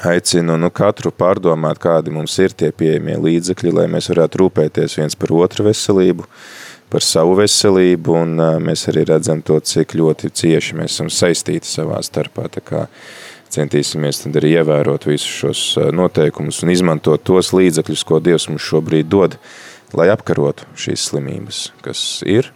aicinu 0.05 0.57
nu, 0.61 0.69
katru 0.73 1.11
pārdomāt, 1.15 1.79
kādi 1.81 2.13
mums 2.13 2.35
ir 2.41 2.53
tie 2.57 2.69
pieejamie 2.75 3.17
līdzekļi, 3.21 3.73
lai 3.79 3.87
mēs 3.91 4.11
varētu 4.11 4.43
rūpēties 4.43 4.97
viens 4.99 5.17
par 5.17 5.33
otru 5.33 5.67
veselību, 5.67 6.27
par 6.91 7.03
savu 7.03 7.35
veselību, 7.41 8.19
un 8.21 8.43
mēs 8.63 8.87
arī 8.91 9.05
redzam 9.09 9.41
to, 9.45 9.59
cik 9.59 9.97
ļoti 9.99 10.31
cieši 10.31 10.77
mēs 10.79 10.95
esam 10.95 11.09
saistīti 11.11 11.67
savā 11.67 11.99
starpā. 12.05 12.47
Tā 12.53 12.63
kā 12.63 12.85
centīsimies 13.51 14.23
tad 14.23 14.39
arī 14.39 14.53
ievērot 14.59 15.07
visus 15.07 15.27
šos 15.41 15.63
noteikumus 15.95 16.61
un 16.63 16.71
izmantot 16.73 17.23
tos 17.27 17.53
līdzekļus, 17.55 18.05
ko 18.07 18.21
Dievs 18.23 18.47
mums 18.51 18.65
šobrīd 18.67 19.11
dod, 19.11 19.37
lai 19.97 20.09
apkarotu 20.11 20.67
šīs 20.79 21.09
slimības, 21.11 21.61
kas 21.83 22.01
ir, 22.27 22.51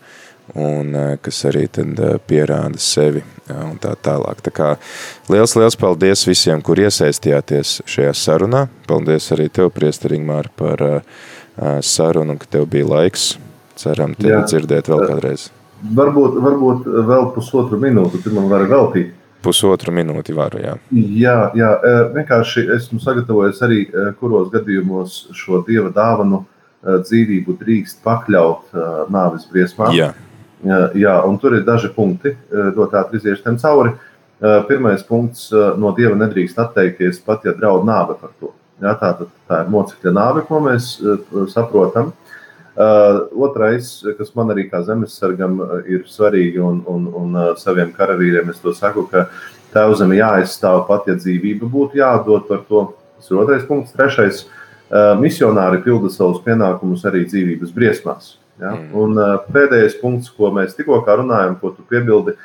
un 0.56 0.96
kas 1.24 1.44
arī 1.48 1.68
tad 1.72 2.00
pierāda 2.28 2.80
sevi 2.82 3.24
un 3.52 3.78
tā 3.84 3.94
tālāk. 4.00 4.42
Tā 4.44 4.52
kā 4.56 4.72
liels, 5.32 5.56
liels 5.60 5.80
paldies 5.80 6.26
visiem, 6.28 6.64
kur 6.64 6.80
iesaistījāties 6.80 7.82
šajā 7.88 8.16
sarunā. 8.16 8.66
Paldies 8.88 9.32
arī 9.36 9.48
tev, 9.52 9.72
Priesteringmār, 9.76 10.52
par 10.60 10.84
sarunu, 11.84 12.36
ka 12.40 12.52
tev 12.58 12.68
bija 12.72 12.88
laiks. 12.96 13.34
Ceram 13.76 14.14
tevi 14.16 14.34
Jā. 14.34 14.44
dzirdēt 14.46 14.90
vēl 14.92 15.08
kādreiz. 15.08 15.50
Varbūt, 15.82 16.36
varbūt 16.38 16.86
vēl 17.08 17.32
pusotru 17.34 17.80
minūti, 17.82 18.22
tad 18.24 18.34
man 18.34 18.50
var 18.52 18.68
veltīt. 18.70 19.16
Pusotru 19.42 19.90
minūti 19.96 20.36
varu, 20.38 20.60
jā. 20.62 20.76
Jā, 20.94 21.38
jā, 21.58 21.70
vienkārši 22.14 22.68
esmu 22.76 23.00
sagatavojis 23.02 23.62
arī, 23.66 23.80
kuros 24.20 24.52
gadījumos 24.54 25.32
šo 25.34 25.64
dieva 25.66 25.90
dāvanu 25.96 26.44
dzīvību 26.86 27.56
drīkst 27.58 28.04
pakļaut 28.06 28.76
nāves 29.10 29.48
briesmām. 29.50 29.96
Jā. 29.98 30.12
Jā, 30.94 31.16
un 31.26 31.40
tur 31.42 31.58
ir 31.58 31.66
daži 31.66 31.90
punkti, 31.96 32.36
ļoti 32.54 32.98
ātri 33.00 33.18
iziešu 33.18 33.48
tam 33.48 33.58
cauri. 33.58 33.96
Pirmais 34.70 35.02
punkts- 35.06 35.50
no 35.82 35.90
dieva 35.98 36.14
nedrīkst 36.18 36.62
atteikties, 36.62 37.18
pat 37.26 37.46
ja 37.46 37.54
draud 37.58 37.86
nāve 37.86 38.20
par 38.22 38.30
to. 38.40 38.54
Jā, 38.82 38.94
tā, 38.98 39.18
tā, 39.18 39.26
tā 39.50 39.64
ir 39.66 39.70
mocekļa 39.74 40.14
nāve, 40.14 40.46
ko 40.46 40.62
mēs 40.62 41.02
saprotam. 41.50 42.14
Uh, 42.72 43.28
otrais, 43.36 43.98
kas 44.16 44.30
man 44.38 44.54
arī 44.54 44.70
kā 44.72 44.80
zemesargam 44.88 45.58
ir 45.92 46.06
svarīgi, 46.08 46.62
un, 46.64 46.78
un, 46.88 47.10
un 47.20 47.36
uh, 47.36 47.50
saviem 47.60 47.92
karavīriem 47.92 48.48
es 48.54 48.62
to 48.64 48.72
saku, 48.72 49.04
ka 49.12 49.26
tēvzeme 49.74 50.16
jāaizstāv 50.16 50.86
pat, 50.88 51.10
ja 51.12 51.18
dzīvība 51.20 51.68
būtu 51.68 52.00
jādod 52.00 52.48
par 52.48 52.64
to. 52.70 52.86
Tas 53.20 53.28
ir 53.28 53.42
otrais 53.44 53.68
punkts. 53.68 53.92
Trešais, 53.98 54.46
uh, 54.46 55.12
misionāri 55.20 55.84
pilda 55.84 56.14
savus 56.14 56.40
pienākumus 56.48 57.04
arī 57.12 57.26
dzīvības 57.28 57.76
briesmās. 57.76 58.38
Ja? 58.56 58.72
Mm. 58.72 58.90
Un 59.04 59.20
uh, 59.20 59.36
pēdējais 59.52 60.00
punkts, 60.00 60.32
ko 60.32 60.54
mēs 60.56 60.76
tikko 60.78 61.04
runājam, 61.04 61.60
ko 61.60 61.76
tu 61.76 61.84
piebildi, 61.92 62.38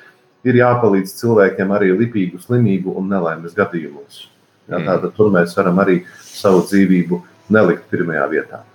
ir 0.47 0.59
jāpalīdz 0.59 1.17
cilvēkiem 1.21 1.75
arī 1.75 1.95
lipīgu 1.95 2.43
slimību 2.43 2.99
un 2.99 3.11
nelaimes 3.15 3.55
gadījumos. 3.55 4.27
Ja? 4.67 4.81
Mm. 4.81 4.87
Tātad 4.91 5.15
tur 5.15 5.31
mēs 5.35 5.55
varam 5.55 5.79
arī 5.87 6.01
savu 6.19 6.67
dzīvību 6.67 7.23
nelikt 7.55 7.87
pirmajā 7.93 8.27
vietā. 8.35 8.67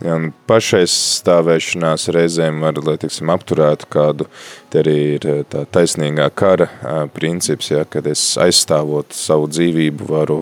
Ja, 0.00 0.14
pašaizstāvēšanās 0.48 2.06
reizēm 2.16 2.62
var, 2.64 2.78
lai 2.86 2.96
tiksim, 3.02 3.28
apturētu 3.34 3.88
kādu, 3.92 4.26
te 4.72 4.80
arī 4.80 4.96
ir 5.18 5.26
eh, 5.28 5.40
tā 5.52 5.66
taisnīgā 5.68 6.30
kara 6.32 6.70
princips, 7.12 7.68
ja, 7.74 7.84
kad 7.84 8.08
es 8.08 8.22
aizstāvot 8.40 9.12
savu 9.12 9.50
dzīvību 9.52 10.08
varu 10.08 10.38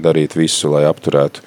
darīt 0.00 0.38
visu, 0.40 0.72
lai 0.72 0.86
apturētu 0.88 1.44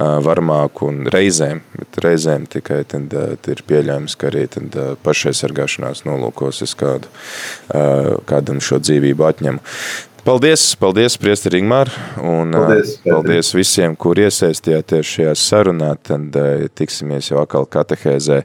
varmāku 0.00 0.86
un 0.86 1.00
reizēm, 1.10 1.60
bet 1.74 1.98
reizēm 2.04 2.46
tikai 2.48 2.82
tad, 2.88 3.10
tad 3.10 3.48
ir 3.50 3.62
pieļājums, 3.66 4.14
ka 4.16 4.28
arī 4.30 4.44
tad 4.54 4.76
pašaizsargāšanās 5.04 6.04
nolūkos 6.06 6.62
es 6.64 6.76
kādu, 6.78 7.10
kādam 8.30 8.62
šo 8.64 8.78
dzīvību 8.80 9.26
atņemu. 9.26 9.64
Paldies, 10.20 10.74
paldies, 10.76 11.14
Priester 11.16 11.54
Ingmār, 11.56 11.88
un 12.20 12.52
paldies, 12.52 12.90
paldies 13.06 13.50
visiem, 13.56 13.94
kur 13.96 14.18
iesaistījāties 14.20 15.08
šajā 15.14 15.30
sarunā, 15.38 15.94
tad 16.04 16.36
tiksimies 16.76 17.30
jau 17.30 17.38
atkal 17.40 17.64
katehēzē. 17.64 18.42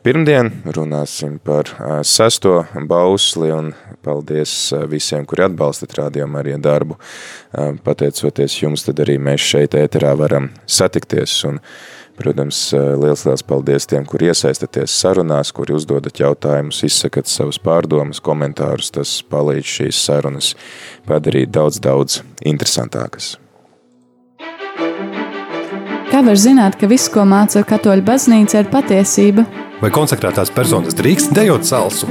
Pirmdien 0.00 0.48
runāsim 0.72 1.36
par 1.44 1.68
sesto 2.00 2.62
bausli, 2.88 3.50
un 3.52 3.74
paldies 4.06 4.54
visiem, 4.88 5.26
kuri 5.28 5.44
atbalstat 5.50 5.98
rādījumu 6.00 6.40
arī 6.40 6.56
darbu. 6.64 6.96
Pateicoties 7.84 8.56
jums, 8.62 8.86
tad 8.88 9.04
arī 9.04 9.18
mēs 9.20 9.44
šeit 9.52 9.76
ēterā 9.76 10.16
varam 10.16 10.48
satikties, 10.64 11.42
un 11.50 11.60
Protams, 12.16 12.72
eh, 12.72 12.94
liels, 12.96 13.26
liels 13.28 13.42
paldies 13.44 13.86
tiem, 13.86 14.04
kur 14.08 14.22
iesaistaties 14.24 14.94
sarunās, 15.02 15.52
kuri 15.52 15.74
uzdodat 15.76 16.16
jautājumus, 16.22 16.80
izsakat 16.88 17.28
savus 17.28 17.58
pārdomas, 17.60 18.22
komentārus. 18.24 18.88
Tas 18.94 19.18
palīdz 19.30 19.72
šīs 19.76 20.00
sarunas 20.06 20.54
padarīt 21.08 21.52
daudz, 21.52 21.80
daudz 21.80 22.22
interesantākas. 22.40 23.36
Kā 26.06 26.22
var 26.24 26.38
zināt, 26.40 26.78
ka 26.80 26.88
viss, 26.88 27.10
ko 27.12 27.26
māca 27.28 27.60
katoļu 27.66 28.04
baznīca, 28.06 28.62
ir 28.62 28.72
patiesība? 28.72 29.44
Vai 29.82 29.90
konsekrētās 29.92 30.48
personas 30.54 30.96
drīkst 30.96 31.34
dejot 31.36 31.68
salsu? 31.68 32.08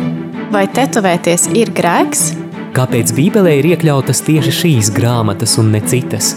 Vai 0.53 0.67
tetovēties 0.69 1.47
ir 1.57 1.73
grēks? 1.73 2.35
Kāpēc 2.75 3.15
Bībelē 3.15 3.55
ir 3.57 3.71
iekļautas 3.71 4.21
tieši 4.27 4.53
šīs 4.53 4.91
grāmatas 4.93 5.55
un 5.57 5.71
ne 5.73 5.81
citas? 5.81 6.35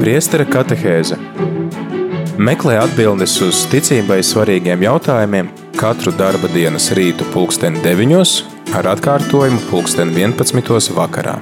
Priestera 0.00 0.48
katehēze 0.48 1.20
Meklē 2.36 2.74
atbildes 2.82 3.32
uz 3.40 3.62
ticībai 3.72 4.18
svarīgiem 4.20 4.82
jautājumiem 4.84 5.48
katru 5.80 6.12
darba 6.18 6.50
dienas 6.52 6.90
rītu 6.92 7.24
pulksteni 7.32 7.80
9 7.80 8.76
ar 8.76 8.90
atkārtojumu 8.92 9.62
pulksteni 9.70 10.12
11 10.20 10.92
vakarā. 10.98 11.38